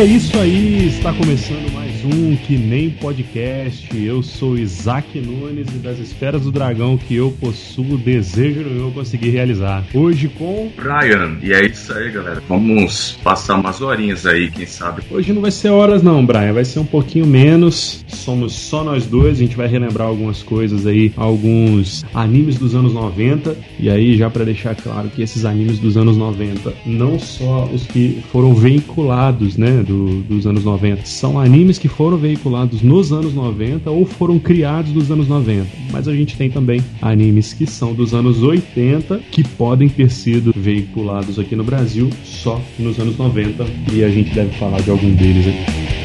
É 0.00 0.04
isso 0.04 0.38
aí, 0.38 0.86
está 0.86 1.12
começando 1.12 1.69
mais 2.00 2.04
um 2.04 2.36
Que 2.36 2.56
Nem 2.56 2.90
Podcast. 2.90 3.88
Eu 3.96 4.22
sou 4.22 4.56
Isaac 4.56 5.18
Nunes 5.18 5.68
e 5.68 5.78
das 5.78 5.98
esferas 5.98 6.42
do 6.42 6.52
dragão 6.52 6.96
que 6.98 7.16
eu 7.16 7.30
possuo, 7.40 7.96
desejo 7.96 8.60
eu 8.60 8.90
conseguir 8.92 9.30
realizar. 9.30 9.84
Hoje 9.94 10.28
com. 10.28 10.70
Brian, 10.76 11.38
e 11.42 11.52
é 11.52 11.64
isso 11.64 11.92
aí, 11.92 12.10
galera. 12.10 12.42
Vamos 12.48 13.18
passar 13.22 13.56
umas 13.56 13.80
horinhas 13.80 14.26
aí, 14.26 14.50
quem 14.50 14.66
sabe. 14.66 15.02
Hoje 15.10 15.32
não 15.32 15.42
vai 15.42 15.50
ser 15.50 15.70
horas, 15.70 16.02
não, 16.02 16.24
Brian, 16.24 16.52
vai 16.52 16.64
ser 16.64 16.78
um 16.78 16.84
pouquinho 16.84 17.26
menos. 17.26 18.04
Somos 18.08 18.52
só 18.52 18.84
nós 18.84 19.06
dois, 19.06 19.38
a 19.38 19.40
gente 19.40 19.56
vai 19.56 19.66
relembrar 19.66 20.08
algumas 20.08 20.42
coisas 20.42 20.86
aí, 20.86 21.12
alguns 21.16 22.04
animes 22.14 22.56
dos 22.56 22.74
anos 22.74 22.92
90. 22.92 23.56
E 23.78 23.88
aí, 23.88 24.16
já 24.16 24.30
para 24.30 24.44
deixar 24.44 24.74
claro 24.74 25.08
que 25.08 25.22
esses 25.22 25.44
animes 25.44 25.78
dos 25.78 25.96
anos 25.96 26.16
90, 26.16 26.72
não 26.86 27.18
só 27.18 27.64
os 27.64 27.86
que 27.86 28.22
foram 28.30 28.54
veiculados, 28.54 29.56
né? 29.56 29.70
né, 29.70 29.82
do, 29.82 30.22
dos 30.22 30.46
anos 30.46 30.64
90, 30.64 31.06
são 31.06 31.38
animes 31.38 31.78
que 31.78 31.88
foram 31.90 32.16
veiculados 32.16 32.82
nos 32.82 33.12
anos 33.12 33.34
90 33.34 33.90
ou 33.90 34.06
foram 34.06 34.38
criados 34.38 34.92
nos 34.92 35.10
anos 35.10 35.28
90. 35.28 35.66
Mas 35.92 36.08
a 36.08 36.14
gente 36.14 36.36
tem 36.36 36.50
também 36.50 36.82
animes 37.02 37.52
que 37.52 37.66
são 37.66 37.92
dos 37.92 38.14
anos 38.14 38.42
80 38.42 39.18
que 39.30 39.42
podem 39.42 39.88
ter 39.88 40.10
sido 40.10 40.52
veiculados 40.56 41.38
aqui 41.38 41.54
no 41.54 41.64
Brasil 41.64 42.10
só 42.24 42.60
nos 42.78 42.98
anos 42.98 43.16
90 43.16 43.66
e 43.92 44.04
a 44.04 44.08
gente 44.08 44.32
deve 44.34 44.56
falar 44.56 44.80
de 44.80 44.90
algum 44.90 45.14
deles 45.14 45.46
aqui. 45.46 46.00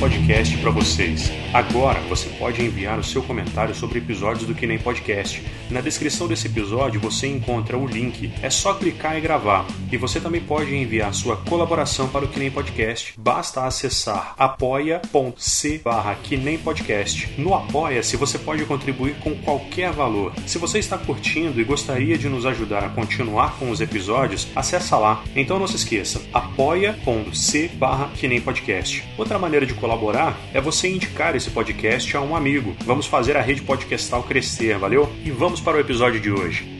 podcast 0.00 0.39
para 0.60 0.70
vocês. 0.70 1.30
Agora 1.54 1.98
você 2.00 2.28
pode 2.38 2.62
enviar 2.62 2.98
o 2.98 3.04
seu 3.04 3.22
comentário 3.22 3.74
sobre 3.74 3.98
episódios 3.98 4.46
do 4.46 4.54
Que 4.54 4.66
Nem 4.66 4.78
Podcast. 4.78 5.42
Na 5.70 5.80
descrição 5.80 6.28
desse 6.28 6.46
episódio 6.46 7.00
você 7.00 7.26
encontra 7.26 7.78
o 7.78 7.86
link. 7.86 8.30
É 8.42 8.50
só 8.50 8.74
clicar 8.74 9.16
e 9.16 9.20
gravar. 9.20 9.66
E 9.90 9.96
você 9.96 10.20
também 10.20 10.40
pode 10.40 10.74
enviar 10.74 11.14
sua 11.14 11.36
colaboração 11.36 12.08
para 12.08 12.24
o 12.24 12.28
Que 12.28 12.38
Nem 12.38 12.50
Podcast. 12.50 13.14
Basta 13.18 13.64
acessar 13.64 14.34
apoia.c 14.38 15.80
barra 15.82 16.14
Que 16.22 16.36
Nem 16.36 16.58
Podcast. 16.58 17.40
No 17.40 17.54
Apoia-se 17.54 18.16
você 18.16 18.38
pode 18.38 18.64
contribuir 18.64 19.14
com 19.20 19.34
qualquer 19.36 19.92
valor. 19.92 20.32
Se 20.46 20.58
você 20.58 20.78
está 20.78 20.98
curtindo 20.98 21.60
e 21.60 21.64
gostaria 21.64 22.18
de 22.18 22.28
nos 22.28 22.44
ajudar 22.44 22.84
a 22.84 22.88
continuar 22.90 23.58
com 23.58 23.70
os 23.70 23.80
episódios, 23.80 24.48
acessa 24.54 24.98
lá. 24.98 25.22
Então 25.34 25.58
não 25.58 25.66
se 25.66 25.76
esqueça, 25.76 26.20
apoia.c 26.32 27.68
barra 27.74 28.10
Que 28.14 28.28
Nem 28.28 28.40
Podcast. 28.40 29.04
Outra 29.16 29.38
maneira 29.38 29.64
de 29.64 29.74
colaborar 29.74 30.38
é 30.52 30.60
você 30.60 30.88
indicar 30.88 31.36
esse 31.36 31.50
podcast 31.50 32.16
a 32.16 32.20
um 32.20 32.34
amigo. 32.34 32.74
Vamos 32.84 33.06
fazer 33.06 33.36
a 33.36 33.40
rede 33.40 33.62
podcastal 33.62 34.22
crescer, 34.22 34.78
valeu? 34.78 35.10
E 35.24 35.30
vamos 35.30 35.60
para 35.60 35.76
o 35.76 35.80
episódio 35.80 36.20
de 36.20 36.30
hoje. 36.30 36.79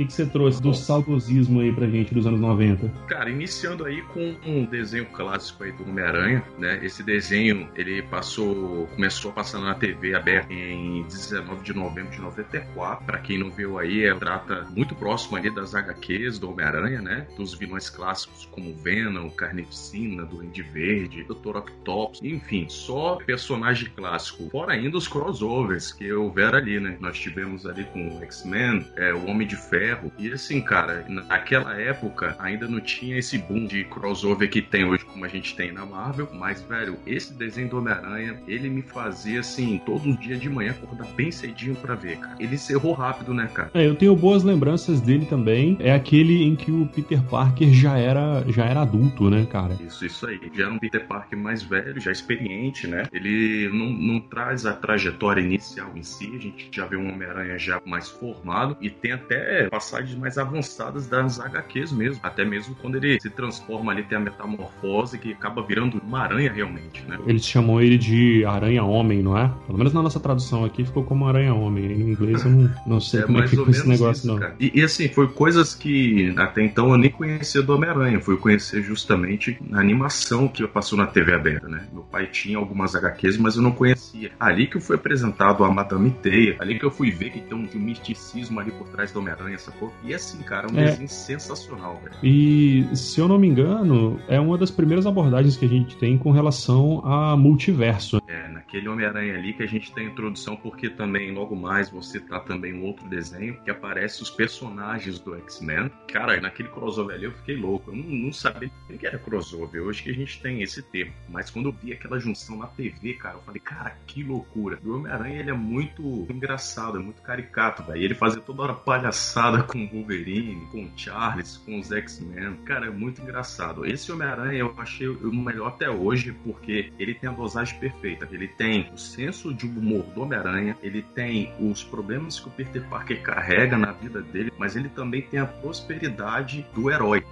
Que, 0.00 0.06
que 0.06 0.12
você 0.12 0.24
trouxe 0.24 0.62
do 0.62 0.72
saudosismo 0.72 1.60
aí 1.60 1.72
pra 1.72 1.86
gente 1.86 2.14
dos 2.14 2.26
anos 2.26 2.40
90? 2.40 2.88
Cara, 3.06 3.28
iniciando 3.28 3.84
aí 3.84 4.00
com 4.02 4.34
um 4.46 4.64
desenho 4.64 5.04
clássico 5.06 5.64
aí 5.64 5.72
do 5.72 5.82
Homem-Aranha, 5.88 6.42
né? 6.58 6.80
Esse 6.82 7.02
desenho, 7.02 7.68
ele 7.74 8.02
passou, 8.02 8.86
começou 8.94 9.30
passando 9.32 9.66
na 9.66 9.74
TV 9.74 10.14
aberta 10.14 10.52
em 10.52 11.02
19 11.02 11.62
de 11.62 11.74
novembro 11.74 12.10
de 12.10 12.20
94. 12.20 13.04
Pra 13.04 13.18
quem 13.18 13.38
não 13.38 13.50
viu 13.50 13.78
aí, 13.78 14.06
é, 14.06 14.14
trata 14.14 14.66
muito 14.70 14.94
próximo 14.94 15.36
ali 15.36 15.50
das 15.50 15.74
HQs 15.74 16.38
do 16.38 16.50
Homem-Aranha, 16.50 17.02
né? 17.02 17.26
Dos 17.36 17.54
vilões 17.54 17.90
clássicos 17.90 18.46
como 18.50 18.74
Venom, 18.76 19.28
Carnificina, 19.30 20.24
Duende 20.24 20.62
Verde, 20.62 21.24
Dr. 21.24 21.56
Octopus, 21.56 22.20
enfim, 22.22 22.66
só 22.68 23.16
personagem 23.26 23.90
clássico. 23.94 24.48
Fora 24.50 24.72
ainda 24.72 24.96
os 24.96 25.06
crossovers 25.06 25.92
que 25.92 26.10
houveram 26.10 26.58
ali, 26.58 26.80
né? 26.80 26.96
Nós 27.00 27.18
tivemos 27.18 27.66
ali 27.66 27.84
com 27.84 28.16
o 28.16 28.22
X-Men, 28.22 28.86
é, 28.96 29.12
o 29.12 29.26
Homem 29.26 29.46
de 29.46 29.56
Ferro. 29.56 29.89
E 30.18 30.32
assim, 30.32 30.60
cara, 30.60 31.04
naquela 31.08 31.80
época 31.80 32.36
ainda 32.38 32.68
não 32.68 32.80
tinha 32.80 33.18
esse 33.18 33.38
boom 33.38 33.66
de 33.66 33.84
crossover 33.84 34.48
que 34.48 34.62
tem 34.62 34.84
hoje, 34.84 35.04
como 35.04 35.24
a 35.24 35.28
gente 35.28 35.54
tem 35.54 35.72
na 35.72 35.84
Marvel. 35.84 36.28
Mas, 36.32 36.62
velho, 36.62 36.98
esse 37.06 37.32
desenho 37.32 37.68
do 37.68 37.78
Homem-Aranha, 37.78 38.40
ele 38.46 38.68
me 38.68 38.82
fazia 38.82 39.40
assim, 39.40 39.80
todo 39.84 40.16
dia 40.16 40.36
de 40.36 40.48
manhã 40.48 40.72
acordar 40.72 41.06
bem 41.14 41.30
cedinho 41.30 41.74
para 41.76 41.94
ver, 41.94 42.18
cara. 42.18 42.36
Ele 42.38 42.54
encerrou 42.54 42.92
rápido, 42.92 43.32
né, 43.34 43.48
cara? 43.52 43.70
É, 43.74 43.86
eu 43.86 43.94
tenho 43.94 44.14
boas 44.14 44.42
lembranças 44.44 45.00
dele 45.00 45.26
também. 45.26 45.76
É 45.80 45.92
aquele 45.92 46.42
em 46.42 46.56
que 46.56 46.70
o 46.70 46.86
Peter 46.86 47.22
Parker 47.22 47.72
já 47.72 47.96
era, 47.96 48.44
já 48.48 48.64
era 48.64 48.82
adulto, 48.82 49.30
né, 49.30 49.46
cara? 49.46 49.76
Isso, 49.80 50.04
isso 50.04 50.26
aí. 50.26 50.40
Já 50.52 50.64
era 50.64 50.72
um 50.72 50.78
Peter 50.78 51.06
Parker 51.06 51.38
mais 51.38 51.62
velho, 51.62 52.00
já 52.00 52.12
experiente, 52.12 52.86
né? 52.86 53.04
Ele 53.12 53.68
não, 53.72 53.90
não 53.90 54.20
traz 54.20 54.66
a 54.66 54.72
trajetória 54.72 55.40
inicial 55.40 55.92
em 55.94 56.02
si. 56.02 56.30
A 56.34 56.38
gente 56.38 56.70
já 56.72 56.86
vê 56.86 56.96
um 56.96 57.12
Homem-Aranha 57.12 57.58
já 57.58 57.80
mais 57.84 58.08
formado 58.08 58.76
e 58.80 58.90
tem 58.90 59.12
até 59.12 59.68
passagens 59.80 60.14
mais 60.18 60.36
avançadas 60.36 61.06
das 61.06 61.40
HQs 61.40 61.92
mesmo. 61.92 62.20
Até 62.22 62.44
mesmo 62.44 62.74
quando 62.74 62.96
ele 62.96 63.18
se 63.18 63.30
transforma 63.30 63.90
ali, 63.92 64.02
tem 64.02 64.18
a 64.18 64.20
metamorfose 64.20 65.18
que 65.18 65.32
acaba 65.32 65.62
virando 65.62 66.00
uma 66.04 66.20
aranha 66.20 66.52
realmente, 66.52 67.02
né? 67.08 67.18
Eles 67.26 67.46
chamam 67.46 67.80
ele 67.80 67.96
de 67.96 68.44
Aranha-Homem, 68.44 69.22
não 69.22 69.36
é? 69.36 69.50
Pelo 69.66 69.78
menos 69.78 69.94
na 69.94 70.02
nossa 70.02 70.20
tradução 70.20 70.64
aqui 70.64 70.84
ficou 70.84 71.02
como 71.02 71.26
Aranha-Homem. 71.26 71.86
Em 71.92 72.10
inglês 72.10 72.44
eu 72.44 72.50
não, 72.50 72.74
não 72.86 73.00
sei 73.00 73.20
é 73.20 73.22
como 73.22 73.38
é 73.38 73.42
que 73.42 73.50
ficou 73.50 73.70
esse 73.70 73.88
negócio, 73.88 74.20
isso, 74.20 74.26
não. 74.26 74.52
E, 74.60 74.80
e, 74.80 74.84
assim, 74.84 75.08
foi 75.08 75.28
coisas 75.28 75.74
que 75.74 76.34
até 76.36 76.62
então 76.62 76.90
eu 76.90 76.98
nem 76.98 77.10
conhecia 77.10 77.62
do 77.62 77.74
Homem-Aranha. 77.74 78.20
Fui 78.20 78.36
conhecer 78.36 78.82
justamente 78.82 79.58
na 79.66 79.80
animação 79.80 80.46
que 80.46 80.66
passou 80.66 80.98
na 80.98 81.06
TV 81.06 81.32
aberta, 81.32 81.68
né? 81.68 81.86
Meu 81.92 82.02
pai 82.02 82.26
tinha 82.26 82.58
algumas 82.58 82.94
HQs, 82.94 83.38
mas 83.38 83.56
eu 83.56 83.62
não 83.62 83.72
conhecia. 83.72 84.30
Ali 84.38 84.66
que 84.66 84.78
foi 84.78 84.96
apresentado 84.96 85.64
a 85.64 85.70
Madame 85.70 86.10
Teia, 86.10 86.56
ali 86.58 86.78
que 86.78 86.84
eu 86.84 86.90
fui 86.90 87.10
ver 87.10 87.30
que 87.30 87.40
tem 87.40 87.56
um, 87.56 87.66
um 87.74 87.78
misticismo 87.78 88.60
ali 88.60 88.70
por 88.70 88.88
trás 88.88 89.10
do 89.12 89.20
Homem-Aranha, 89.20 89.56
sacou? 89.70 89.92
E 90.02 90.14
assim, 90.14 90.42
cara, 90.42 90.66
é 90.68 90.72
um 90.72 90.78
é. 90.78 90.84
desenho 90.86 91.08
sensacional, 91.08 92.00
velho. 92.02 92.14
E, 92.22 92.86
se 92.94 93.20
eu 93.20 93.28
não 93.28 93.38
me 93.38 93.48
engano, 93.48 94.20
é 94.28 94.40
uma 94.40 94.58
das 94.58 94.70
primeiras 94.70 95.06
abordagens 95.06 95.56
que 95.56 95.64
a 95.64 95.68
gente 95.68 95.96
tem 95.96 96.18
com 96.18 96.30
relação 96.30 97.00
a 97.04 97.36
multiverso. 97.36 98.20
É, 98.26 98.48
naquele 98.48 98.88
Homem-Aranha 98.88 99.34
ali 99.34 99.52
que 99.52 99.62
a 99.62 99.66
gente 99.66 99.92
tem 99.92 100.06
a 100.06 100.10
introdução, 100.10 100.56
porque 100.56 100.88
também, 100.88 101.32
logo 101.32 101.56
mais, 101.56 101.90
você 101.90 102.20
tá 102.20 102.40
também 102.40 102.74
um 102.74 102.84
outro 102.84 103.08
desenho 103.08 103.56
que 103.64 103.70
aparece 103.70 104.22
os 104.22 104.30
personagens 104.30 105.18
do 105.18 105.34
X-Men. 105.36 105.90
Cara, 106.08 106.40
naquele 106.40 106.68
crossover 106.68 107.16
ali 107.16 107.24
eu 107.24 107.32
fiquei 107.32 107.56
louco. 107.56 107.90
Eu 107.90 107.96
não, 107.96 108.04
não 108.04 108.32
sabia 108.32 108.70
nem 108.88 108.98
que 108.98 109.06
era 109.06 109.18
crossover. 109.18 109.82
Hoje 109.82 110.02
que 110.02 110.10
a 110.10 110.14
gente 110.14 110.40
tem 110.40 110.62
esse 110.62 110.82
termo. 110.82 111.12
Mas 111.28 111.50
quando 111.50 111.66
eu 111.66 111.72
vi 111.72 111.92
aquela 111.92 112.18
junção 112.18 112.58
na 112.58 112.66
TV, 112.66 113.14
cara, 113.14 113.36
eu 113.36 113.42
falei, 113.42 113.60
cara, 113.60 113.96
que 114.06 114.22
loucura. 114.22 114.78
O 114.84 114.96
Homem-Aranha, 114.96 115.40
ele 115.40 115.50
é 115.50 115.54
muito 115.54 116.26
engraçado, 116.30 116.98
é 116.98 117.00
muito 117.00 117.22
caricato, 117.22 117.82
velho. 117.82 118.02
Ele 118.02 118.14
fazia 118.14 118.40
toda 118.40 118.62
hora 118.62 118.74
palhaçada 118.74 119.59
palhaçada 119.60 119.62
com 119.62 119.84
o 119.84 119.88
Wolverine, 119.88 120.66
com 120.70 120.84
o 120.84 120.90
Charles, 120.96 121.56
com 121.58 121.78
os 121.78 121.92
X-Men. 121.92 122.56
Cara, 122.64 122.86
é 122.86 122.90
muito 122.90 123.20
engraçado. 123.20 123.86
Esse 123.86 124.10
Homem-Aranha 124.10 124.58
eu 124.58 124.74
achei 124.76 125.08
o 125.08 125.32
melhor 125.32 125.68
até 125.68 125.90
hoje 125.90 126.32
porque 126.44 126.92
ele 126.98 127.14
tem 127.14 127.28
a 127.28 127.32
dosagem 127.32 127.78
perfeita. 127.78 128.28
Ele 128.30 128.48
tem 128.48 128.90
o 128.92 128.98
senso 128.98 129.52
de 129.52 129.66
humor 129.66 130.04
do 130.14 130.22
Homem-Aranha, 130.22 130.76
ele 130.82 131.02
tem 131.14 131.52
os 131.60 131.82
problemas 131.82 132.40
que 132.40 132.48
o 132.48 132.50
Peter 132.50 132.82
Parker 132.88 133.22
carrega 133.22 133.76
na 133.76 133.92
vida 133.92 134.22
dele, 134.22 134.52
mas 134.58 134.76
ele 134.76 134.88
também 134.88 135.22
tem 135.22 135.40
a 135.40 135.46
prosperidade 135.46 136.66
do 136.74 136.90
herói. 136.90 137.24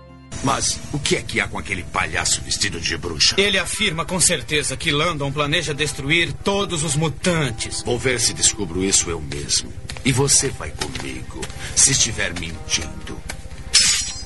Mas 0.45 0.81
o 0.93 0.99
que 0.99 1.17
é 1.17 1.23
que 1.23 1.41
há 1.41 1.49
com 1.49 1.59
aquele 1.59 1.83
palhaço 1.83 2.41
vestido 2.43 2.81
de 2.81 2.97
bruxa? 2.97 3.35
Ele 3.39 3.59
afirma 3.59 4.05
com 4.05 4.21
certeza 4.21 4.77
que 4.77 4.91
Landon 4.91 5.33
planeja 5.33 5.75
destruir 5.75 6.33
todos 6.33 6.85
os 6.85 6.95
mutantes. 6.95 7.83
Vou 7.83 7.99
ver 7.99 8.21
se 8.21 8.33
descubro 8.33 8.85
isso 8.85 9.11
eu 9.11 9.21
mesmo. 9.21 9.73
E 10.05 10.13
você 10.13 10.49
vai 10.51 10.71
comigo. 10.71 11.41
Se 11.75 11.93
estiver 11.93 12.33
mentindo, 12.39 13.19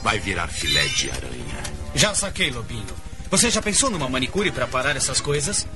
vai 0.03 0.19
virar 0.19 0.49
filé 0.49 0.85
de 0.87 1.11
aranha. 1.11 1.63
Já 1.95 2.15
saquei, 2.15 2.51
Lobinho. 2.51 2.95
Você 3.31 3.51
já 3.51 3.63
pensou 3.63 3.89
numa 3.89 4.09
manicure 4.09 4.51
para 4.51 4.67
parar 4.67 4.95
essas 4.95 5.21
coisas? 5.21 5.67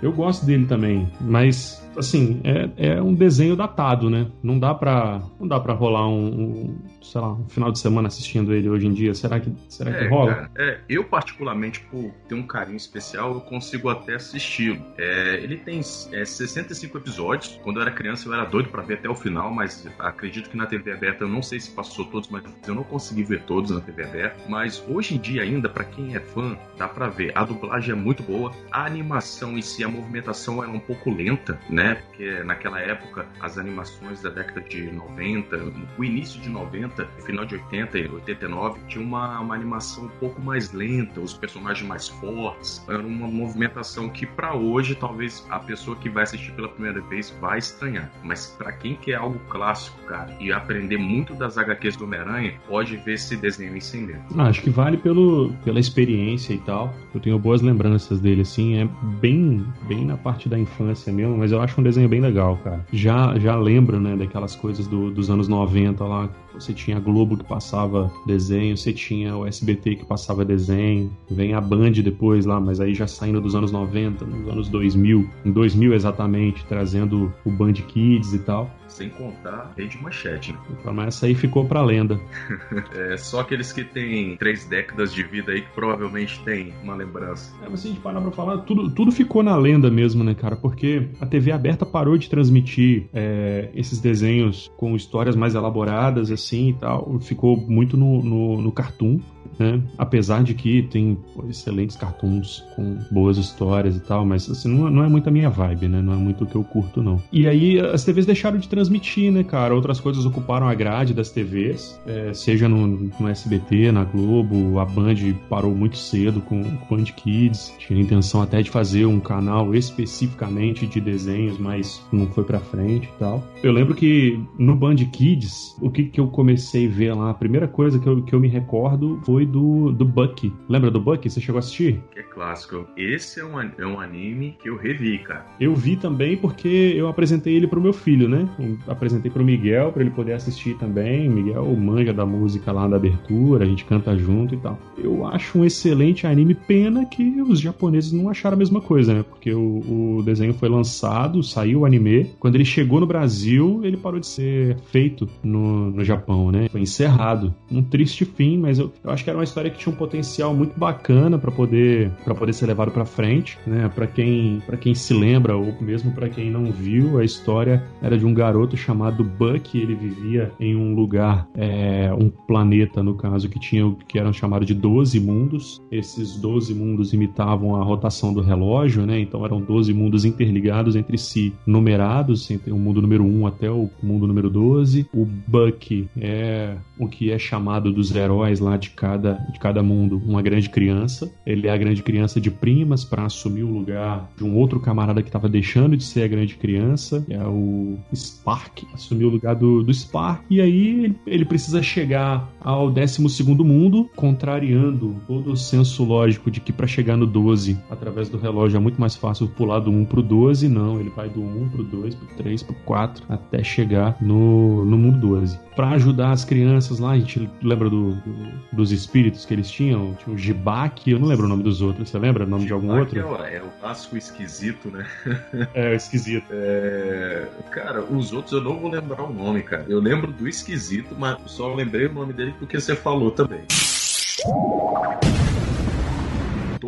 Eu 0.00 0.12
gosto 0.12 0.46
dele 0.46 0.66
também, 0.66 1.10
mas 1.20 1.82
assim, 1.96 2.40
é, 2.44 2.94
é 2.94 3.02
um 3.02 3.14
desenho 3.14 3.56
datado, 3.56 4.10
né? 4.10 4.26
Não 4.42 4.58
dá 4.58 4.74
pra, 4.74 5.22
não 5.40 5.48
dá 5.48 5.58
pra 5.58 5.72
rolar 5.72 6.08
um, 6.08 6.26
um 6.26 6.78
sei 7.04 7.20
lá, 7.20 7.32
um 7.32 7.48
final 7.48 7.70
de 7.70 7.78
semana 7.78 8.08
assistindo 8.08 8.52
ele 8.54 8.68
hoje 8.68 8.86
em 8.86 8.92
dia. 8.92 9.14
Será 9.14 9.38
que, 9.38 9.52
será 9.68 9.90
é, 9.90 9.98
que 9.98 10.08
rola? 10.08 10.34
Cara, 10.34 10.50
é, 10.56 10.80
eu, 10.88 11.04
particularmente, 11.04 11.80
por 11.90 12.10
ter 12.28 12.34
um 12.34 12.46
carinho 12.46 12.76
especial, 12.76 13.34
eu 13.34 13.40
consigo 13.42 13.88
até 13.90 14.14
assisti-lo. 14.14 14.82
É, 14.96 15.38
ele 15.42 15.58
tem 15.58 15.80
é, 16.12 16.24
65 16.24 16.98
episódios. 16.98 17.60
Quando 17.62 17.76
eu 17.76 17.82
era 17.82 17.90
criança, 17.90 18.28
eu 18.28 18.32
era 18.32 18.44
doido 18.44 18.70
para 18.70 18.82
ver 18.82 18.94
até 18.94 19.08
o 19.08 19.14
final, 19.14 19.52
mas 19.52 19.86
acredito 19.98 20.48
que 20.48 20.56
na 20.56 20.66
TV 20.66 20.92
aberta, 20.92 21.24
eu 21.24 21.28
não 21.28 21.42
sei 21.42 21.60
se 21.60 21.70
passou 21.70 22.06
todos, 22.06 22.28
mas 22.28 22.42
eu 22.66 22.74
não 22.74 22.84
consegui 22.84 23.22
ver 23.22 23.42
todos 23.42 23.70
na 23.70 23.80
TV 23.80 24.04
aberta. 24.04 24.40
Mas 24.48 24.82
hoje 24.88 25.14
em 25.14 25.18
dia, 25.18 25.42
ainda, 25.42 25.68
para 25.68 25.84
quem 25.84 26.16
é 26.16 26.20
fã, 26.20 26.56
dá 26.78 26.88
para 26.88 27.08
ver. 27.08 27.36
A 27.36 27.44
dublagem 27.44 27.92
é 27.92 27.94
muito 27.94 28.22
boa, 28.22 28.50
a 28.72 28.86
animação 28.86 29.58
em 29.58 29.62
si, 29.62 29.84
a 29.84 29.88
movimentação 29.88 30.64
é 30.64 30.66
um 30.66 30.80
pouco 30.80 31.10
lenta, 31.10 31.58
né? 31.68 31.96
Porque 31.96 32.42
naquela 32.44 32.80
época, 32.80 33.26
as 33.40 33.58
animações 33.58 34.22
da 34.22 34.30
década 34.30 34.62
de 34.62 34.90
90, 34.90 35.56
o 35.98 36.04
início 36.04 36.40
de 36.40 36.48
90, 36.48 36.93
final 37.24 37.44
de 37.44 37.54
80 37.56 37.98
e 37.98 38.08
89, 38.08 38.80
tinha 38.88 39.04
uma, 39.04 39.40
uma 39.40 39.54
animação 39.54 40.04
um 40.04 40.08
pouco 40.20 40.40
mais 40.40 40.72
lenta, 40.72 41.20
os 41.20 41.34
personagens 41.34 41.86
mais 41.86 42.08
fortes. 42.08 42.84
Era 42.88 43.02
uma 43.02 43.26
movimentação 43.26 44.08
que, 44.08 44.26
para 44.26 44.54
hoje, 44.54 44.94
talvez 44.94 45.46
a 45.50 45.58
pessoa 45.58 45.96
que 45.96 46.08
vai 46.08 46.24
assistir 46.24 46.52
pela 46.52 46.68
primeira 46.68 47.00
vez 47.02 47.30
vai 47.40 47.58
estranhar. 47.58 48.10
Mas 48.22 48.54
para 48.58 48.72
quem 48.72 48.94
quer 48.96 49.14
algo 49.14 49.38
clássico, 49.48 49.98
cara, 50.06 50.34
e 50.40 50.52
aprender 50.52 50.96
muito 50.96 51.34
das 51.34 51.58
HQs 51.58 51.96
do 51.96 52.04
Homem-Aranha, 52.04 52.54
pode 52.68 52.96
ver 52.98 53.14
esse 53.14 53.36
desenho 53.36 53.80
sem 53.80 54.02
medo. 54.02 54.20
Ah, 54.36 54.44
acho 54.44 54.62
que 54.62 54.70
vale 54.70 54.96
pelo, 54.96 55.52
pela 55.64 55.80
experiência 55.80 56.52
e 56.52 56.58
tal. 56.58 56.94
Eu 57.14 57.20
tenho 57.20 57.38
boas 57.38 57.62
lembranças 57.62 58.20
dele, 58.20 58.42
assim. 58.42 58.76
É 58.76 58.88
bem, 59.20 59.64
bem 59.86 60.04
na 60.04 60.16
parte 60.16 60.48
da 60.48 60.58
infância 60.58 61.12
mesmo, 61.12 61.36
mas 61.36 61.52
eu 61.52 61.60
acho 61.60 61.80
um 61.80 61.84
desenho 61.84 62.08
bem 62.08 62.20
legal, 62.20 62.56
cara. 62.62 62.84
Já, 62.92 63.38
já 63.38 63.56
lembro, 63.56 64.00
né, 64.00 64.16
daquelas 64.16 64.54
coisas 64.56 64.86
do, 64.86 65.10
dos 65.10 65.30
anos 65.30 65.48
90 65.48 66.04
lá. 66.04 66.28
Você 66.54 66.72
tinha 66.72 66.96
a 66.96 67.00
Globo 67.00 67.36
que 67.36 67.44
passava 67.44 68.12
desenho, 68.26 68.76
você 68.76 68.92
tinha 68.92 69.36
o 69.36 69.46
SBT 69.46 69.96
que 69.96 70.04
passava 70.04 70.44
desenho, 70.44 71.10
vem 71.30 71.54
a 71.54 71.60
Band 71.60 71.92
depois 71.92 72.46
lá, 72.46 72.60
mas 72.60 72.80
aí 72.80 72.94
já 72.94 73.06
saindo 73.06 73.40
dos 73.40 73.54
anos 73.54 73.72
90, 73.72 74.24
nos 74.24 74.48
anos 74.48 74.68
2000, 74.68 75.28
em 75.44 75.50
2000 75.50 75.94
exatamente, 75.94 76.64
trazendo 76.66 77.32
o 77.44 77.50
Band 77.50 77.74
Kids 77.74 78.32
e 78.32 78.38
tal. 78.38 78.70
Sem 78.94 79.08
contar 79.08 79.72
rede 79.76 80.00
manchete, 80.00 80.52
né? 80.52 80.58
Mas 80.84 81.08
essa 81.08 81.26
aí 81.26 81.34
ficou 81.34 81.64
pra 81.64 81.82
lenda. 81.82 82.20
é 82.94 83.16
só 83.16 83.40
aqueles 83.40 83.72
que 83.72 83.82
têm 83.82 84.36
três 84.36 84.66
décadas 84.66 85.12
de 85.12 85.24
vida 85.24 85.50
aí 85.50 85.62
que 85.62 85.72
provavelmente 85.72 86.40
tem 86.44 86.72
uma 86.80 86.94
lembrança. 86.94 87.52
É, 87.64 87.68
mas 87.68 87.80
se 87.80 87.88
a 87.88 87.90
gente 87.90 88.00
parar 88.00 88.20
pra 88.20 88.30
falar, 88.30 88.58
tudo, 88.58 88.88
tudo 88.88 89.10
ficou 89.10 89.42
na 89.42 89.56
lenda 89.56 89.90
mesmo, 89.90 90.22
né, 90.22 90.32
cara? 90.32 90.54
Porque 90.54 91.08
a 91.20 91.26
TV 91.26 91.50
aberta 91.50 91.84
parou 91.84 92.16
de 92.16 92.30
transmitir 92.30 93.08
é, 93.12 93.68
esses 93.74 94.00
desenhos 94.00 94.70
com 94.76 94.94
histórias 94.94 95.34
mais 95.34 95.56
elaboradas, 95.56 96.30
assim 96.30 96.68
e 96.68 96.74
tal. 96.74 97.18
Ficou 97.18 97.56
muito 97.56 97.96
no, 97.96 98.22
no, 98.22 98.62
no 98.62 98.70
cartoon 98.70 99.20
né? 99.58 99.80
Apesar 99.98 100.42
de 100.42 100.54
que 100.54 100.82
tem 100.82 101.18
excelentes 101.48 101.96
cartoons 101.96 102.64
com 102.74 102.98
boas 103.10 103.36
histórias 103.36 103.96
e 103.96 104.00
tal, 104.00 104.24
mas 104.24 104.48
assim, 104.50 104.68
não, 104.68 104.90
não, 104.90 105.04
é 105.04 105.08
muito 105.08 105.28
a 105.28 105.30
minha 105.30 105.50
vibe, 105.50 105.88
né? 105.88 106.02
Não 106.02 106.12
é 106.12 106.16
muito 106.16 106.44
o 106.44 106.46
que 106.46 106.56
eu 106.56 106.64
curto, 106.64 107.02
não. 107.02 107.22
E 107.32 107.46
aí 107.46 107.78
as 107.78 108.04
TVs 108.04 108.26
deixaram 108.26 108.58
de 108.58 108.68
transmitir, 108.68 109.30
né, 109.32 109.42
cara? 109.42 109.74
Outras 109.74 110.00
coisas 110.00 110.24
ocuparam 110.24 110.68
a 110.68 110.74
grade 110.74 111.14
das 111.14 111.30
TVs, 111.30 112.00
é, 112.06 112.32
seja 112.32 112.68
no, 112.68 112.86
no, 112.86 113.28
SBT, 113.28 113.92
na 113.92 114.04
Globo, 114.04 114.78
a 114.78 114.84
Band 114.84 115.14
parou 115.48 115.74
muito 115.74 115.96
cedo 115.96 116.40
com 116.40 116.60
o 116.60 116.78
Band 116.90 117.04
Kids, 117.04 117.74
tinha 117.78 117.98
a 117.98 118.02
intenção 118.02 118.42
até 118.42 118.62
de 118.62 118.70
fazer 118.70 119.06
um 119.06 119.20
canal 119.20 119.74
especificamente 119.74 120.86
de 120.86 121.00
desenhos, 121.00 121.58
mas 121.58 122.02
não 122.12 122.26
foi 122.26 122.44
pra 122.44 122.60
frente 122.60 123.08
e 123.08 123.18
tal. 123.18 123.44
Eu 123.62 123.72
lembro 123.72 123.94
que 123.94 124.40
no 124.58 124.74
Band 124.74 124.96
Kids, 124.96 125.76
o 125.80 125.90
que, 125.90 126.04
que 126.04 126.20
eu 126.20 126.28
comecei 126.28 126.86
a 126.86 126.90
ver 126.90 127.14
lá, 127.14 127.30
a 127.30 127.34
primeira 127.34 127.68
coisa 127.68 127.98
que 127.98 128.06
eu, 128.06 128.22
que 128.22 128.34
eu 128.34 128.40
me 128.40 128.48
recordo 128.48 129.20
foi 129.24 129.33
foi 129.34 129.44
do, 129.44 129.90
do 129.90 130.04
Bucky. 130.04 130.52
Lembra 130.68 130.92
do 130.92 131.00
Bucky? 131.00 131.28
Você 131.28 131.40
chegou 131.40 131.56
a 131.56 131.58
assistir? 131.58 132.00
É 132.14 132.22
clássico. 132.22 132.86
Esse 132.96 133.40
é 133.40 133.44
um, 133.44 133.60
é 133.60 133.84
um 133.84 133.98
anime 133.98 134.56
que 134.62 134.68
eu 134.68 134.76
revi, 134.76 135.18
cara. 135.18 135.44
Eu 135.58 135.74
vi 135.74 135.96
também 135.96 136.36
porque 136.36 136.68
eu 136.68 137.08
apresentei 137.08 137.56
ele 137.56 137.66
pro 137.66 137.80
meu 137.80 137.92
filho, 137.92 138.28
né? 138.28 138.48
Eu 138.60 138.78
apresentei 138.86 139.32
pro 139.32 139.44
Miguel 139.44 139.90
para 139.90 140.02
ele 140.02 140.12
poder 140.12 140.34
assistir 140.34 140.76
também. 140.78 141.28
O 141.28 141.32
Miguel 141.32 141.64
manja 141.74 142.12
da 142.12 142.24
música 142.24 142.70
lá 142.70 142.86
da 142.86 142.94
abertura, 142.94 143.64
a 143.64 143.66
gente 143.66 143.84
canta 143.84 144.16
junto 144.16 144.54
e 144.54 144.58
tal. 144.58 144.78
Eu 144.96 145.26
acho 145.26 145.58
um 145.58 145.64
excelente 145.64 146.28
anime, 146.28 146.54
pena 146.54 147.04
que 147.04 147.42
os 147.42 147.58
japoneses 147.58 148.12
não 148.12 148.28
acharam 148.28 148.54
a 148.54 148.58
mesma 148.58 148.80
coisa, 148.80 149.14
né? 149.14 149.24
Porque 149.28 149.52
o, 149.52 150.18
o 150.18 150.22
desenho 150.22 150.54
foi 150.54 150.68
lançado, 150.68 151.42
saiu 151.42 151.80
o 151.80 151.84
anime. 151.84 152.30
Quando 152.38 152.54
ele 152.54 152.64
chegou 152.64 153.00
no 153.00 153.06
Brasil, 153.06 153.80
ele 153.82 153.96
parou 153.96 154.20
de 154.20 154.28
ser 154.28 154.76
feito 154.92 155.28
no, 155.42 155.90
no 155.90 156.04
Japão, 156.04 156.52
né? 156.52 156.68
Foi 156.68 156.80
encerrado. 156.80 157.52
Um 157.68 157.82
triste 157.82 158.24
fim, 158.24 158.58
mas 158.58 158.78
eu, 158.78 158.92
eu 159.02 159.10
acho 159.10 159.23
que 159.24 159.30
era 159.30 159.38
uma 159.38 159.44
história 159.44 159.70
que 159.70 159.78
tinha 159.78 159.92
um 159.92 159.96
potencial 159.96 160.54
muito 160.54 160.78
bacana 160.78 161.38
para 161.38 161.50
poder 161.50 162.10
para 162.22 162.34
poder 162.34 162.52
ser 162.52 162.66
levado 162.66 162.90
para 162.90 163.06
frente, 163.06 163.58
né? 163.66 163.90
Para 163.92 164.06
quem 164.06 164.62
para 164.66 164.76
quem 164.76 164.94
se 164.94 165.14
lembra 165.14 165.56
ou 165.56 165.74
mesmo 165.80 166.12
para 166.12 166.28
quem 166.28 166.50
não 166.50 166.70
viu, 166.70 167.18
a 167.18 167.24
história 167.24 167.82
era 168.02 168.18
de 168.18 168.26
um 168.26 168.34
garoto 168.34 168.76
chamado 168.76 169.24
Buck, 169.24 169.76
ele 169.78 169.94
vivia 169.94 170.52
em 170.60 170.76
um 170.76 170.94
lugar, 170.94 171.48
é, 171.54 172.12
um 172.12 172.28
planeta 172.28 173.02
no 173.02 173.14
caso 173.14 173.48
que 173.48 173.58
tinha 173.58 173.86
o 173.86 173.96
que 173.96 174.18
eram 174.18 174.32
chamados 174.32 174.66
de 174.66 174.74
12 174.74 175.18
mundos. 175.18 175.80
Esses 175.90 176.36
12 176.36 176.74
mundos 176.74 177.14
imitavam 177.14 177.76
a 177.76 177.82
rotação 177.82 178.32
do 178.34 178.42
relógio, 178.42 179.06
né? 179.06 179.18
Então 179.18 179.44
eram 179.44 179.60
12 179.60 179.94
mundos 179.94 180.24
interligados 180.24 180.96
entre 180.96 181.16
si, 181.16 181.54
numerados, 181.66 182.50
entre 182.50 182.70
o 182.70 182.76
mundo 182.76 183.00
número 183.00 183.24
1 183.24 183.46
até 183.46 183.70
o 183.70 183.88
mundo 184.02 184.26
número 184.26 184.50
12. 184.50 185.06
O 185.14 185.24
Buck 185.24 186.06
é 186.20 186.76
o 186.98 187.08
que 187.08 187.30
é 187.30 187.38
chamado 187.38 187.90
dos 187.90 188.14
heróis 188.14 188.60
lá 188.60 188.76
de 188.76 188.90
cada 188.90 189.13
cada, 189.14 189.34
de 189.52 189.58
cada 189.58 189.82
mundo 189.82 190.20
uma 190.26 190.42
grande 190.42 190.68
criança. 190.68 191.32
Ele 191.46 191.68
é 191.68 191.70
a 191.70 191.76
grande 191.76 192.02
criança 192.02 192.40
de 192.40 192.50
primas 192.50 193.04
para 193.04 193.24
assumir 193.24 193.62
o 193.62 193.70
lugar 193.70 194.30
de 194.36 194.44
um 194.44 194.56
outro 194.56 194.80
camarada 194.80 195.22
que 195.22 195.28
estava 195.28 195.48
deixando 195.48 195.96
de 195.96 196.04
ser 196.04 196.22
a 196.22 196.28
grande 196.28 196.56
criança, 196.56 197.22
que 197.26 197.34
é 197.34 197.44
o 197.44 197.96
Spark. 198.14 198.84
Assumir 198.92 199.24
o 199.24 199.30
lugar 199.30 199.54
do, 199.54 199.82
do 199.82 199.92
Spark. 199.92 200.44
E 200.50 200.60
aí 200.60 201.04
ele, 201.04 201.16
ele 201.26 201.44
precisa 201.44 201.82
chegar 201.82 202.48
ao 202.60 202.90
12 202.90 203.22
mundo, 203.64 204.10
contrariando 204.16 205.16
todo 205.26 205.52
o 205.52 205.56
senso 205.56 206.04
lógico 206.04 206.50
de 206.50 206.60
que 206.60 206.72
para 206.72 206.86
chegar 206.86 207.16
no 207.16 207.26
12, 207.26 207.78
através 207.90 208.28
do 208.28 208.38
relógio, 208.38 208.76
é 208.76 208.80
muito 208.80 209.00
mais 209.00 209.14
fácil 209.14 209.48
pular 209.48 209.80
do 209.80 209.90
1 209.90 210.04
pro 210.06 210.22
12. 210.22 210.68
Não, 210.68 210.98
ele 210.98 211.10
vai 211.10 211.28
do 211.28 211.40
1 211.40 211.68
pro 211.68 211.84
2, 211.84 212.14
pro 212.14 212.26
3, 212.36 212.62
pro 212.62 212.74
4, 212.84 213.24
até 213.28 213.62
chegar 213.62 214.16
no, 214.20 214.84
no 214.84 214.96
mundo 214.96 215.18
12. 215.18 215.58
Para 215.76 215.90
ajudar 215.90 216.32
as 216.32 216.44
crianças 216.44 216.98
lá, 216.98 217.12
a 217.12 217.18
gente 217.18 217.48
lembra 217.62 217.90
do, 217.90 218.14
do, 218.14 218.34
dos 218.72 218.92
espíritos 219.04 219.44
que 219.44 219.54
eles 219.54 219.70
tinham? 219.70 220.14
Tinha 220.14 220.34
o 220.34 220.38
Jibak, 220.38 221.10
eu 221.10 221.18
não 221.18 221.28
lembro 221.28 221.46
o 221.46 221.48
nome 221.48 221.62
dos 221.62 221.82
outros. 221.82 222.08
Você 222.08 222.18
lembra 222.18 222.44
o 222.44 222.46
nome 222.46 222.66
de 222.66 222.72
algum 222.72 222.98
outro? 222.98 223.18
É 223.18 223.24
o, 223.24 223.44
é 223.44 223.62
o 223.62 223.70
clássico 223.80 224.16
esquisito, 224.16 224.90
né? 224.90 225.06
É, 225.74 225.90
o 225.90 225.94
esquisito. 225.94 226.46
É... 226.50 227.46
Cara, 227.70 228.02
os 228.02 228.32
outros 228.32 228.52
eu 228.52 228.60
não 228.60 228.78
vou 228.78 228.90
lembrar 228.90 229.22
o 229.22 229.32
nome, 229.32 229.62
cara. 229.62 229.84
Eu 229.88 230.00
lembro 230.00 230.32
do 230.32 230.48
esquisito, 230.48 231.14
mas 231.18 231.38
só 231.46 231.72
lembrei 231.74 232.06
o 232.06 232.12
nome 232.12 232.32
dele 232.32 232.54
porque 232.58 232.80
você 232.80 232.94
falou 232.94 233.30
também. 233.30 233.64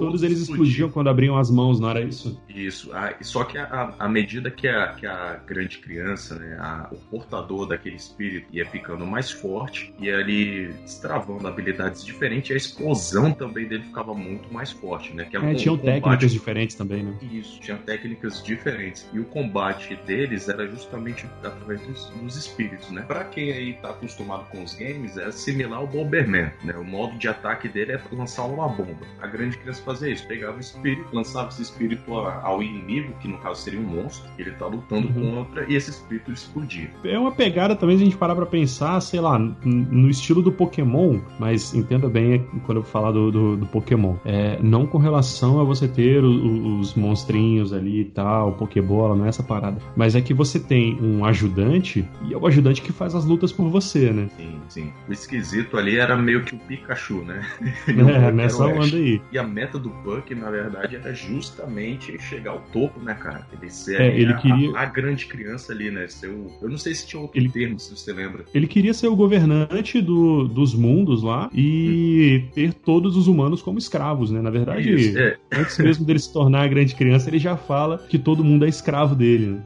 Todos 0.06 0.22
eles 0.22 0.40
explodiam 0.40 0.88
quando 0.88 1.08
abriam 1.08 1.36
as 1.36 1.50
mãos, 1.50 1.80
não 1.80 1.90
era 1.90 2.00
isso? 2.00 2.40
Isso. 2.48 2.90
Ah, 2.92 3.14
só 3.20 3.44
que 3.44 3.58
à 3.58 4.08
medida 4.08 4.50
que 4.50 4.68
a, 4.68 4.92
que 4.92 5.06
a 5.06 5.40
grande 5.46 5.78
criança, 5.78 6.36
né, 6.36 6.56
a, 6.60 6.88
o 6.92 6.96
portador 6.96 7.66
daquele 7.66 7.96
espírito 7.96 8.46
ia 8.52 8.64
ficando 8.66 9.06
mais 9.06 9.30
forte, 9.30 9.92
e 9.98 10.10
ali 10.10 10.68
destravando 10.82 11.46
habilidades 11.46 12.04
diferentes, 12.04 12.50
a 12.50 12.56
explosão 12.56 13.32
também 13.32 13.66
dele 13.66 13.82
ficava 13.84 14.14
muito 14.14 14.52
mais 14.52 14.70
forte, 14.70 15.12
né? 15.12 15.24
Que 15.24 15.36
é, 15.36 15.54
tinham 15.54 15.76
combate... 15.76 15.94
técnicas 15.94 16.32
diferentes 16.32 16.76
também, 16.76 17.02
né? 17.02 17.18
Isso, 17.32 17.60
tinha 17.60 17.76
técnicas 17.76 18.42
diferentes. 18.42 19.08
E 19.12 19.18
o 19.18 19.24
combate 19.24 19.96
deles 20.06 20.48
era 20.48 20.66
justamente 20.68 21.26
através 21.42 21.80
dos, 21.82 22.06
dos 22.10 22.36
espíritos, 22.36 22.90
né? 22.90 23.02
Pra 23.02 23.24
quem 23.24 23.52
aí 23.52 23.74
tá 23.74 23.90
acostumado 23.90 24.44
com 24.50 24.62
os 24.62 24.74
games, 24.74 25.16
é 25.16 25.30
similar 25.30 25.80
ao 25.80 25.86
Bomberman, 25.86 26.50
né? 26.62 26.76
O 26.76 26.84
modo 26.84 27.18
de 27.18 27.28
ataque 27.28 27.68
dele 27.68 27.92
é 27.92 28.00
lançar 28.12 28.44
uma 28.44 28.68
bomba. 28.68 29.06
A 29.20 29.26
grande 29.26 29.56
criança 29.58 29.82
fazer 29.96 30.12
isso. 30.12 30.26
Pegava 30.26 30.56
o 30.56 30.60
espírito, 30.60 31.06
lançava 31.12 31.48
esse 31.48 31.62
espírito 31.62 32.12
ao 32.14 32.62
inimigo, 32.62 33.12
que 33.20 33.28
no 33.28 33.38
caso 33.38 33.60
seria 33.60 33.80
um 33.80 33.84
monstro, 33.84 34.30
que 34.36 34.42
ele 34.42 34.52
tá 34.52 34.66
lutando 34.66 35.08
uhum. 35.08 35.36
contra, 35.36 35.64
e 35.70 35.74
esse 35.74 35.90
espírito 35.90 36.30
explodia. 36.32 36.90
É 37.04 37.18
uma 37.18 37.32
pegada 37.32 37.74
também, 37.74 37.96
se 37.96 38.02
a 38.02 38.06
gente 38.06 38.16
parar 38.16 38.34
pra 38.34 38.46
pensar, 38.46 39.00
sei 39.00 39.20
lá, 39.20 39.38
no 39.38 40.08
estilo 40.08 40.42
do 40.42 40.52
Pokémon, 40.52 41.20
mas 41.38 41.74
entenda 41.74 42.08
bem 42.08 42.46
quando 42.66 42.78
eu 42.78 42.84
falar 42.84 43.12
do, 43.12 43.30
do, 43.30 43.56
do 43.56 43.66
Pokémon. 43.66 44.16
É, 44.24 44.58
não 44.62 44.86
com 44.86 44.98
relação 44.98 45.60
a 45.60 45.64
você 45.64 45.88
ter 45.88 46.22
os, 46.22 46.90
os 46.90 46.94
monstrinhos 46.94 47.72
ali 47.72 48.00
e 48.00 48.04
tal, 48.04 48.52
Pokébola, 48.52 49.16
não 49.16 49.24
é 49.24 49.28
essa 49.28 49.42
parada. 49.42 49.78
Mas 49.96 50.14
é 50.14 50.20
que 50.20 50.34
você 50.34 50.58
tem 50.58 50.98
um 51.00 51.24
ajudante, 51.24 52.06
e 52.24 52.34
é 52.34 52.36
o 52.36 52.46
ajudante 52.46 52.82
que 52.82 52.92
faz 52.92 53.14
as 53.14 53.24
lutas 53.24 53.52
por 53.52 53.68
você, 53.68 54.10
né? 54.10 54.28
Sim, 54.36 54.60
sim. 54.68 54.92
O 55.08 55.12
esquisito 55.12 55.76
ali 55.76 55.96
era 55.96 56.16
meio 56.16 56.42
que 56.42 56.54
o 56.54 56.58
Pikachu, 56.58 57.22
né? 57.22 57.46
é, 57.88 58.32
nessa 58.32 58.66
onda 58.66 58.96
aí. 58.96 59.20
E 59.32 59.38
a 59.38 59.42
meta 59.42 59.76
meta 59.76 59.78
do 59.86 59.94
Buck, 60.02 60.34
na 60.34 60.50
verdade, 60.50 60.96
era 60.96 61.14
justamente 61.14 62.18
chegar 62.20 62.50
ao 62.52 62.60
topo, 62.72 63.00
né, 63.00 63.14
cara? 63.14 63.46
Ele 63.52 63.70
ser 63.70 64.00
É, 64.00 64.18
ele 64.20 64.32
a, 64.32 64.36
queria- 64.36 64.76
a, 64.76 64.80
a 64.82 64.86
grande 64.86 65.26
criança 65.26 65.72
ali, 65.72 65.90
né? 65.90 66.08
Ser 66.08 66.28
o... 66.28 66.50
Eu 66.60 66.68
não 66.68 66.78
sei 66.78 66.94
se 66.94 67.06
tinha 67.06 67.20
outro 67.20 67.38
Ele- 67.38 67.48
termo, 67.48 67.78
se 67.78 67.90
você 67.96 68.12
lembra. 68.12 68.44
Ele 68.52 68.66
queria 68.66 68.92
ser 68.92 69.06
o 69.08 69.16
governante 69.16 70.00
do, 70.00 70.48
dos 70.48 70.74
mundos 70.74 71.22
lá 71.22 71.48
e 71.54 72.44
ter 72.54 72.72
todos 72.72 73.16
os 73.16 73.26
humanos 73.28 73.62
como 73.62 73.78
escravos, 73.78 74.30
né? 74.30 74.40
Na 74.42 74.50
verdade, 74.50 74.92
Isso, 74.92 75.18
é. 75.18 75.36
antes 75.52 75.78
mesmo 75.78 76.04
dele 76.04 76.18
se 76.18 76.32
tornar 76.32 76.62
a 76.62 76.68
grande 76.68 76.94
criança, 76.94 77.30
ele 77.30 77.38
já 77.38 77.56
fala 77.56 77.98
que 78.08 78.18
todo 78.18 78.42
mundo 78.44 78.64
é 78.64 78.68
escravo 78.68 79.14
dele, 79.14 79.46
né? 79.46 79.62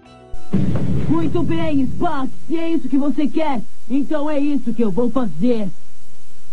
Muito 1.08 1.42
bem, 1.42 1.82
Spock. 1.82 2.28
Se 2.46 2.56
é 2.56 2.70
isso 2.70 2.88
que 2.88 2.96
você 2.98 3.26
quer, 3.26 3.60
então 3.88 4.28
é 4.30 4.38
isso 4.38 4.72
que 4.74 4.82
eu 4.82 4.90
vou 4.90 5.10
fazer. 5.10 5.68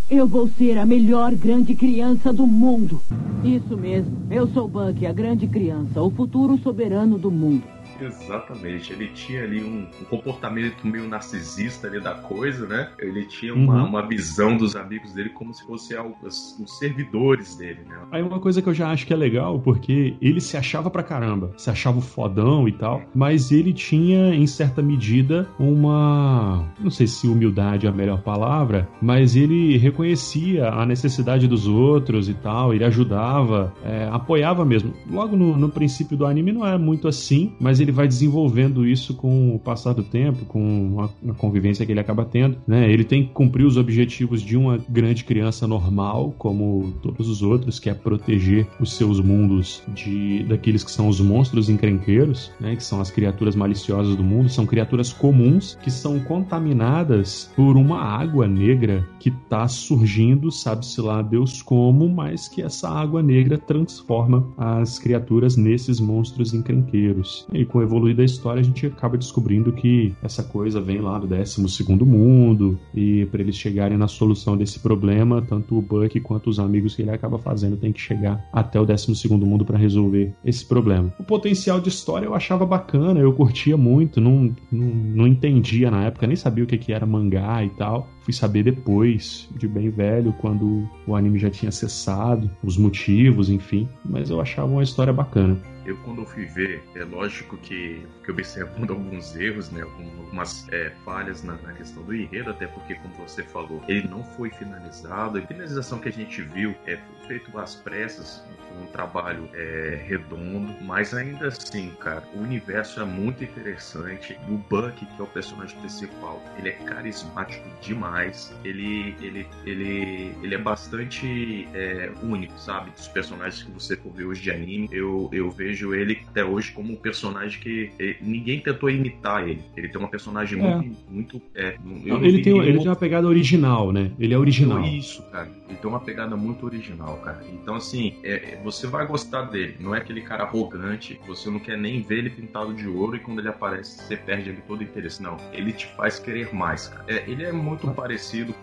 Eu 0.09 0.25
vou 0.25 0.47
ser 0.47 0.77
a 0.77 0.85
melhor 0.85 1.35
grande 1.35 1.75
criança 1.75 2.31
do 2.31 2.47
mundo. 2.47 3.01
Isso 3.43 3.75
mesmo. 3.75 4.25
Eu 4.31 4.47
sou 4.47 4.65
Buck, 4.65 5.05
a 5.05 5.11
grande 5.11 5.47
criança, 5.47 6.01
o 6.01 6.09
futuro 6.09 6.57
soberano 6.59 7.17
do 7.17 7.29
mundo. 7.29 7.76
Exatamente, 7.99 8.93
ele 8.93 9.07
tinha 9.07 9.43
ali 9.43 9.63
um, 9.63 9.87
um 10.01 10.05
comportamento 10.05 10.85
meio 10.85 11.07
narcisista 11.07 11.87
ali 11.87 11.99
da 12.01 12.13
coisa, 12.15 12.67
né? 12.67 12.89
Ele 12.99 13.25
tinha 13.25 13.53
uma, 13.53 13.81
Uhum. 13.83 13.89
uma 13.89 14.07
visão 14.07 14.55
dos 14.57 14.75
amigos 14.75 15.13
dele 15.13 15.29
como 15.29 15.53
se 15.53 15.65
fossem 15.65 15.97
os, 16.23 16.57
servidores 16.79 17.55
dele, 17.55 17.79
né? 17.87 17.97
Aí 18.11 18.21
uma 18.21 18.39
coisa 18.39 18.61
que 18.61 18.69
eu 18.69 18.73
já 18.73 18.89
acho 18.91 19.05
que 19.05 19.13
é 19.13 19.15
legal, 19.15 19.59
porque 19.59 20.15
ele 20.21 20.39
se 20.41 20.57
achava 20.57 20.89
pra 20.89 21.03
caramba, 21.03 21.51
se 21.57 21.69
achava 21.69 21.99
fodão 22.01 22.67
e 22.67 22.71
tal, 22.71 23.01
mas 23.15 23.51
ele 23.51 23.73
tinha, 23.73 24.33
em 24.33 24.45
certa 24.47 24.81
medida, 24.81 25.47
uma. 25.59 26.65
Não 26.79 26.89
sei 26.91 27.07
se 27.07 27.27
humildade 27.27 27.85
é 27.85 27.89
a 27.89 27.93
melhor 27.93 28.21
palavra, 28.21 28.87
mas 29.01 29.35
ele 29.35 29.77
reconhecia 29.77 30.69
a 30.69 30.85
necessidade 30.85 31.47
dos 31.47 31.67
outros 31.67 32.29
e 32.29 32.33
tal, 32.33 32.73
ele 32.73 32.83
ajudava, 32.83 33.73
é, 33.83 34.07
apoiava 34.11 34.63
mesmo. 34.65 34.93
Logo 35.09 35.35
no, 35.35 35.57
no 35.57 35.69
princípio 35.69 36.17
do 36.17 36.25
anime 36.25 36.51
não 36.51 36.65
é 36.65 36.77
muito 36.77 37.07
assim, 37.07 37.53
mas 37.59 37.79
ele 37.79 37.86
vai 37.91 38.07
desenvolvendo 38.07 38.85
isso 38.85 39.13
com 39.13 39.55
o 39.55 39.59
passar 39.59 39.93
do 39.93 40.03
tempo, 40.03 40.45
com 40.45 40.97
a, 41.01 41.33
convivência 41.33 41.85
que 41.85 41.91
ele 41.91 41.99
acaba 41.99 42.25
tendo, 42.25 42.57
né? 42.67 42.91
Ele 42.91 43.03
tem 43.03 43.25
que 43.25 43.33
cumprir 43.33 43.65
os 43.65 43.77
objetivos 43.77 44.41
de 44.41 44.57
uma 44.57 44.77
grande 44.89 45.23
criança 45.23 45.67
normal, 45.67 46.33
como 46.37 46.93
todos 47.01 47.27
os 47.29 47.41
outros, 47.41 47.79
que 47.79 47.89
é 47.89 47.93
proteger 47.93 48.67
os 48.79 48.93
seus 48.93 49.19
mundos 49.19 49.83
de 49.93 50.43
daqueles 50.43 50.83
que 50.83 50.91
são 50.91 51.07
os 51.07 51.19
monstros 51.19 51.69
encrenqueiros, 51.69 52.51
né? 52.59 52.75
Que 52.75 52.83
são 52.83 52.99
as 52.99 53.11
criaturas 53.11 53.55
maliciosas 53.55 54.15
do 54.15 54.23
mundo, 54.23 54.49
são 54.49 54.65
criaturas 54.65 55.11
comuns 55.13 55.77
que 55.81 55.91
são 55.91 56.19
contaminadas 56.19 57.51
por 57.55 57.77
uma 57.77 58.01
água 58.01 58.47
negra 58.47 59.07
que 59.19 59.31
tá 59.31 59.67
surgindo, 59.67 60.51
sabe-se 60.51 61.01
lá 61.01 61.21
Deus 61.21 61.61
como, 61.61 62.07
mas 62.07 62.47
que 62.47 62.61
essa 62.61 62.89
água 62.89 63.21
negra 63.21 63.57
transforma 63.57 64.47
as 64.57 64.99
criaturas 64.99 65.55
nesses 65.57 65.99
monstros 65.99 66.53
encrenqueiros. 66.53 67.47
E 67.53 67.65
com 67.77 67.79
o 67.79 67.83
evoluir 67.83 68.15
da 68.15 68.23
história, 68.23 68.59
a 68.59 68.63
gente 68.63 68.87
acaba 68.87 69.17
descobrindo 69.17 69.71
que 69.71 70.13
essa 70.23 70.43
coisa 70.43 70.81
vem 70.81 70.99
lá 70.99 71.19
do 71.19 71.27
12 71.27 71.61
mundo, 72.03 72.79
e 72.93 73.25
para 73.27 73.41
eles 73.41 73.55
chegarem 73.55 73.97
na 73.97 74.07
solução 74.07 74.57
desse 74.57 74.79
problema, 74.79 75.41
tanto 75.41 75.77
o 75.77 75.81
Buck 75.81 76.19
quanto 76.21 76.49
os 76.49 76.59
amigos 76.59 76.95
que 76.95 77.03
ele 77.03 77.11
acaba 77.11 77.37
fazendo 77.37 77.77
tem 77.77 77.91
que 77.91 78.01
chegar 78.01 78.43
até 78.51 78.79
o 78.79 78.85
12 78.85 79.27
mundo 79.29 79.63
para 79.63 79.77
resolver 79.77 80.33
esse 80.43 80.65
problema. 80.65 81.13
O 81.19 81.23
potencial 81.23 81.79
de 81.79 81.89
história 81.89 82.25
eu 82.25 82.33
achava 82.33 82.65
bacana, 82.65 83.19
eu 83.19 83.31
curtia 83.33 83.77
muito, 83.77 84.19
não, 84.19 84.55
não, 84.71 84.87
não 84.87 85.27
entendia 85.27 85.91
na 85.91 86.05
época, 86.05 86.25
nem 86.25 86.35
sabia 86.35 86.63
o 86.63 86.67
que, 86.67 86.77
que 86.77 86.91
era 86.91 87.05
mangá 87.05 87.63
e 87.63 87.69
tal. 87.69 88.09
Fui 88.27 88.33
saber 88.33 88.63
depois, 88.63 89.47
de 89.55 89.69
bem 89.69 89.89
velho, 89.89 90.33
quando 90.33 90.85
o 91.07 91.15
anime 91.15 91.39
já 91.39 91.49
tinha 91.49 91.71
cessado, 91.71 92.51
os 92.61 92.77
motivos, 92.77 93.49
enfim. 93.49 93.87
Mas 94.03 94.29
eu 94.29 94.41
achava 94.41 94.67
uma 94.67 94.83
história 94.83 95.13
bacana. 95.13 95.57
Eu, 95.85 95.95
quando 96.03 96.25
fui 96.25 96.43
ver, 96.43 96.83
é 96.93 97.05
lógico 97.05 97.55
que, 97.55 98.05
que 98.25 98.29
observando 98.29 98.91
alguns 98.91 99.33
erros, 99.37 99.71
né, 99.71 99.81
algumas 99.81 100.67
é, 100.73 100.91
falhas 101.05 101.41
na, 101.41 101.53
na 101.53 101.71
questão 101.71 102.03
do 102.03 102.13
enredo, 102.13 102.49
até 102.49 102.67
porque, 102.67 102.95
como 102.95 103.13
você 103.15 103.43
falou, 103.43 103.81
ele 103.87 104.05
não 104.09 104.21
foi 104.21 104.49
finalizado. 104.49 105.37
A 105.37 105.41
finalização 105.43 105.97
que 105.99 106.09
a 106.09 106.11
gente 106.11 106.41
viu 106.41 106.75
é 106.85 106.99
feito 107.29 107.57
às 107.57 107.75
pressas, 107.75 108.43
um 108.81 108.85
trabalho 108.87 109.49
é, 109.53 110.03
redondo, 110.05 110.73
mas 110.83 111.13
ainda 111.13 111.47
assim, 111.47 111.91
cara, 111.99 112.23
o 112.35 112.39
universo 112.39 112.99
é 112.99 113.05
muito 113.05 113.43
interessante. 113.43 114.37
O 114.49 114.57
Buck, 114.57 114.93
que 114.93 115.21
é 115.21 115.23
o 115.23 115.27
personagem 115.27 115.79
principal, 115.79 116.41
ele 116.57 116.69
é 116.69 116.73
carismático 116.73 117.65
demais. 117.81 118.16
Ele, 118.63 119.15
ele, 119.21 119.47
ele, 119.65 120.33
ele 120.41 120.55
é 120.55 120.57
bastante 120.57 121.67
é, 121.73 122.11
único, 122.23 122.57
sabe? 122.59 122.91
Dos 122.91 123.07
personagens 123.07 123.63
que 123.63 123.71
você 123.71 123.95
for 123.95 124.11
ver 124.11 124.25
hoje 124.25 124.41
de 124.41 124.51
anime, 124.51 124.89
eu, 124.91 125.29
eu 125.31 125.49
vejo 125.51 125.93
ele 125.93 126.21
até 126.27 126.43
hoje 126.43 126.71
como 126.71 126.93
um 126.93 126.95
personagem 126.95 127.59
que 127.59 127.91
eh, 127.99 128.17
ninguém 128.21 128.59
tentou 128.59 128.89
imitar 128.89 129.47
ele. 129.47 129.61
Ele 129.75 129.87
tem 129.87 129.99
uma 129.99 130.09
personagem 130.09 130.59
É. 130.59 130.75
muito, 130.75 130.97
muito. 131.09 131.41
É, 131.55 131.77
Não, 131.83 132.23
ele, 132.23 132.41
tem, 132.41 132.57
ele 132.59 132.79
tem 132.79 132.87
uma 132.87 132.95
pegada 132.95 133.27
original, 133.27 133.91
né? 133.91 134.11
Ele 134.19 134.33
é 134.33 134.37
original. 134.37 134.83
isso, 134.83 135.21
cara. 135.31 135.49
Ele 135.67 135.77
tem 135.77 135.89
uma 135.89 135.99
pegada 135.99 136.35
muito 136.35 136.65
original, 136.65 137.17
cara. 137.17 137.41
Então, 137.53 137.75
assim, 137.75 138.15
é, 138.23 138.53
é, 138.53 138.61
você 138.63 138.87
vai 138.87 139.05
gostar 139.05 139.43
dele. 139.43 139.75
Não 139.79 139.93
é 139.93 139.99
aquele 139.99 140.21
cara 140.21 140.43
arrogante, 140.43 141.19
você 141.27 141.49
não 141.49 141.59
quer 141.59 141.77
nem 141.77 142.01
ver 142.01 142.19
ele 142.19 142.29
pintado 142.29 142.73
de 142.73 142.87
ouro 142.87 143.15
e 143.15 143.19
quando 143.19 143.39
ele 143.39 143.49
aparece, 143.49 144.03
você 144.03 144.17
perde 144.17 144.49
ali 144.49 144.61
todo 144.67 144.79
o 144.81 144.83
interesse. 144.83 145.21
Não, 145.21 145.37
ele 145.51 145.71
te 145.71 145.85
faz 145.95 146.19
querer 146.19 146.53
mais, 146.53 146.87
cara. 146.87 147.03
É, 147.07 147.23
ele 147.29 147.43
é 147.43 147.51
muito 147.51 147.87
parecido 147.87 148.06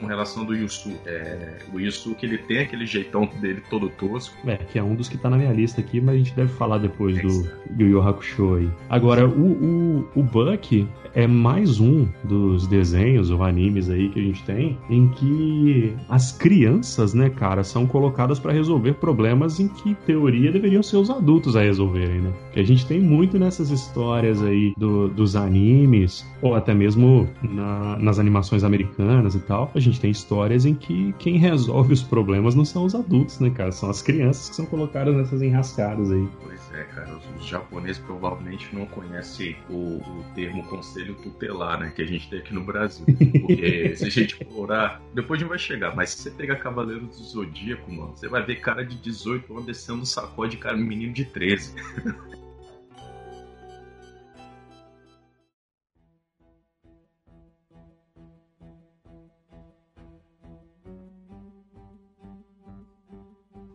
com 0.01 0.07
relação 0.07 0.45
do 0.45 0.55
Yusu. 0.55 0.93
É, 1.07 1.59
o 1.73 1.81
Yusu, 1.81 2.15
que 2.15 2.27
ele 2.27 2.39
tem 2.39 2.61
aquele 2.61 2.87
jeitão 2.87 3.27
dele 3.41 3.63
todo 3.69 3.89
tosco. 3.89 4.37
É, 4.49 4.57
que 4.57 4.79
é 4.79 4.83
um 4.83 4.95
dos 4.95 5.09
que 5.09 5.17
tá 5.17 5.29
na 5.29 5.37
minha 5.37 5.53
lista 5.53 5.81
aqui, 5.81 6.01
mas 6.01 6.15
a 6.15 6.19
gente 6.19 6.35
deve 6.35 6.53
falar 6.53 6.79
depois 6.79 7.21
do 7.21 7.51
Yu 7.79 7.89
Yu 7.89 8.03
Hakusho 8.03 8.57
aí. 8.57 8.71
Agora, 8.89 9.27
o, 9.29 9.53
o, 9.53 10.09
o 10.15 10.23
Buck 10.23 10.87
é 11.15 11.27
mais 11.27 11.81
um 11.81 12.07
dos 12.25 12.67
desenhos 12.67 13.31
ou 13.31 13.43
animes 13.43 13.89
aí 13.89 14.09
que 14.09 14.19
a 14.19 14.23
gente 14.23 14.43
tem 14.45 14.79
em 14.91 15.09
que 15.09 15.95
as 16.09 16.33
crianças, 16.33 17.15
né, 17.15 17.31
cara, 17.31 17.63
são 17.63 17.87
colocadas 17.87 18.39
pra 18.39 18.53
resolver 18.53 18.95
problemas 18.95 19.61
em 19.61 19.69
que, 19.69 19.91
em 19.91 19.95
teoria, 19.95 20.51
deveriam 20.51 20.83
ser 20.83 20.97
os 20.97 21.11
adultos 21.11 21.57
a 21.57 21.63
resolverem, 21.63 22.21
né? 22.21 22.33
Que 22.53 22.61
a 22.61 22.65
gente 22.65 22.87
tem 22.87 23.01
muito 23.01 23.39
nessas 23.39 23.71
histórias 23.71 24.43
aí 24.43 24.75
do- 24.77 25.09
dos 25.09 25.37
animes, 25.37 26.27
ou 26.43 26.55
até 26.55 26.75
mesmo 26.75 27.29
na- 27.43 27.97
nas 27.99 28.19
animações 28.19 28.65
americanas 28.65 29.35
e 29.35 29.41
tal. 29.41 29.71
A 29.75 29.81
gente 29.81 30.01
tem 30.01 30.11
histórias 30.11 30.65
em 30.67 30.75
que 30.75 31.15
quem 31.19 31.39
resolve 31.39 31.93
os 31.93 32.03
problemas 32.03 32.55
não 32.55 32.65
são 32.65 32.85
os 32.85 32.95
adultos, 32.95 33.39
né, 33.41 33.51
cara? 33.51 33.71
São 33.73 33.89
as 33.91 34.03
crianças 34.03 34.49
que 34.51 34.57
são 34.57 34.67
colocadas 34.67 35.15
nessas 35.15 35.43
enrascadas 35.43 36.11
aí. 36.11 36.27
Pois 36.43 36.61
é, 36.75 36.85
cara, 36.85 37.17
os, 37.17 37.41
os 37.43 37.47
japoneses 37.49 37.99
provavelmente 37.99 38.69
não 38.73 38.87
conhecem 38.87 39.57
o, 39.71 39.75
o 39.99 40.25
termo 40.35 40.63
conselho 41.05 41.15
tutelar, 41.15 41.79
né? 41.79 41.93
Que 41.95 42.03
a 42.03 42.07
gente 42.07 42.29
tem 42.29 42.39
aqui 42.39 42.55
no 42.55 42.65
Brasil. 42.65 43.05
Porque 43.07 43.95
se 43.97 44.05
a 44.05 44.11
gente 44.11 44.35
explorar, 44.41 45.03
depois 45.13 45.39
a 45.39 45.41
gente 45.41 45.49
vai 45.49 45.59
chegar, 45.59 45.95
mas 45.95 46.11
se 46.11 46.23
você 46.23 46.31
pegar 46.31 46.57
Cavaleiro 46.57 47.07
do 47.07 47.15
Zodíaco, 47.15 47.93
mano, 47.93 48.17
você 48.17 48.29
vai 48.29 48.45
ver 48.45 48.57
cara 48.57 48.85
de 48.85 48.97
18 48.97 49.53
anos 49.53 49.67
descendo 49.67 50.03
um 50.03 50.07
sacode, 50.07 50.57
cara, 50.57 50.77
um 50.77 50.85
menino 50.85 51.13
de 51.13 51.25
13. 51.25 51.75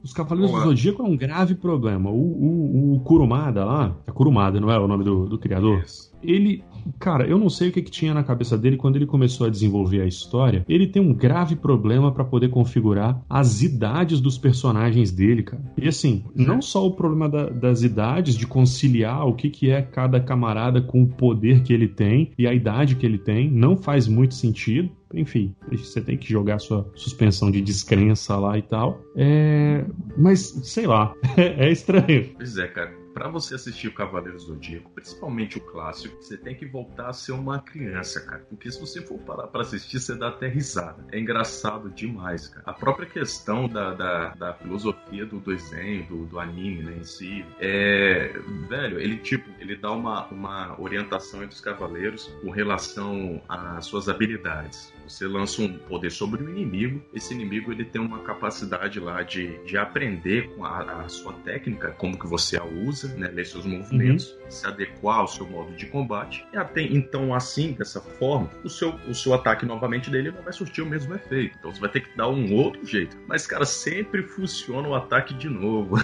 Os 0.10 0.14
Cavaleiros 0.14 0.50
Boa. 0.52 0.64
do 0.64 0.70
Zodíaco 0.70 1.04
é 1.04 1.06
um 1.06 1.16
grave 1.16 1.54
problema. 1.54 2.10
O, 2.10 2.16
o, 2.16 2.94
o 2.96 3.00
Kurumada 3.02 3.64
lá, 3.64 3.96
é 4.08 4.12
Kurumada, 4.12 4.60
não 4.60 4.72
é 4.72 4.80
o 4.80 4.88
nome 4.88 5.04
do, 5.04 5.28
do 5.28 5.38
criador? 5.38 5.84
Ele, 6.22 6.64
cara, 7.00 7.26
eu 7.28 7.38
não 7.38 7.48
sei 7.50 7.70
o 7.70 7.72
que, 7.72 7.82
que 7.84 7.92
tinha 7.92 8.14
na 8.14 8.24
cabeça 8.24 8.58
dele 8.58 8.76
quando 8.76 8.96
ele 8.96 9.06
começou 9.06 9.46
a 9.46 9.50
desenvolver 9.50 10.02
a 10.02 10.06
história. 10.08 10.66
Ele 10.68 10.88
tem 10.88 11.00
um 11.02 11.14
grave 11.14 11.56
problema 11.56 12.12
pra 12.12 12.26
poder 12.26 12.50
configurar 12.50 13.22
as 13.30 13.62
idades 13.62 14.20
dos 14.20 14.38
personagens 14.38 15.12
dele, 15.12 15.44
cara. 15.44 15.62
E 15.78 15.88
assim, 15.88 16.24
não 16.36 16.60
só 16.62 16.86
o 16.86 16.92
problema 16.92 17.30
da- 17.30 17.50
das 17.50 17.84
idades, 17.84 18.36
de 18.36 18.48
conciliar 18.48 19.28
o 19.28 19.34
que, 19.34 19.50
que 19.50 19.70
é 19.70 19.82
cada 19.82 20.20
camarada 20.20 20.82
com 20.82 21.04
o 21.04 21.08
poder 21.08 21.62
que 21.62 21.72
ele 21.72 21.88
tem 21.88 22.32
e 22.38 22.48
a 22.48 22.54
idade 22.54 22.96
que 22.96 23.06
ele 23.06 23.20
tem, 23.20 23.50
não 23.50 23.78
faz 23.78 24.08
muito 24.08 24.34
sentido. 24.34 24.90
Enfim, 25.14 25.56
você 25.72 26.02
tem 26.02 26.18
que 26.18 26.30
jogar 26.30 26.60
sua 26.60 26.90
suspensão 26.96 27.50
de 27.50 27.62
descrença 27.62 28.38
lá 28.38 28.58
e 28.58 28.62
tal. 28.62 29.02
É, 29.16 29.84
mas, 30.18 30.42
sei 30.64 30.86
lá, 30.86 31.14
é 31.38 31.72
estranho. 31.72 32.30
Pois 32.36 32.58
é, 32.58 32.68
cara. 32.68 32.94
Para 33.20 33.28
você 33.28 33.56
assistir 33.56 33.90
o 33.90 33.94
Cavaleiro 33.94 34.40
Zodíaco, 34.40 34.90
principalmente 34.92 35.58
o 35.58 35.62
clássico, 35.62 36.16
você 36.24 36.38
tem 36.38 36.56
que 36.56 36.66
voltar 36.66 37.10
a 37.10 37.14
ser 37.14 37.34
uma 37.34 37.60
criança, 37.60 38.22
cara. 38.22 38.46
Porque 38.50 38.72
se 38.72 38.80
você 38.80 39.02
for 39.02 39.20
parar 39.20 39.48
pra 39.48 39.62
assistir, 39.62 40.00
você 40.00 40.16
dá 40.16 40.30
até 40.30 40.48
risada. 40.48 41.06
É 41.12 41.20
engraçado 41.20 41.90
demais, 41.90 42.48
cara. 42.48 42.64
A 42.66 42.72
própria 42.74 43.06
questão 43.06 43.68
da, 43.68 43.94
da, 43.94 44.30
da 44.36 44.54
filosofia 44.54 45.26
do 45.26 45.38
desenho, 45.42 46.06
do, 46.06 46.26
do 46.28 46.40
anime, 46.40 46.82
né, 46.82 46.96
em 46.98 47.04
si, 47.04 47.46
é. 47.60 48.32
Velho, 48.70 48.98
ele, 48.98 49.18
tipo, 49.18 49.50
ele 49.60 49.76
dá 49.76 49.92
uma, 49.92 50.26
uma 50.28 50.80
orientação 50.82 51.44
entre 51.44 51.56
os 51.56 51.62
cavaleiros 51.62 52.28
com 52.42 52.50
relação 52.50 53.42
às 53.50 53.86
suas 53.86 54.08
habilidades. 54.08 54.94
Você 55.06 55.28
lança 55.28 55.62
um 55.62 55.78
poder 55.78 56.12
sobre 56.12 56.44
o 56.44 56.50
inimigo, 56.50 57.02
esse 57.14 57.34
inimigo 57.34 57.72
ele 57.72 57.84
tem 57.84 58.00
uma 58.00 58.20
capacidade 58.20 59.00
lá 59.00 59.24
de, 59.24 59.58
de 59.66 59.76
aprender 59.76 60.50
com 60.56 60.64
a, 60.64 61.02
a 61.02 61.10
sua 61.10 61.34
técnica, 61.34 61.92
como 61.98 62.18
que 62.18 62.28
você 62.28 62.58
a 62.58 62.64
usa, 62.64 63.09
né, 63.16 63.30
ler 63.34 63.46
seus 63.46 63.66
movimentos, 63.66 64.32
uhum. 64.32 64.52
se 64.52 64.68
adequar 64.68 65.20
ao 65.20 65.28
seu 65.28 65.48
modo 65.48 65.72
de 65.74 65.86
combate. 65.88 66.46
E 66.54 66.58
até 66.58 66.82
então, 66.82 67.34
assim, 67.34 67.74
dessa 67.74 68.02
forma, 68.02 68.50
o 68.64 68.70
seu, 68.70 68.96
o 69.08 69.14
seu 69.14 69.34
ataque 69.34 69.66
novamente 69.66 70.10
dele 70.10 70.32
não 70.32 70.42
vai 70.42 70.54
surtir 70.54 70.84
o 70.84 70.88
mesmo 70.88 71.14
efeito. 71.16 71.58
Então 71.60 71.74
você 71.74 71.80
vai 71.80 71.90
ter 71.90 72.02
que 72.02 72.16
dar 72.16 72.30
um 72.30 72.54
outro 72.54 72.86
jeito. 72.86 73.18
Mas, 73.28 73.46
cara, 73.48 73.66
sempre 73.66 74.24
funciona 74.24 74.88
o 74.88 74.96
ataque 74.96 75.34
de 75.34 75.50
novo. 75.50 75.96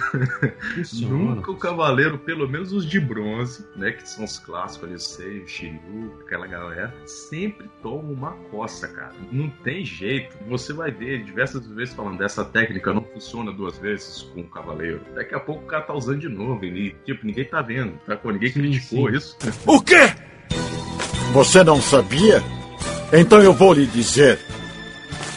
Nunca 1.02 1.52
o 1.52 1.58
cavaleiro, 1.58 2.18
pelo 2.18 2.48
menos 2.48 2.74
os 2.74 2.86
de 2.86 3.00
bronze, 3.00 3.66
né, 3.76 3.92
que 3.92 4.08
são 4.08 4.26
os 4.26 4.40
clássicos 4.40 4.90
ali, 4.90 5.00
sei, 5.00 5.40
o 5.40 5.48
Shiryu, 5.48 6.20
aquela 6.26 6.48
galera, 6.48 6.94
sempre 7.06 7.70
toma 7.82 8.10
uma 8.12 8.32
coça, 8.50 8.88
cara. 8.88 9.14
Não 9.32 9.50
tem 9.50 9.86
jeito. 9.86 10.36
Você 10.48 10.74
vai 10.74 10.92
ver 10.92 11.24
diversas 11.24 11.66
vezes 11.68 11.94
falando 11.94 12.18
dessa 12.18 12.44
técnica 12.44 12.94
não 12.94 13.04
funciona 13.04 13.52
duas 13.52 13.78
vezes 13.78 14.24
com 14.34 14.42
o 14.42 14.50
cavaleiro. 14.50 15.02
Daqui 15.14 15.36
a 15.36 15.40
pouco 15.40 15.64
o 15.64 15.68
cara 15.68 15.84
tá 15.84 15.94
usando 15.94 16.20
de 16.20 16.30
novo. 16.30 16.64
Ele, 16.64 16.85
tipo, 17.06 17.25
ninguém 17.25 17.46
tá 17.46 17.62
vendo. 17.62 17.94
Tá? 18.06 18.20
Ninguém 18.25 18.51
criticou 18.51 19.10
sim. 19.10 19.18
isso. 19.18 19.38
O 19.65 19.82
quê? 19.82 20.12
Você 21.34 21.63
não 21.63 21.82
sabia? 21.82 22.44
Então 23.13 23.42
eu 23.42 23.54
vou 23.54 23.74
lhe 23.74 23.86
dizer. 23.86 24.39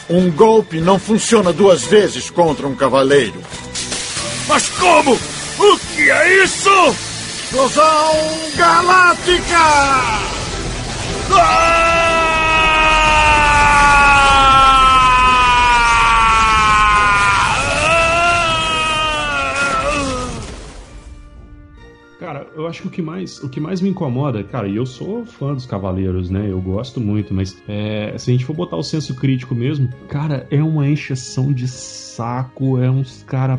Um 0.09 0.31
golpe 0.31 0.79
não 0.81 0.97
funciona 0.97 1.53
duas 1.53 1.83
vezes 1.83 2.29
contra 2.29 2.67
um 2.67 2.75
cavaleiro. 2.75 3.41
Mas 4.47 4.67
como? 4.69 5.13
O 5.13 5.79
que 5.95 6.09
é 6.09 6.43
isso? 6.43 6.69
Explosão 7.43 8.15
Galáctica! 8.55 9.57
Ah! 11.31 12.08
Eu 22.59 22.67
acho 22.67 22.81
que 22.81 22.87
o 22.87 22.91
que 22.91 23.01
mais, 23.01 23.41
o 23.41 23.49
que 23.49 23.59
mais 23.59 23.79
me 23.81 23.89
incomoda, 23.89 24.43
cara, 24.43 24.67
e 24.67 24.75
eu 24.75 24.85
sou 24.85 25.25
fã 25.25 25.53
dos 25.53 25.65
Cavaleiros, 25.65 26.29
né? 26.29 26.51
Eu 26.51 26.59
gosto 26.59 26.99
muito, 26.99 27.33
mas 27.33 27.57
é, 27.67 28.13
se 28.17 28.29
a 28.29 28.33
gente 28.33 28.45
for 28.45 28.53
botar 28.53 28.75
o 28.75 28.83
senso 28.83 29.15
crítico 29.15 29.55
mesmo, 29.55 29.89
cara, 30.07 30.45
é 30.51 30.61
uma 30.61 30.87
encheção 30.87 31.53
de 31.53 31.67
saco, 31.67 32.77
é 32.77 32.91
uns 32.91 33.23
cara 33.23 33.57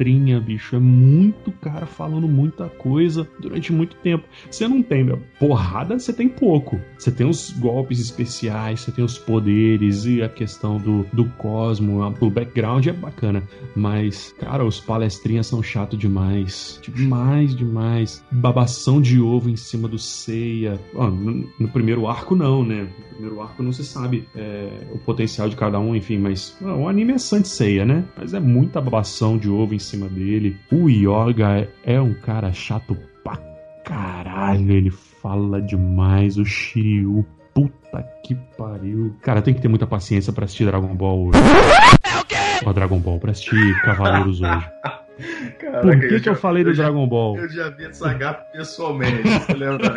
palestrinha, 0.00 0.40
bicho. 0.40 0.76
É 0.76 0.78
muito 0.78 1.52
cara 1.52 1.86
falando 1.86 2.26
muita 2.26 2.68
coisa 2.68 3.28
durante 3.38 3.72
muito 3.72 3.96
tempo. 3.96 4.24
Você 4.50 4.66
não 4.66 4.82
tem, 4.82 5.04
meu, 5.04 5.20
porrada, 5.38 5.98
você 5.98 6.12
tem 6.12 6.28
pouco. 6.28 6.80
Você 6.98 7.10
tem 7.10 7.28
os 7.28 7.50
golpes 7.50 8.00
especiais, 8.00 8.80
você 8.80 8.92
tem 8.92 9.04
os 9.04 9.18
poderes 9.18 10.04
e 10.06 10.22
a 10.22 10.28
questão 10.28 10.78
do, 10.78 11.06
do 11.12 11.26
cosmo, 11.36 12.00
o 12.20 12.30
background 12.30 12.86
é 12.86 12.92
bacana. 12.92 13.42
Mas, 13.76 14.34
cara, 14.38 14.64
os 14.64 14.80
palestrinhas 14.80 15.46
são 15.46 15.62
chato 15.62 15.96
demais. 15.96 16.80
Demais, 16.82 17.54
demais. 17.54 18.24
Babação 18.30 19.00
de 19.00 19.20
ovo 19.20 19.50
em 19.50 19.56
cima 19.56 19.86
do 19.86 19.98
ceia. 19.98 20.80
no, 20.94 21.48
no, 21.58 21.68
primeiro 21.68 22.06
arco, 22.06 22.34
não, 22.34 22.64
né? 22.64 22.88
No 23.10 23.14
primeiro 23.14 23.42
arco 23.42 23.62
não 23.62 23.72
se 23.72 23.84
sabe 23.84 24.26
é, 24.34 24.86
o 24.92 24.98
potencial 24.98 25.48
de 25.48 25.56
cada 25.56 25.78
um, 25.78 25.94
enfim, 25.94 26.18
mas 26.18 26.56
o 26.60 26.88
anime 26.88 27.12
é 27.12 27.18
Santos 27.18 27.50
ceia, 27.50 27.84
né? 27.84 28.04
Mas 28.16 28.32
é 28.32 28.40
muita 28.40 28.80
babação 28.80 29.36
de 29.36 29.48
ovo 29.48 29.74
em 29.74 29.78
cima 29.78 29.89
dele. 30.08 30.56
O 30.72 30.88
Yoga 30.88 31.68
é 31.84 32.00
um 32.00 32.14
cara 32.14 32.52
chato 32.52 32.96
pra 33.22 33.36
caralho. 33.84 34.70
Ele 34.70 34.90
fala 34.90 35.60
demais. 35.60 36.36
O 36.36 36.44
Shiryu, 36.44 37.24
puta 37.54 38.02
que 38.24 38.34
pariu. 38.56 39.14
Cara, 39.22 39.42
tem 39.42 39.54
que 39.54 39.60
ter 39.60 39.68
muita 39.68 39.86
paciência 39.86 40.32
para 40.32 40.44
assistir 40.44 40.66
Dragon 40.66 40.94
Ball 40.94 41.28
hoje. 41.28 41.38
É 42.02 42.18
o 42.18 42.24
quê? 42.24 42.72
Dragon 42.74 42.98
Ball, 42.98 43.18
pra 43.18 43.30
assistir 43.30 43.80
Cavaleiros 43.82 44.40
hoje. 44.40 44.66
Caraca, 45.58 45.82
Por 45.82 45.98
que, 45.98 46.06
eu, 46.06 46.10
que 46.10 46.18
já, 46.18 46.30
eu 46.32 46.36
falei 46.36 46.64
do 46.64 46.72
Dragon 46.72 47.06
Ball? 47.06 47.38
Eu 47.38 47.48
já 47.48 47.70
vi 47.70 47.84
essa 47.84 48.12
gata 48.14 48.44
pessoalmente, 48.52 49.22
você 49.46 49.54
lembra? 49.54 49.94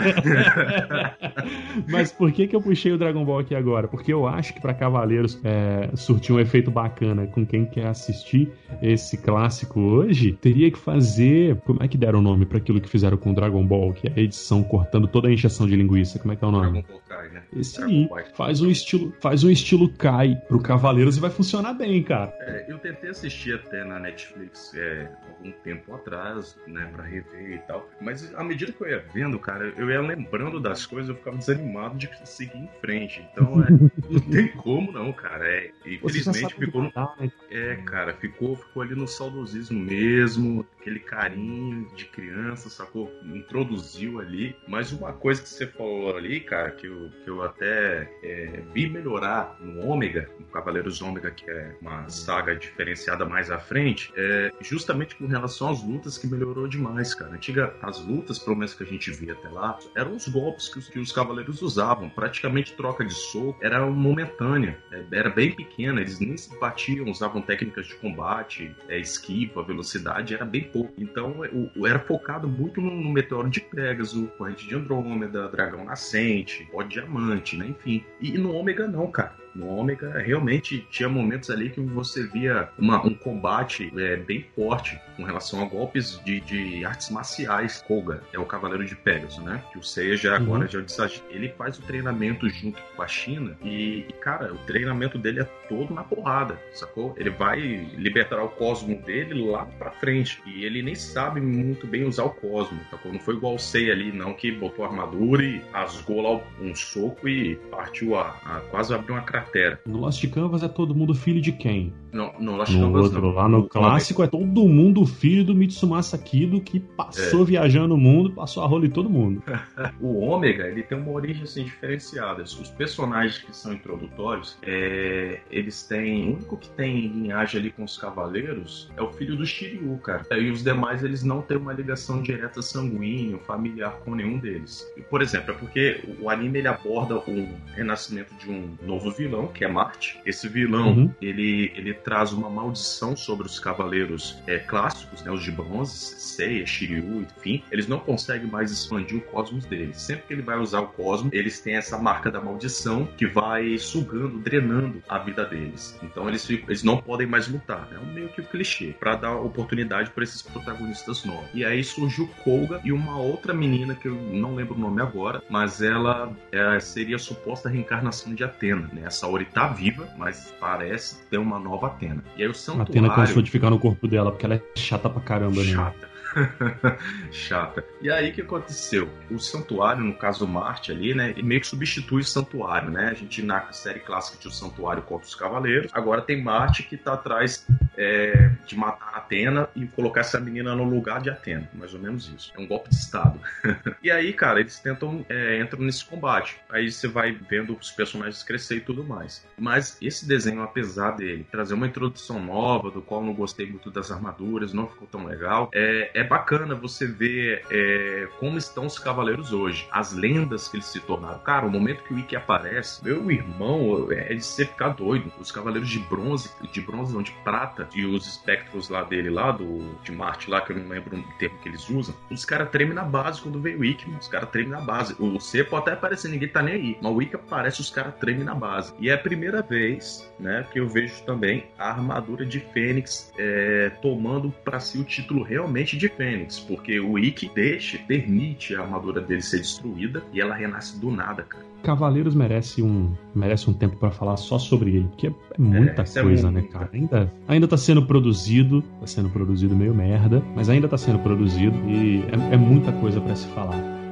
Mas 1.89 2.11
por 2.11 2.31
que, 2.31 2.47
que 2.47 2.55
eu 2.55 2.61
puxei 2.61 2.91
o 2.91 2.97
Dragon 2.97 3.23
Ball 3.23 3.39
aqui 3.39 3.55
agora? 3.55 3.87
Porque 3.87 4.11
eu 4.13 4.27
acho 4.27 4.53
que 4.53 4.61
para 4.61 4.73
Cavaleiros 4.73 5.39
é, 5.43 5.89
surtir 5.95 6.35
um 6.35 6.39
efeito 6.39 6.71
bacana 6.71 7.27
com 7.27 7.45
quem 7.45 7.65
quer 7.65 7.87
assistir 7.87 8.51
esse 8.81 9.17
clássico 9.17 9.79
hoje, 9.79 10.33
teria 10.33 10.69
que 10.71 10.77
fazer. 10.77 11.57
Como 11.61 11.81
é 11.81 11.87
que 11.87 11.97
deram 11.97 12.19
o 12.19 12.21
nome 12.21 12.45
para 12.45 12.57
aquilo 12.57 12.81
que 12.81 12.89
fizeram 12.89 13.17
com 13.17 13.31
o 13.31 13.35
Dragon 13.35 13.65
Ball? 13.65 13.93
Que 13.93 14.07
é 14.07 14.13
a 14.15 14.19
edição 14.19 14.63
cortando 14.63 15.07
toda 15.07 15.27
a 15.27 15.31
injeção 15.31 15.67
de 15.67 15.75
linguiça. 15.75 16.19
Como 16.19 16.33
é 16.33 16.35
que 16.35 16.43
é 16.43 16.47
o 16.47 16.51
nome? 16.51 16.81
Dragon 16.81 16.87
Ball 16.87 17.01
Kai, 17.07 17.29
né? 17.29 17.43
Esse 17.55 17.77
Dragon 17.77 17.93
aí. 17.93 18.07
Ball. 18.07 18.23
Faz 18.33 18.61
um 18.61 18.69
estilo, 18.69 19.13
faz 19.19 19.43
um 19.43 19.49
estilo 19.49 19.89
Kai 19.89 20.35
pro 20.47 20.59
Cavaleiros 20.59 21.17
e 21.17 21.19
vai 21.19 21.29
funcionar 21.29 21.73
bem, 21.73 22.01
cara. 22.03 22.33
É, 22.41 22.65
eu 22.67 22.77
tentei 22.77 23.09
assistir 23.09 23.55
até 23.55 23.83
na 23.83 23.99
Netflix. 23.99 24.73
É, 24.75 25.09
algum 25.27 25.51
tempo 25.51 25.93
atrás, 25.93 26.57
né, 26.67 26.89
para 26.93 27.03
rever 27.03 27.55
e 27.55 27.59
tal. 27.59 27.89
Mas 28.01 28.33
à 28.35 28.43
medida 28.43 28.71
que 28.71 28.81
eu 28.81 28.89
ia 28.89 29.05
vendo, 29.13 29.37
cara, 29.39 29.73
eu 29.77 29.89
ia 29.89 30.01
lembrando 30.01 30.59
das 30.59 30.85
coisas, 30.85 31.09
eu 31.09 31.15
ficava 31.15 31.37
desanimado 31.37 31.97
de 31.97 32.09
seguir 32.25 32.57
em 32.57 32.69
frente. 32.79 33.25
Então, 33.31 33.63
é, 33.63 33.67
não 34.09 34.19
tem 34.19 34.47
como 34.49 34.91
não, 34.91 35.11
cara. 35.11 35.47
É, 35.47 35.71
infelizmente 35.85 36.55
ficou 36.55 36.83
no... 36.83 36.91
Né? 37.19 37.31
É, 37.51 37.75
cara, 37.85 38.13
ficou, 38.13 38.55
ficou 38.55 38.81
ali 38.81 38.95
no 38.95 39.07
saudosismo 39.07 39.79
mesmo, 39.79 40.65
aquele 40.79 40.99
carinho 40.99 41.87
de 41.95 42.05
criança, 42.05 42.69
sacou? 42.69 43.11
Introduziu 43.23 44.19
ali. 44.19 44.55
Mas 44.67 44.91
uma 44.91 45.13
coisa 45.13 45.41
que 45.41 45.49
você 45.49 45.67
falou 45.67 46.15
ali, 46.15 46.39
cara, 46.39 46.71
que 46.71 46.87
eu, 46.87 47.09
que 47.23 47.29
eu 47.29 47.41
até 47.43 48.09
é, 48.23 48.63
vi 48.73 48.89
melhorar 48.89 49.57
no 49.59 49.85
Ômega, 49.85 50.29
no 50.39 50.45
Cavaleiros 50.47 51.01
Ômega, 51.01 51.31
que 51.31 51.49
é 51.49 51.75
uma 51.81 52.09
saga 52.09 52.55
diferenciada 52.55 53.25
mais 53.25 53.51
à 53.51 53.59
frente, 53.59 54.11
é 54.15 54.51
justamente 54.61 54.92
principalmente 54.93 55.15
com 55.15 55.25
relação 55.25 55.69
às 55.69 55.83
lutas, 55.83 56.17
que 56.17 56.27
melhorou 56.27 56.67
demais, 56.67 57.13
cara. 57.13 57.33
Antiga, 57.33 57.75
as 57.81 57.99
lutas, 57.99 58.39
pelo 58.39 58.55
menos 58.55 58.73
que 58.73 58.83
a 58.83 58.85
gente 58.85 59.11
via 59.11 59.33
até 59.33 59.49
lá, 59.49 59.77
eram 59.95 60.15
os 60.15 60.27
golpes 60.27 60.69
que 60.69 60.79
os, 60.79 60.87
que 60.87 60.99
os 60.99 61.11
cavaleiros 61.11 61.61
usavam. 61.61 62.09
Praticamente 62.09 62.73
troca 62.73 63.03
de 63.03 63.13
soco 63.13 63.57
era 63.61 63.85
momentânea, 63.85 64.77
é, 64.91 65.03
era 65.11 65.29
bem 65.29 65.51
pequena, 65.51 66.01
eles 66.01 66.19
nem 66.19 66.37
se 66.37 66.57
batiam, 66.59 67.09
usavam 67.09 67.41
técnicas 67.41 67.87
de 67.87 67.95
combate, 67.95 68.75
é, 68.87 68.99
esquiva, 68.99 69.63
velocidade, 69.63 70.33
era 70.33 70.45
bem 70.45 70.63
pouco. 70.63 70.93
Então, 70.97 71.41
o, 71.75 71.87
era 71.87 71.99
focado 71.99 72.47
muito 72.47 72.79
no, 72.79 72.91
no, 72.91 73.11
meteoro 73.11 73.49
de 73.49 73.59
Pegasus, 73.59 74.29
corrente 74.37 74.67
de 74.67 74.75
Andrômeda, 74.75 75.49
dragão 75.49 75.85
nascente, 75.85 76.67
pó 76.71 76.83
diamante, 76.83 77.57
né? 77.57 77.67
Enfim. 77.67 78.03
E, 78.21 78.35
e 78.35 78.37
no 78.37 78.53
Ômega 78.53 78.87
não, 78.87 79.09
cara 79.11 79.42
no 79.55 79.67
Ômega, 79.67 80.19
realmente 80.19 80.85
tinha 80.89 81.09
momentos 81.09 81.49
ali 81.49 81.69
que 81.69 81.79
você 81.79 82.25
via 82.27 82.69
uma, 82.77 83.05
um 83.05 83.13
combate 83.13 83.91
é, 83.97 84.17
bem 84.17 84.45
forte 84.55 84.99
com 85.15 85.23
relação 85.23 85.61
a 85.61 85.65
golpes 85.65 86.19
de, 86.25 86.39
de 86.41 86.85
artes 86.85 87.09
marciais. 87.09 87.83
Koga 87.87 88.21
é 88.33 88.39
o 88.39 88.45
Cavaleiro 88.45 88.85
de 88.85 88.95
Pegasus, 88.95 89.43
né? 89.43 89.63
Que 89.71 89.77
o 89.77 89.83
Seiya 89.83 90.17
já 90.17 90.31
uhum. 90.31 90.35
agora 90.37 90.67
já 90.67 90.81
disse, 90.81 91.23
ele 91.29 91.49
faz 91.49 91.77
o 91.77 91.81
treinamento 91.81 92.49
junto 92.49 92.81
com 92.95 93.01
a 93.01 93.07
China 93.07 93.57
e, 93.63 94.05
e, 94.07 94.13
cara, 94.21 94.53
o 94.53 94.57
treinamento 94.59 95.17
dele 95.17 95.41
é 95.41 95.43
todo 95.67 95.93
na 95.93 96.03
porrada, 96.03 96.59
sacou? 96.73 97.13
Ele 97.17 97.29
vai 97.29 97.59
libertar 97.59 98.41
o 98.41 98.49
cosmo 98.49 99.01
dele 99.01 99.49
lá 99.49 99.65
pra 99.65 99.91
frente 99.91 100.41
e 100.45 100.63
ele 100.63 100.81
nem 100.81 100.95
sabe 100.95 101.41
muito 101.41 101.87
bem 101.87 102.05
usar 102.05 102.23
o 102.23 102.29
cosmo, 102.29 102.79
sacou? 102.89 103.11
Não 103.11 103.19
foi 103.19 103.35
igual 103.35 103.55
o 103.55 103.59
Seiya 103.59 103.93
ali, 103.93 104.11
não, 104.11 104.33
que 104.33 104.51
botou 104.51 104.85
a 104.85 104.87
armadura 104.87 105.43
e 105.43 105.61
rasgou 105.71 106.21
lá 106.21 106.41
um 106.61 106.75
soco 106.75 107.27
e 107.27 107.55
partiu 107.69 108.15
a, 108.15 108.29
a 108.45 108.61
quase 108.71 108.93
abriu 108.93 109.15
uma 109.15 109.23
cratera. 109.43 109.79
No 109.85 109.99
Lost 109.99 110.25
Canvas 110.29 110.63
é 110.63 110.67
todo 110.67 110.95
mundo 110.95 111.13
filho 111.13 111.41
de 111.41 111.51
quem? 111.51 111.93
No, 112.13 112.31
no 112.39 112.57
no 112.57 112.65
Canvas 112.65 113.05
outro, 113.05 113.21
não. 113.21 113.31
Lá 113.31 113.49
no, 113.49 113.57
no 113.59 113.67
clássico 113.67 114.23
é 114.23 114.27
todo 114.27 114.67
mundo 114.67 115.05
filho 115.05 115.43
do 115.43 115.55
Mitsumasa 115.55 116.17
Kido 116.17 116.61
que 116.61 116.79
passou 116.79 117.41
é. 117.41 117.45
viajando 117.45 117.95
o 117.95 117.97
mundo, 117.97 118.31
passou 118.31 118.63
a 118.63 118.67
rola 118.67 118.85
em 118.85 118.89
todo 118.89 119.09
mundo. 119.09 119.41
o 119.99 120.19
Ômega, 120.19 120.67
ele 120.67 120.83
tem 120.83 120.97
uma 120.97 121.11
origem 121.11 121.43
assim 121.43 121.63
diferenciada. 121.63 122.43
Os 122.43 122.69
personagens 122.69 123.39
que 123.39 123.55
são 123.55 123.73
introdutórios, 123.73 124.57
é, 124.61 125.39
eles 125.49 125.83
têm. 125.83 126.29
O 126.29 126.35
único 126.35 126.57
que 126.57 126.69
tem 126.69 127.07
linhagem 127.07 127.59
ali 127.59 127.71
com 127.71 127.83
os 127.83 127.97
cavaleiros 127.97 128.91
é 128.95 129.01
o 129.01 129.11
filho 129.11 129.35
do 129.35 129.45
Shiryu, 129.45 129.97
cara. 129.97 130.23
E 130.37 130.51
os 130.51 130.63
demais, 130.63 131.03
eles 131.03 131.23
não 131.23 131.41
têm 131.41 131.57
uma 131.57 131.73
ligação 131.73 132.21
direta 132.21 132.61
sanguínea, 132.61 133.37
familiar 133.39 133.93
com 134.03 134.13
nenhum 134.15 134.37
deles. 134.37 134.85
Por 135.09 135.21
exemplo, 135.21 135.51
é 135.51 135.57
porque 135.57 136.03
o 136.19 136.29
anime 136.29 136.59
ele 136.59 136.67
aborda 136.67 137.17
o 137.17 137.49
renascimento 137.73 138.33
de 138.35 138.49
um 138.49 138.75
novo 138.83 139.11
vilão, 139.11 139.47
que 139.47 139.63
é 139.63 139.67
Marte. 139.67 140.19
Esse 140.25 140.47
vilão, 140.47 140.89
uhum. 140.89 141.11
ele, 141.21 141.71
ele 141.75 141.93
traz 142.03 142.31
uma 142.31 142.49
maldição 142.49 143.15
sobre 143.15 143.47
os 143.47 143.59
cavaleiros 143.59 144.37
é, 144.47 144.59
clássicos, 144.59 145.23
né, 145.23 145.31
os 145.31 145.43
de 145.43 145.51
bronze, 145.51 145.93
Seiya, 145.93 146.65
Shiryu, 146.65 147.21
enfim, 147.21 147.63
eles 147.71 147.87
não 147.87 147.99
conseguem 147.99 148.47
mais 148.47 148.71
expandir 148.71 149.17
o 149.17 149.21
cosmos 149.21 149.65
deles. 149.65 150.01
Sempre 150.01 150.23
que 150.27 150.33
ele 150.33 150.41
vai 150.41 150.57
usar 150.57 150.81
o 150.81 150.87
cosmos, 150.87 151.31
eles 151.33 151.59
têm 151.59 151.75
essa 151.75 151.97
marca 151.97 152.29
da 152.29 152.41
maldição 152.41 153.07
que 153.17 153.25
vai 153.25 153.77
sugando, 153.77 154.39
drenando 154.39 155.01
a 155.07 155.17
vida 155.19 155.45
deles. 155.45 155.97
Então 156.03 156.27
eles, 156.27 156.45
ficam, 156.45 156.69
eles 156.69 156.83
não 156.83 156.97
podem 156.97 157.27
mais 157.27 157.47
lutar. 157.47 157.87
É 157.93 157.99
um 157.99 158.13
meio 158.13 158.29
que 158.29 158.41
um 158.41 158.45
clichê, 158.45 158.95
para 158.99 159.15
dar 159.15 159.35
oportunidade 159.37 160.11
para 160.11 160.23
esses 160.23 160.41
protagonistas 160.41 161.23
novos. 161.23 161.49
E 161.53 161.63
aí 161.63 161.83
surgiu 161.83 162.27
Koga 162.43 162.81
e 162.83 162.91
uma 162.91 163.17
outra 163.17 163.53
menina 163.53 163.95
que 163.95 164.07
eu 164.07 164.15
não 164.15 164.55
lembro 164.55 164.75
o 164.75 164.79
nome 164.79 165.01
agora, 165.01 165.41
mas 165.49 165.81
ela 165.81 166.31
é, 166.51 166.79
seria 166.79 167.15
a 167.15 167.19
suposta 167.19 167.69
reencarnação 167.69 168.33
de 168.33 168.43
Atena. 168.43 168.89
Né? 168.93 169.05
A 169.05 169.09
Saori 169.09 169.45
tá 169.45 169.67
viva, 169.67 170.07
mas 170.17 170.53
parece 170.59 171.23
ter 171.29 171.37
uma 171.37 171.59
nova 171.59 171.89
Atena. 171.95 172.23
E 172.37 172.43
aí 172.43 172.47
o 172.47 172.53
santuário... 172.53 172.91
Atena 172.91 173.09
cansou 173.13 173.41
de 173.41 173.51
ficar 173.51 173.69
no 173.69 173.79
corpo 173.79 174.07
dela, 174.07 174.31
porque 174.31 174.45
ela 174.45 174.55
é 174.55 174.61
chata 174.75 175.09
pra 175.09 175.21
caramba, 175.21 175.63
né? 175.63 175.71
Chata. 175.71 176.12
Chata. 177.31 177.83
E 178.01 178.09
aí 178.09 178.31
o 178.31 178.33
que 178.33 178.41
aconteceu? 178.41 179.09
O 179.29 179.39
santuário, 179.39 180.03
no 180.03 180.13
caso 180.13 180.47
Marte 180.47 180.91
ali, 180.91 181.13
né, 181.13 181.33
meio 181.43 181.61
que 181.61 181.67
substitui 181.67 182.21
o 182.21 182.25
santuário, 182.25 182.89
né? 182.89 183.09
A 183.09 183.13
gente 183.13 183.41
na 183.41 183.71
série 183.71 183.99
clássica 183.99 184.37
tinha 184.39 184.51
o 184.51 184.53
santuário 184.53 185.03
contra 185.03 185.27
os 185.27 185.35
cavaleiros, 185.35 185.91
agora 185.93 186.21
tem 186.21 186.41
Marte 186.41 186.83
que 186.83 186.97
tá 186.97 187.13
atrás 187.13 187.65
é, 187.97 188.51
de 188.65 188.75
matar 188.75 189.13
Atena 189.15 189.67
e 189.75 189.85
colocar 189.87 190.21
essa 190.21 190.39
menina 190.39 190.75
no 190.75 190.83
lugar 190.83 191.21
de 191.21 191.29
Atena, 191.29 191.69
mais 191.73 191.93
ou 191.93 191.99
menos 191.99 192.31
isso. 192.35 192.51
É 192.55 192.59
um 192.59 192.67
golpe 192.67 192.89
de 192.89 192.95
estado. 192.95 193.39
e 194.03 194.11
aí, 194.11 194.33
cara, 194.33 194.59
eles 194.59 194.79
tentam 194.79 195.25
é, 195.29 195.59
entram 195.59 195.81
nesse 195.81 196.05
combate. 196.05 196.57
Aí 196.69 196.91
você 196.91 197.07
vai 197.07 197.31
vendo 197.31 197.77
os 197.79 197.91
personagens 197.91 198.43
crescer 198.43 198.77
e 198.77 198.81
tudo 198.81 199.03
mais. 199.03 199.45
Mas 199.57 199.97
esse 200.01 200.27
desenho, 200.27 200.61
apesar 200.61 201.11
dele 201.11 201.45
trazer 201.49 201.73
uma 201.73 201.87
introdução 201.87 202.39
nova, 202.39 202.89
do 202.89 203.01
qual 203.01 203.23
não 203.23 203.33
gostei 203.33 203.69
muito 203.69 203.91
das 203.91 204.11
armaduras, 204.11 204.73
não 204.73 204.87
ficou 204.87 205.07
tão 205.07 205.25
legal, 205.25 205.69
é, 205.73 206.11
é 206.13 206.22
bacana 206.23 206.75
você 206.75 207.05
ver 207.05 207.65
é, 207.71 208.27
como 208.39 208.57
estão 208.57 208.85
os 208.85 208.99
cavaleiros 208.99 209.53
hoje, 209.53 209.87
as 209.91 210.13
lendas 210.13 210.67
que 210.67 210.77
eles 210.77 210.85
se 210.85 210.99
tornaram. 210.99 211.39
Cara, 211.39 211.65
o 211.65 211.69
momento 211.69 212.03
que 212.03 212.13
o 212.13 212.19
Ikki 212.19 212.35
aparece, 212.35 213.03
meu 213.03 213.29
irmão, 213.31 214.11
é 214.11 214.33
de 214.33 214.43
você 214.43 214.65
ficar 214.65 214.89
doido. 214.89 215.31
Os 215.39 215.51
cavaleiros 215.51 215.89
de 215.89 215.99
bronze, 215.99 216.51
de 216.71 216.81
bronze 216.81 217.13
não, 217.13 217.21
de 217.21 217.31
prata, 217.43 217.87
e 217.95 218.05
os 218.05 218.27
espectros 218.27 218.89
lá 218.89 219.03
dele, 219.03 219.29
lá 219.29 219.51
do 219.51 219.93
de 220.03 220.11
Marte, 220.11 220.49
lá, 220.49 220.61
que 220.61 220.71
eu 220.71 220.77
não 220.77 220.87
lembro 220.87 221.17
o 221.17 221.37
termo 221.37 221.57
que 221.59 221.69
eles 221.69 221.89
usam, 221.89 222.15
os 222.29 222.45
caras 222.45 222.69
tremem 222.69 222.93
na 222.93 223.03
base 223.03 223.41
quando 223.41 223.59
vem 223.59 223.75
o 223.75 223.83
Ikki, 223.83 224.09
os 224.11 224.27
caras 224.27 224.49
tremem 224.49 224.71
na 224.71 224.81
base. 224.81 225.15
O 225.19 225.37
pode 225.69 225.83
até 225.83 225.93
aparecer, 225.93 226.29
ninguém 226.29 226.49
tá 226.49 226.61
nem 226.61 226.73
aí, 226.73 226.97
mas 227.01 227.11
o 227.11 227.21
Ikki 227.21 227.35
aparece, 227.35 227.81
os 227.81 227.89
caras 227.89 228.15
tremem 228.15 228.43
na 228.43 228.55
base. 228.55 228.93
E 228.99 229.09
é 229.09 229.13
a 229.13 229.17
primeira 229.17 229.61
vez, 229.61 230.31
né, 230.39 230.65
que 230.71 230.79
eu 230.79 230.87
vejo 230.87 231.23
também 231.23 231.65
a 231.77 231.89
armadura 231.89 232.45
de 232.45 232.59
Fênix 232.59 233.31
é, 233.37 233.91
tomando 234.01 234.51
para 234.63 234.79
si 234.79 234.97
o 234.97 235.03
título 235.03 235.43
realmente 235.43 235.97
de 235.97 236.09
Fênix, 236.17 236.59
porque 236.59 236.99
o 236.99 237.17
Ikki 237.17 237.51
deixa, 237.53 237.97
permite 238.07 238.75
a 238.75 238.81
armadura 238.81 239.21
dele 239.21 239.41
ser 239.41 239.57
destruída 239.59 240.23
e 240.33 240.41
ela 240.41 240.55
renasce 240.55 240.99
do 240.99 241.11
nada, 241.11 241.43
cara. 241.43 241.63
Cavaleiros 241.83 242.33
merece 242.33 242.81
um, 242.81 243.11
merece 243.35 243.69
um 243.69 243.73
tempo 243.73 243.97
para 243.97 244.09
falar 244.09 244.37
só 244.37 244.57
sobre 244.57 244.95
ele, 244.95 245.07
porque 245.09 245.27
é 245.27 245.33
muita 245.57 246.03
É, 246.03 246.21
coisa, 246.21 246.47
é 246.47 246.51
né, 246.51 246.61
cara? 246.61 246.89
Ainda, 246.93 247.33
ainda 247.47 247.67
tá 247.67 247.75
sendo 247.75 248.05
produzido, 248.05 248.81
tá 249.01 249.07
sendo 249.07 249.29
produzido 249.29 249.75
meio 249.75 249.93
merda, 249.93 250.41
mas 250.55 250.69
ainda 250.69 250.87
tá 250.87 250.97
sendo 250.97 251.19
produzido 251.19 251.75
e 251.89 252.23
é, 252.51 252.55
é 252.55 252.57
muita 252.57 252.91
coisa 252.93 253.19
para 253.19 253.35
se 253.35 253.47
falar. 253.49 254.02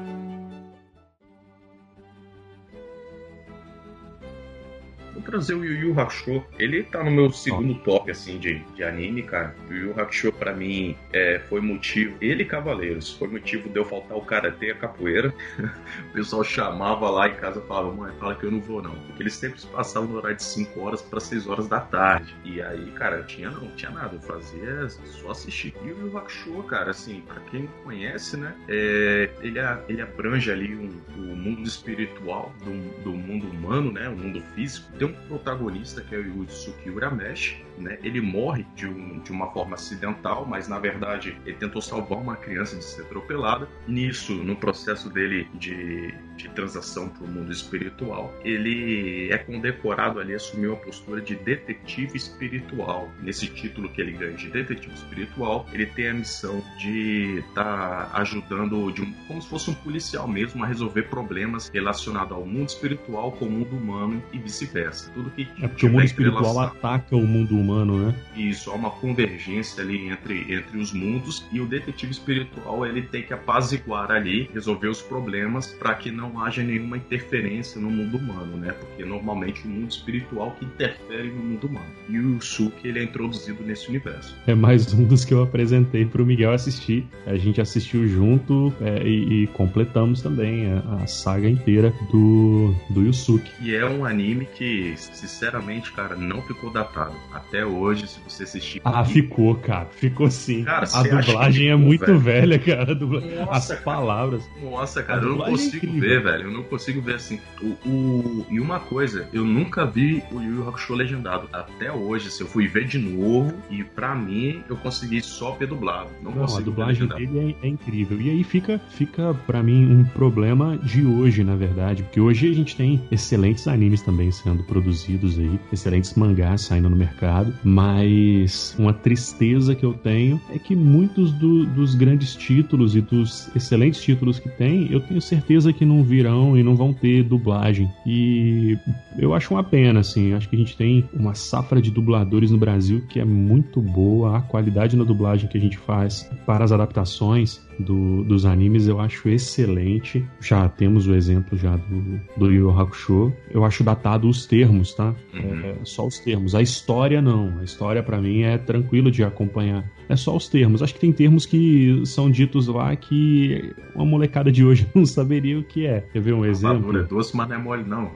Trazer 5.31 5.55
o 5.55 5.63
Yu 5.63 5.87
Yu 5.87 5.99
Hakusho. 5.99 6.43
Ele 6.59 6.83
tá 6.83 7.03
no 7.03 7.11
meu 7.11 7.31
segundo 7.31 7.75
top, 7.75 8.11
assim, 8.11 8.37
de, 8.37 8.59
de 8.75 8.83
anime, 8.83 9.23
cara. 9.23 9.55
O 9.69 9.73
Yu 9.73 9.87
Yu 9.87 9.99
Hakusho, 9.99 10.31
pra 10.33 10.53
mim, 10.53 10.97
é, 11.13 11.41
foi 11.49 11.61
motivo... 11.61 12.15
Ele 12.21 12.43
e 12.43 12.45
Cavaleiros. 12.45 13.13
Foi 13.13 13.27
motivo 13.27 13.69
de 13.69 13.79
eu 13.79 13.85
faltar 13.85 14.17
o 14.17 14.21
Karatê 14.21 14.67
e 14.67 14.71
a 14.71 14.75
capoeira. 14.75 15.33
o 16.09 16.13
pessoal 16.13 16.43
chamava 16.43 17.09
lá 17.09 17.27
em 17.29 17.35
casa 17.35 17.61
e 17.63 17.67
falava, 17.67 17.91
mãe, 17.91 18.13
fala 18.19 18.35
que 18.35 18.45
eu 18.45 18.51
não 18.51 18.61
vou, 18.61 18.81
não. 18.81 18.91
Porque 18.91 19.23
eles 19.23 19.33
sempre 19.33 19.61
passavam 19.71 20.09
no 20.09 20.17
horário 20.17 20.37
de 20.37 20.43
5 20.43 20.79
horas 20.79 21.01
pra 21.01 21.19
6 21.19 21.47
horas 21.47 21.67
da 21.67 21.79
tarde. 21.79 22.35
E 22.43 22.61
aí, 22.61 22.91
cara, 22.91 23.17
eu 23.17 23.25
tinha 23.25 23.49
não, 23.49 23.67
tinha 23.75 23.91
nada. 23.91 24.15
Eu 24.15 24.21
fazia 24.21 24.89
só 24.89 25.31
assistir. 25.31 25.73
E 25.83 25.87
o 25.87 25.97
Yu 25.97 26.07
Yu 26.07 26.17
Hakusho, 26.17 26.63
cara, 26.63 26.91
assim, 26.91 27.21
pra 27.21 27.39
quem 27.49 27.67
conhece, 27.83 28.37
né? 28.37 28.55
é, 28.67 29.29
ele, 29.41 29.59
ele 29.87 30.01
abrange 30.01 30.51
ali 30.51 30.75
um, 30.75 30.89
o 31.17 31.35
mundo 31.35 31.63
espiritual 31.67 32.53
do, 32.63 33.03
do 33.03 33.11
mundo 33.11 33.47
humano, 33.47 33.91
né? 33.91 34.07
O 34.09 34.15
mundo 34.15 34.41
físico. 34.55 34.91
Tem 34.97 35.07
um 35.07 35.15
protagonista 35.27 36.01
que 36.01 36.15
é 36.15 36.17
o 36.17 36.25
Yusuke 36.25 36.89
Urameshi, 36.89 37.63
né? 37.81 37.97
Ele 38.03 38.21
morre 38.21 38.65
de, 38.75 38.87
um- 38.87 39.19
de 39.19 39.31
uma 39.31 39.47
forma 39.51 39.75
acidental, 39.75 40.45
mas 40.47 40.67
na 40.67 40.79
verdade 40.79 41.35
ele 41.45 41.55
tentou 41.57 41.81
salvar 41.81 42.19
uma 42.19 42.35
criança 42.35 42.75
de 42.75 42.83
ser 42.83 43.01
atropelada. 43.01 43.67
Nisso, 43.87 44.33
no 44.33 44.55
processo 44.55 45.09
dele 45.09 45.47
de, 45.55 46.13
de 46.37 46.49
transação 46.49 47.09
para 47.09 47.23
o 47.25 47.27
mundo 47.27 47.51
espiritual, 47.51 48.33
ele 48.43 49.29
é 49.31 49.37
condecorado 49.37 50.19
ali, 50.19 50.33
assumiu 50.33 50.73
a 50.73 50.77
postura 50.77 51.21
de 51.21 51.35
detetive 51.35 52.15
espiritual. 52.17 53.09
Nesse 53.21 53.47
título 53.47 53.89
que 53.89 54.01
ele 54.01 54.11
ganha 54.13 54.33
de 54.37 54.49
detetive 54.49 54.93
espiritual, 54.93 55.65
ele 55.73 55.85
tem 55.85 56.09
a 56.09 56.13
missão 56.13 56.63
de 56.77 57.39
estar 57.49 58.09
ajudando, 58.13 58.91
de 58.91 59.01
um, 59.01 59.11
como 59.27 59.41
se 59.41 59.49
fosse 59.49 59.69
um 59.69 59.73
policial 59.73 60.27
mesmo, 60.27 60.63
a 60.63 60.67
resolver 60.67 61.03
problemas 61.03 61.69
relacionados 61.73 62.31
ao 62.31 62.45
mundo 62.45 62.69
espiritual 62.69 63.31
com 63.33 63.45
o 63.45 63.49
mundo 63.49 63.75
humano 63.75 64.21
e 64.33 64.37
vice-versa. 64.37 65.11
Tudo 65.13 65.29
que 65.31 65.47
É 65.61 65.67
porque 65.67 65.85
o 65.85 65.89
mundo 65.89 66.03
espiritual 66.03 66.41
entrelaçado. 66.43 66.77
ataca 66.77 67.15
o 67.15 67.25
mundo 67.25 67.55
humano, 67.57 67.70
né? 67.79 68.15
Isso, 68.35 68.69
há 68.71 68.75
uma 68.75 68.91
convergência 68.91 69.83
ali 69.83 70.09
entre, 70.09 70.53
entre 70.53 70.77
os 70.77 70.93
mundos 70.93 71.45
e 71.51 71.59
o 71.59 71.65
detetive 71.65 72.11
espiritual 72.11 72.85
ele 72.85 73.01
tem 73.01 73.23
que 73.23 73.33
apaziguar 73.33 74.11
ali, 74.11 74.49
resolver 74.53 74.87
os 74.87 75.01
problemas 75.01 75.67
para 75.67 75.95
que 75.95 76.11
não 76.11 76.43
haja 76.43 76.63
nenhuma 76.63 76.97
interferência 76.97 77.79
no 77.79 77.89
mundo 77.89 78.17
humano, 78.17 78.57
né? 78.57 78.71
Porque 78.73 79.03
normalmente 79.03 79.65
o 79.65 79.69
mundo 79.69 79.91
espiritual 79.91 80.55
que 80.59 80.65
interfere 80.65 81.29
no 81.29 81.43
mundo 81.43 81.67
humano. 81.67 81.85
E 82.09 82.17
o 82.17 82.35
Yusuke 82.35 82.87
ele 82.87 82.99
é 82.99 83.03
introduzido 83.03 83.63
nesse 83.63 83.89
universo. 83.89 84.35
É 84.47 84.55
mais 84.55 84.93
um 84.93 85.03
dos 85.03 85.25
que 85.25 85.33
eu 85.33 85.43
apresentei 85.43 86.05
pro 86.05 86.25
Miguel 86.25 86.51
assistir. 86.51 87.05
A 87.25 87.35
gente 87.35 87.61
assistiu 87.61 88.07
junto 88.07 88.73
é, 88.81 89.07
e, 89.07 89.43
e 89.43 89.47
completamos 89.47 90.21
também 90.21 90.71
a, 90.71 91.03
a 91.03 91.07
saga 91.07 91.49
inteira 91.49 91.93
do, 92.11 92.73
do 92.89 93.03
Yusuke. 93.03 93.51
E 93.61 93.73
é 93.75 93.85
um 93.85 94.05
anime 94.05 94.45
que, 94.45 94.93
sinceramente, 94.97 95.91
cara, 95.91 96.15
não 96.15 96.41
ficou 96.41 96.69
datado. 96.69 97.15
Até 97.31 97.60
hoje, 97.65 98.07
se 98.07 98.19
você 98.27 98.43
assistir. 98.43 98.81
Ah, 98.83 99.03
ficou, 99.03 99.55
cara. 99.55 99.87
Ficou 99.91 100.29
sim. 100.29 100.63
Cara, 100.63 100.85
a 100.93 101.03
dublagem 101.03 101.67
é 101.69 101.71
ficou, 101.71 101.85
muito 101.87 102.05
velho? 102.05 102.19
velha, 102.19 102.59
cara. 102.59 102.91
A 102.91 102.95
dubla- 102.95 103.21
Nossa, 103.21 103.51
As 103.51 103.67
cara. 103.67 103.81
palavras. 103.81 104.43
Nossa, 104.61 105.03
cara, 105.03 105.21
A 105.21 105.23
eu 105.23 105.35
não 105.35 105.45
é 105.45 105.49
consigo 105.49 105.85
incrível. 105.85 105.99
ver, 106.01 106.23
velho. 106.23 106.43
Eu 106.45 106.51
não 106.51 106.63
consigo 106.63 107.01
ver 107.01 107.15
assim. 107.15 107.39
O, 107.61 107.65
o- 107.89 108.45
E 108.49 108.59
uma 108.59 108.79
coisa, 108.79 109.27
eu 109.33 109.43
nunca 109.45 109.85
vi 109.85 110.23
o 110.31 110.39
Yu 110.41 110.51
Yu 110.61 110.67
Hakusho 110.69 110.93
legendado. 110.93 111.47
Até 111.53 111.91
hoje, 111.91 112.29
se 112.29 112.41
eu 112.41 112.47
fui 112.47 112.67
ver 112.67 112.85
de 112.85 112.97
novo, 112.97 113.53
e 113.69 113.83
pra 113.83 114.13
mim, 114.15 114.61
eu 114.69 114.75
consegui 114.77 115.21
só 115.21 115.51
ver 115.51 115.67
dublado. 115.67 116.09
Não, 116.21 116.31
Não, 116.31 116.37
a 116.39 116.41
consigo 116.41 116.59
ver 116.59 116.65
dublagem 116.65 117.07
dele 117.07 117.55
é, 117.61 117.65
é 117.67 117.69
incrível. 117.69 118.19
E 118.19 118.29
aí 118.29 118.43
fica, 118.43 118.79
fica 118.91 119.33
para 119.47 119.63
mim 119.63 119.85
um 119.91 120.03
problema 120.03 120.77
de 120.77 121.05
hoje, 121.05 121.43
na 121.43 121.55
verdade, 121.55 122.03
porque 122.03 122.19
hoje 122.19 122.49
a 122.49 122.53
gente 122.53 122.75
tem 122.75 123.01
excelentes 123.11 123.67
animes 123.67 124.01
também 124.01 124.31
sendo 124.31 124.63
produzidos 124.63 125.39
aí, 125.39 125.59
excelentes 125.71 126.13
mangás 126.15 126.61
saindo 126.61 126.89
no 126.89 126.95
mercado, 126.95 127.40
mas 127.63 128.75
uma 128.77 128.93
tristeza 128.93 129.75
que 129.75 129.85
eu 129.85 129.93
tenho 129.93 130.39
é 130.53 130.59
que 130.59 130.75
muitos 130.75 131.31
do- 131.31 131.65
dos 131.65 131.95
grandes 131.95 132.35
títulos 132.35 132.95
e 132.95 133.01
dos 133.01 133.49
excelentes 133.55 134.01
títulos 134.01 134.39
que 134.39 134.49
tem, 134.49 134.91
eu 134.91 134.99
tenho 134.99 135.21
certeza 135.21 135.71
que 135.73 135.85
não 135.85 136.03
virão 136.03 136.57
e 136.57 136.63
não 136.63 136.75
vão 136.75 136.93
ter 136.93 137.23
dublagem. 137.23 137.89
E 138.05 138.77
eu 139.17 139.33
acho 139.33 139.53
uma 139.53 139.63
pena, 139.63 139.99
assim. 139.99 140.33
Acho 140.33 140.49
que 140.49 140.55
a 140.55 140.59
gente 140.59 140.75
tem 140.75 141.03
uma 141.13 141.33
safra 141.33 141.81
de 141.81 141.91
dubladores 141.91 142.51
no 142.51 142.57
Brasil 142.57 143.01
que 143.09 143.19
é 143.19 143.25
muito 143.25 143.81
boa. 143.81 144.37
A 144.37 144.41
qualidade 144.41 144.95
na 144.95 145.03
dublagem 145.03 145.49
que 145.49 145.57
a 145.57 145.61
gente 145.61 145.77
faz 145.77 146.29
para 146.45 146.63
as 146.63 146.71
adaptações 146.71 147.61
do- 147.79 148.23
dos 148.23 148.45
animes 148.45 148.87
eu 148.87 148.99
acho 148.99 149.27
excelente. 149.29 150.25
Já 150.39 150.67
temos 150.69 151.07
o 151.07 151.13
exemplo 151.15 151.57
já 151.57 151.75
do, 151.75 152.19
do 152.37 152.51
Yu 152.51 152.69
Hakusho. 152.69 153.33
Eu 153.49 153.63
acho 153.65 153.83
datado 153.83 154.27
os 154.29 154.45
termos, 154.45 154.93
tá? 154.93 155.13
Uhum. 155.33 155.61
É, 155.63 155.75
só 155.83 156.05
os 156.07 156.19
termos. 156.19 156.53
A 156.55 156.61
história 156.61 157.21
não. 157.21 157.59
A 157.59 157.63
história 157.63 158.01
para 158.03 158.19
mim 158.21 158.41
é 158.41 158.57
tranquilo 158.57 159.09
de 159.11 159.23
acompanhar. 159.23 159.89
É 160.09 160.15
só 160.15 160.35
os 160.35 160.47
termos. 160.49 160.81
Acho 160.83 160.93
que 160.93 160.99
tem 160.99 161.11
termos 161.11 161.45
que 161.45 162.01
são 162.05 162.29
ditos 162.29 162.67
lá 162.67 162.95
que 162.95 163.73
uma 163.95 164.05
molecada 164.05 164.51
de 164.51 164.63
hoje 164.65 164.87
não 164.95 165.05
saberia 165.05 165.57
o 165.59 165.63
que 165.63 165.85
é. 165.85 166.01
Quer 166.11 166.21
ver 166.21 166.33
um 166.33 166.45
exemplo? 166.45 166.77
Madura 166.79 167.01
é 167.01 167.03
doce, 167.03 167.35
mas 167.35 167.47
não 167.49 167.55
é 167.55 167.59
mole, 167.59 167.83
não. 167.83 168.11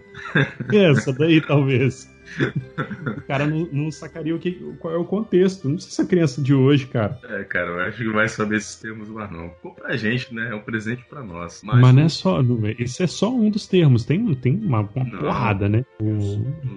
Essa 0.73 1.13
daí, 1.13 1.41
talvez. 1.41 2.13
O 3.17 3.21
cara 3.27 3.45
não, 3.45 3.67
não 3.71 3.91
sacaria 3.91 4.35
o 4.35 4.39
que, 4.39 4.51
qual 4.79 4.93
é 4.93 4.97
o 4.97 5.05
contexto. 5.05 5.69
Não 5.69 5.77
sei 5.79 5.91
se 5.91 6.01
a 6.01 6.05
criança 6.05 6.41
de 6.41 6.53
hoje, 6.53 6.87
cara. 6.87 7.19
É, 7.23 7.43
cara, 7.43 7.67
eu 7.67 7.79
acho 7.81 7.97
que 7.97 8.09
vai 8.11 8.27
saber 8.27 8.57
esses 8.57 8.75
termos 8.75 9.07
mais 9.09 9.31
não. 9.31 9.49
Ficou 9.51 9.73
pra 9.73 9.95
gente, 9.95 10.33
né? 10.33 10.49
É 10.51 10.55
um 10.55 10.61
presente 10.61 11.03
pra 11.09 11.23
nós. 11.23 11.61
Mas, 11.63 11.79
Mas, 11.79 11.95
não 11.95 12.03
é 12.03 12.09
só. 12.09 12.41
não 12.43 12.65
é- 12.67 12.75
Isso 12.79 13.01
é 13.03 13.07
só 13.07 13.31
um 13.33 13.49
dos 13.49 13.67
termos. 13.67 14.05
Tem, 14.05 14.33
tem 14.35 14.55
uma, 14.63 14.81
uma 14.81 15.03
Não. 15.05 15.19
porrada, 15.19 15.69
né? 15.69 15.83
O, 15.99 16.05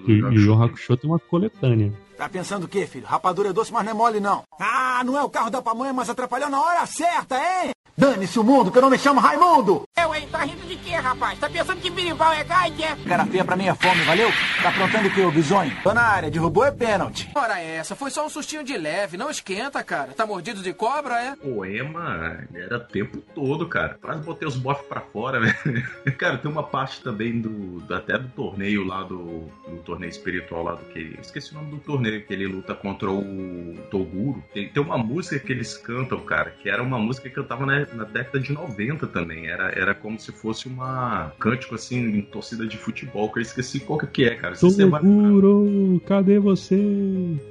o 0.06 0.10
Yu 0.32 0.62
Hakusho 0.62 0.96
tem 0.96 1.10
uma 1.10 1.18
coletânea. 1.18 1.92
Tá 2.16 2.28
pensando 2.28 2.64
o 2.64 2.68
quê, 2.68 2.84
filho? 2.84 3.06
Rapadura 3.06 3.50
é 3.50 3.52
doce, 3.52 3.72
mas 3.72 3.84
não 3.84 3.92
é 3.92 3.94
mole, 3.94 4.18
não. 4.18 4.42
Ah, 4.58 5.02
não 5.06 5.16
é 5.16 5.22
o 5.22 5.30
carro 5.30 5.50
da 5.50 5.62
pamonha, 5.62 5.92
mas 5.92 6.10
atrapalhou 6.10 6.50
na 6.50 6.60
hora 6.60 6.84
certa, 6.84 7.36
hein? 7.36 7.70
Dane-se 7.98 8.38
o 8.38 8.44
mundo, 8.44 8.70
que 8.70 8.78
eu 8.78 8.82
não 8.82 8.90
me 8.90 8.96
chamo 8.96 9.18
Raimundo! 9.18 9.82
Eu, 10.00 10.14
hein? 10.14 10.28
Tá 10.30 10.44
rindo 10.44 10.64
de 10.68 10.76
quê, 10.76 10.94
rapaz? 10.94 11.36
Tá 11.40 11.50
pensando 11.50 11.80
que 11.80 11.90
birimbau 11.90 12.32
é 12.32 12.44
gaite, 12.44 12.84
é? 12.84 12.94
Cara 13.08 13.26
feia 13.26 13.44
pra 13.44 13.56
mim 13.56 13.66
é 13.66 13.74
fome, 13.74 14.04
valeu? 14.04 14.30
Tá 14.62 14.68
aprontando 14.68 15.08
o 15.08 15.10
quê, 15.12 15.22
ô 15.22 15.32
bisonho? 15.32 15.72
Tô 15.82 15.92
na 15.92 16.02
área, 16.02 16.30
derrubou 16.30 16.64
é 16.64 16.70
pênalti. 16.70 17.28
Ora 17.34 17.60
essa, 17.60 17.96
foi 17.96 18.12
só 18.12 18.24
um 18.24 18.28
sustinho 18.28 18.62
de 18.62 18.78
leve, 18.78 19.16
não 19.16 19.28
esquenta, 19.28 19.82
cara. 19.82 20.12
Tá 20.12 20.24
mordido 20.24 20.62
de 20.62 20.72
cobra, 20.72 21.20
é? 21.20 21.34
Poema 21.34 22.38
era 22.54 22.76
o 22.76 22.84
tempo 22.84 23.18
todo, 23.34 23.66
cara. 23.66 23.98
Quase 24.00 24.22
botei 24.22 24.46
os 24.46 24.54
bofs 24.54 24.86
pra 24.86 25.00
fora, 25.00 25.40
velho. 25.40 25.58
Cara, 26.16 26.38
tem 26.38 26.50
uma 26.50 26.62
parte 26.62 27.02
também 27.02 27.40
do, 27.40 27.82
até 27.92 28.16
do 28.16 28.28
torneio 28.28 28.84
lá 28.84 29.02
do, 29.02 29.48
do 29.68 29.76
torneio 29.84 30.10
espiritual 30.10 30.62
lá 30.62 30.74
do 30.74 30.84
que 30.86 30.98
ele. 30.98 31.18
Esqueci 31.20 31.52
o 31.52 31.54
nome 31.54 31.72
do 31.72 31.78
torneio 31.78 32.24
que 32.24 32.32
ele 32.32 32.46
luta 32.46 32.74
contra 32.74 33.10
o 33.10 33.74
Toguro. 33.90 34.42
Tem, 34.54 34.68
tem 34.68 34.82
uma 34.82 34.98
música 34.98 35.38
que 35.38 35.52
eles 35.52 35.76
cantam, 35.76 36.20
cara, 36.20 36.50
que 36.50 36.68
era 36.68 36.82
uma 36.82 36.98
música 36.98 37.28
que 37.28 37.34
cantava 37.34 37.66
na, 37.66 37.87
na 37.94 38.04
década 38.04 38.40
de 38.40 38.52
90 38.52 39.06
também. 39.06 39.46
Era, 39.46 39.70
era 39.78 39.94
como 39.94 40.18
se 40.18 40.32
fosse 40.32 40.66
uma 40.68 41.32
cântico 41.38 41.74
assim 41.74 41.98
em 42.00 42.22
torcida 42.22 42.66
de 42.66 42.76
futebol, 42.76 43.30
que 43.32 43.38
eu 43.38 43.42
esqueci 43.42 43.80
qual 43.80 43.98
que 43.98 44.24
é, 44.24 44.34
cara. 44.34 44.54
Você 44.54 44.86
vai- 44.86 45.00
Toguro, 45.00 46.00
cadê 46.06 46.38
você? 46.38 46.76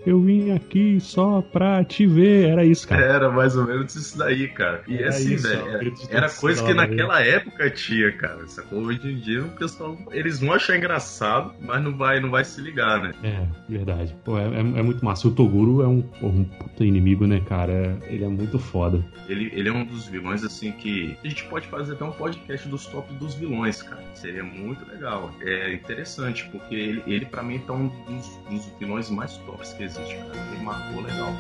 Eu 0.06 0.22
vim 0.22 0.52
aqui 0.52 1.00
só 1.00 1.42
pra 1.42 1.84
te 1.84 2.06
ver. 2.06 2.50
Era 2.50 2.66
isso, 2.66 2.88
cara. 2.88 3.04
Era 3.04 3.32
mais 3.32 3.56
ou 3.56 3.66
menos 3.66 3.96
isso 3.96 4.18
daí, 4.18 4.48
cara. 4.48 4.82
E 4.88 4.96
Era 4.98 5.10
assim, 5.10 5.34
isso, 5.36 5.48
velho, 5.48 5.68
era, 5.70 5.92
era 6.10 6.30
coisa 6.30 6.64
que 6.64 6.74
naquela 6.74 7.22
época 7.22 7.70
tinha, 7.70 8.12
cara. 8.12 8.48
Sacou? 8.48 8.80
Hoje 8.80 9.00
em 9.04 9.20
dia 9.20 9.44
o 9.44 9.50
pessoal, 9.50 9.98
eles 10.12 10.40
vão 10.40 10.54
achar 10.54 10.78
engraçado, 10.78 11.54
mas 11.62 11.82
não 11.84 11.96
vai, 11.98 12.20
não 12.20 12.30
vai 12.30 12.44
se 12.44 12.62
ligar, 12.62 13.02
né? 13.02 13.14
É, 13.24 13.46
verdade. 13.70 14.16
Pô, 14.24 14.38
é, 14.38 14.44
é- 14.46 14.60
é 14.60 14.82
muito 14.84 15.04
massa. 15.04 15.28
O 15.28 15.32
Toguro 15.32 15.82
é 15.82 15.88
um, 15.88 16.04
um 16.22 16.44
puta 16.44 16.86
inimigo, 16.86 17.26
né, 17.26 17.42
cara? 17.48 17.98
Ele 18.08 18.24
é 18.24 18.28
muito 18.28 18.58
foda. 18.60 19.04
Ele, 19.28 19.50
ele 19.54 19.70
é 19.70 19.72
um 19.72 19.86
dos 19.86 20.08
vilões, 20.08 20.27
assim, 20.44 20.72
que 20.72 21.18
a 21.24 21.28
gente 21.28 21.46
pode 21.46 21.68
fazer 21.68 21.94
até 21.94 22.04
um 22.04 22.12
podcast 22.12 22.68
dos 22.68 22.86
tops 22.86 23.16
dos 23.18 23.36
vilões, 23.36 23.82
cara. 23.82 24.04
Seria 24.14 24.44
muito 24.44 24.86
legal. 24.90 25.32
É 25.42 25.74
interessante, 25.74 26.48
porque 26.50 26.76
ele, 26.76 27.04
ele 27.08 27.26
para 27.26 27.44
mim, 27.44 27.60
tá 27.60 27.74
um 27.74 27.88
dos, 27.88 28.38
dos 28.50 28.66
vilões 28.80 29.10
mais 29.10 29.38
tops 29.38 29.74
que 29.74 29.84
existe, 29.84 30.16
cara. 30.16 30.32
Ele 30.54 30.64
marcou 30.64 31.02
legal. 31.02 31.34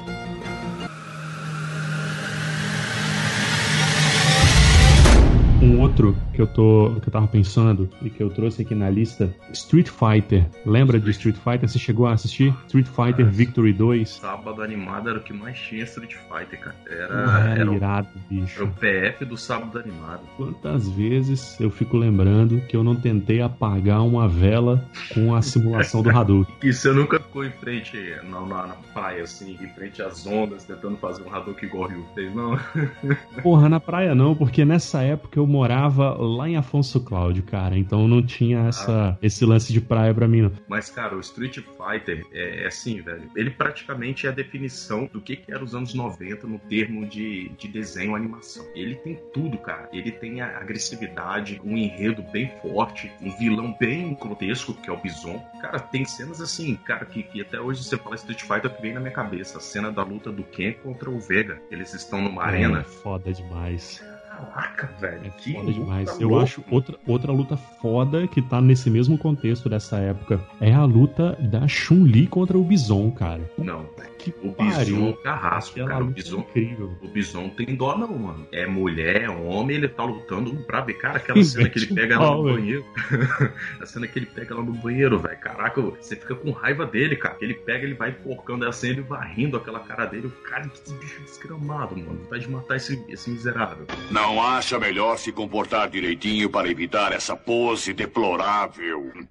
Outro 5.97 6.15
que 6.33 6.41
eu 6.41 6.47
tô 6.47 6.95
que 7.01 7.07
eu 7.07 7.11
tava 7.11 7.27
pensando 7.27 7.89
e 8.01 8.09
que 8.09 8.21
eu 8.21 8.29
trouxe 8.29 8.61
aqui 8.61 8.75
na 8.75 8.89
lista, 8.89 9.33
Street 9.51 9.89
Fighter. 9.89 10.45
Lembra 10.65 10.99
de 10.99 11.09
Street 11.11 11.35
Fighter? 11.35 11.67
Você 11.67 11.79
chegou 11.79 12.05
a 12.05 12.13
assistir 12.13 12.53
Street 12.67 12.87
Fighter 12.87 13.25
Victory 13.25 13.73
2? 13.73 14.09
Sábado 14.09 14.61
animado 14.61 15.09
era 15.09 15.17
o 15.17 15.23
que 15.23 15.33
mais 15.33 15.57
tinha 15.57 15.83
Street 15.83 16.13
Fighter, 16.13 16.59
cara. 16.59 16.75
Era, 16.87 17.07
Porra, 17.07 17.39
era 17.39 17.61
era, 17.61 17.71
o, 17.71 17.73
irado, 17.73 18.07
era 18.13 18.41
bicho. 18.41 18.63
o 18.63 18.67
PF 18.67 19.25
do 19.25 19.37
sábado 19.37 19.79
animado. 19.79 20.21
Quantas 20.37 20.87
vezes 20.89 21.59
eu 21.59 21.71
fico 21.71 21.97
lembrando 21.97 22.61
que 22.61 22.75
eu 22.75 22.83
não 22.83 22.95
tentei 22.95 23.41
apagar 23.41 24.05
uma 24.05 24.27
vela 24.27 24.83
com 25.13 25.33
a 25.33 25.41
simulação 25.41 26.01
do 26.01 26.09
Hadouken? 26.09 26.55
E 26.67 26.73
você 26.73 26.91
nunca 26.91 27.19
ficou 27.19 27.45
em 27.45 27.51
frente 27.51 27.97
na, 28.23 28.41
na, 28.41 28.67
na 28.67 28.73
praia, 28.93 29.23
assim, 29.23 29.57
em 29.61 29.69
frente 29.69 30.01
às 30.01 30.25
ondas, 30.25 30.65
tentando 30.65 30.97
fazer 30.97 31.23
um 31.23 31.33
Hadouken 31.33 31.69
igual 31.69 31.85
o 31.85 31.87
Rio 31.87 32.05
fez, 32.13 32.33
não? 32.35 32.59
Porra, 33.41 33.69
na 33.69 33.79
praia 33.79 34.13
não, 34.13 34.35
porque 34.35 34.65
nessa 34.65 35.01
época 35.01 35.39
eu 35.39 35.47
morava 35.47 35.86
lá 35.87 36.49
em 36.49 36.57
Afonso 36.57 36.99
Cláudio, 37.01 37.43
cara. 37.43 37.77
Então 37.77 38.07
não 38.07 38.21
tinha 38.21 38.67
essa, 38.67 39.17
esse 39.21 39.45
lance 39.45 39.71
de 39.71 39.81
praia 39.81 40.13
pra 40.13 40.27
mim, 40.27 40.41
não. 40.41 40.51
Mas, 40.67 40.89
cara, 40.89 41.15
o 41.15 41.19
Street 41.19 41.59
Fighter 41.59 42.25
é, 42.31 42.63
é 42.63 42.67
assim, 42.67 43.01
velho. 43.01 43.29
Ele 43.35 43.49
praticamente 43.49 44.27
é 44.27 44.29
a 44.29 44.33
definição 44.33 45.09
do 45.11 45.21
que, 45.21 45.35
que 45.35 45.51
era 45.51 45.63
os 45.63 45.73
anos 45.73 45.93
90 45.93 46.47
no 46.47 46.59
termo 46.59 47.05
de, 47.05 47.49
de 47.57 47.67
desenho 47.67 48.15
animação. 48.15 48.65
Ele 48.75 48.95
tem 48.95 49.17
tudo, 49.33 49.57
cara. 49.57 49.89
Ele 49.93 50.11
tem 50.11 50.41
a 50.41 50.57
agressividade, 50.59 51.61
um 51.63 51.77
enredo 51.77 52.23
bem 52.31 52.51
forte, 52.61 53.11
um 53.21 53.35
vilão 53.37 53.75
bem 53.79 54.13
grotesco, 54.15 54.73
que 54.73 54.89
é 54.89 54.93
o 54.93 54.97
Bison. 54.97 55.39
Cara, 55.61 55.79
tem 55.79 56.05
cenas 56.05 56.41
assim, 56.41 56.75
cara, 56.75 57.05
que, 57.05 57.23
que 57.23 57.41
até 57.41 57.59
hoje 57.59 57.83
você 57.83 57.97
fala 57.97 58.15
Street 58.15 58.41
Fighter 58.41 58.69
que 58.69 58.81
vem 58.81 58.93
na 58.93 58.99
minha 58.99 59.13
cabeça. 59.13 59.57
A 59.57 59.61
cena 59.61 59.91
da 59.91 60.03
luta 60.03 60.31
do 60.31 60.43
Ken 60.43 60.73
contra 60.73 61.09
o 61.09 61.19
Vega. 61.19 61.61
Eles 61.71 61.93
estão 61.93 62.21
numa 62.21 62.43
arena. 62.43 62.79
É, 62.79 62.83
foda 62.83 63.31
demais. 63.33 64.03
Caraca, 64.37 64.89
velho. 64.99 65.31
Que 65.37 65.53
Foda 65.53 65.71
demais. 65.73 66.09
luta 66.09 66.23
Eu 66.23 66.29
louca. 66.29 66.43
acho 66.43 66.63
outra, 66.69 66.95
outra 67.07 67.31
luta 67.31 67.57
foda 67.57 68.27
que 68.27 68.41
tá 68.41 68.61
nesse 68.61 68.89
mesmo 68.89 69.17
contexto 69.17 69.69
dessa 69.69 69.97
época 69.97 70.39
é 70.61 70.73
a 70.73 70.83
luta 70.83 71.33
da 71.39 71.67
Chun-Li 71.67 72.27
contra 72.27 72.57
o 72.57 72.63
Bison, 72.63 73.09
cara. 73.11 73.49
Não, 73.57 73.85
Que 74.19 74.33
o. 74.43 74.51
Bison 74.51 75.07
é 75.07 75.09
um 75.09 75.13
carrasco, 75.23 75.83
cara. 75.85 76.03
O 76.03 76.07
Bison 76.07 76.39
incrível. 76.39 76.97
O 77.01 77.07
Bison 77.07 77.49
tem 77.49 77.75
dó 77.75 77.97
não, 77.97 78.17
mano. 78.17 78.47
É 78.51 78.65
mulher, 78.65 79.23
é 79.23 79.29
homem, 79.29 79.77
ele 79.77 79.87
tá 79.87 80.03
lutando 80.03 80.53
pra 80.63 80.81
ver. 80.81 80.93
Cara, 80.95 81.17
aquela 81.17 81.41
cena 81.43 81.69
que 81.69 81.79
ele 81.79 81.87
pega 81.93 82.15
ela 82.15 82.35
no 82.35 82.43
banheiro. 82.43 82.85
a 83.81 83.85
cena 83.85 84.07
que 84.07 84.19
ele 84.19 84.25
pega 84.25 84.53
ela 84.53 84.63
no 84.63 84.73
banheiro, 84.73 85.17
velho. 85.19 85.37
Caraca, 85.39 85.81
você 85.81 86.15
fica 86.15 86.35
com 86.35 86.51
raiva 86.51 86.85
dele, 86.85 87.15
cara. 87.15 87.37
Ele 87.41 87.53
pega, 87.53 87.85
ele 87.85 87.93
vai 87.93 88.09
enforcando 88.11 88.63
ela 88.63 88.69
assim, 88.71 88.89
ele 88.89 89.01
vai 89.01 89.33
rindo 89.33 89.57
aquela 89.57 89.79
cara 89.79 90.05
dele. 90.05 90.31
Cara, 90.43 90.67
que 90.67 90.93
bicho 90.93 91.21
desgramado, 91.23 91.95
mano. 91.97 92.19
Vontade 92.23 92.45
de 92.45 92.51
matar 92.51 92.75
esse, 92.75 93.03
esse 93.09 93.29
miserável. 93.29 93.85
Não 94.11 94.26
acha 94.41 94.79
melhor 94.79 95.17
se 95.17 95.31
comportar 95.31 95.89
direitinho 95.89 96.49
para 96.49 96.69
evitar 96.69 97.13
essa 97.13 97.35
pose 97.35 97.93
deplorável? 97.93 99.11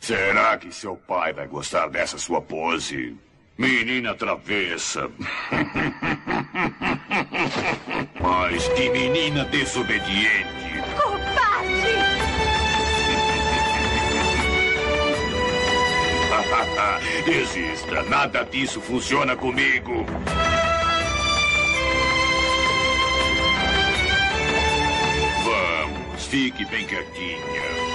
Será 0.00 0.56
que 0.56 0.72
seu 0.72 0.96
pai 0.96 1.32
vai 1.32 1.46
gostar 1.46 1.88
dessa 1.88 2.18
sua 2.18 2.40
pose? 2.40 3.16
Menina 3.56 4.14
travessa. 4.14 5.10
Mas 8.20 8.68
que 8.68 8.90
menina 8.90 9.44
desobediente. 9.44 10.68
Desista, 17.28 18.02
nada 18.04 18.42
disso 18.42 18.80
funciona 18.80 19.36
comigo. 19.36 20.06
Fique 26.28 26.64
bem 26.66 26.86
quietinha. 26.86 27.87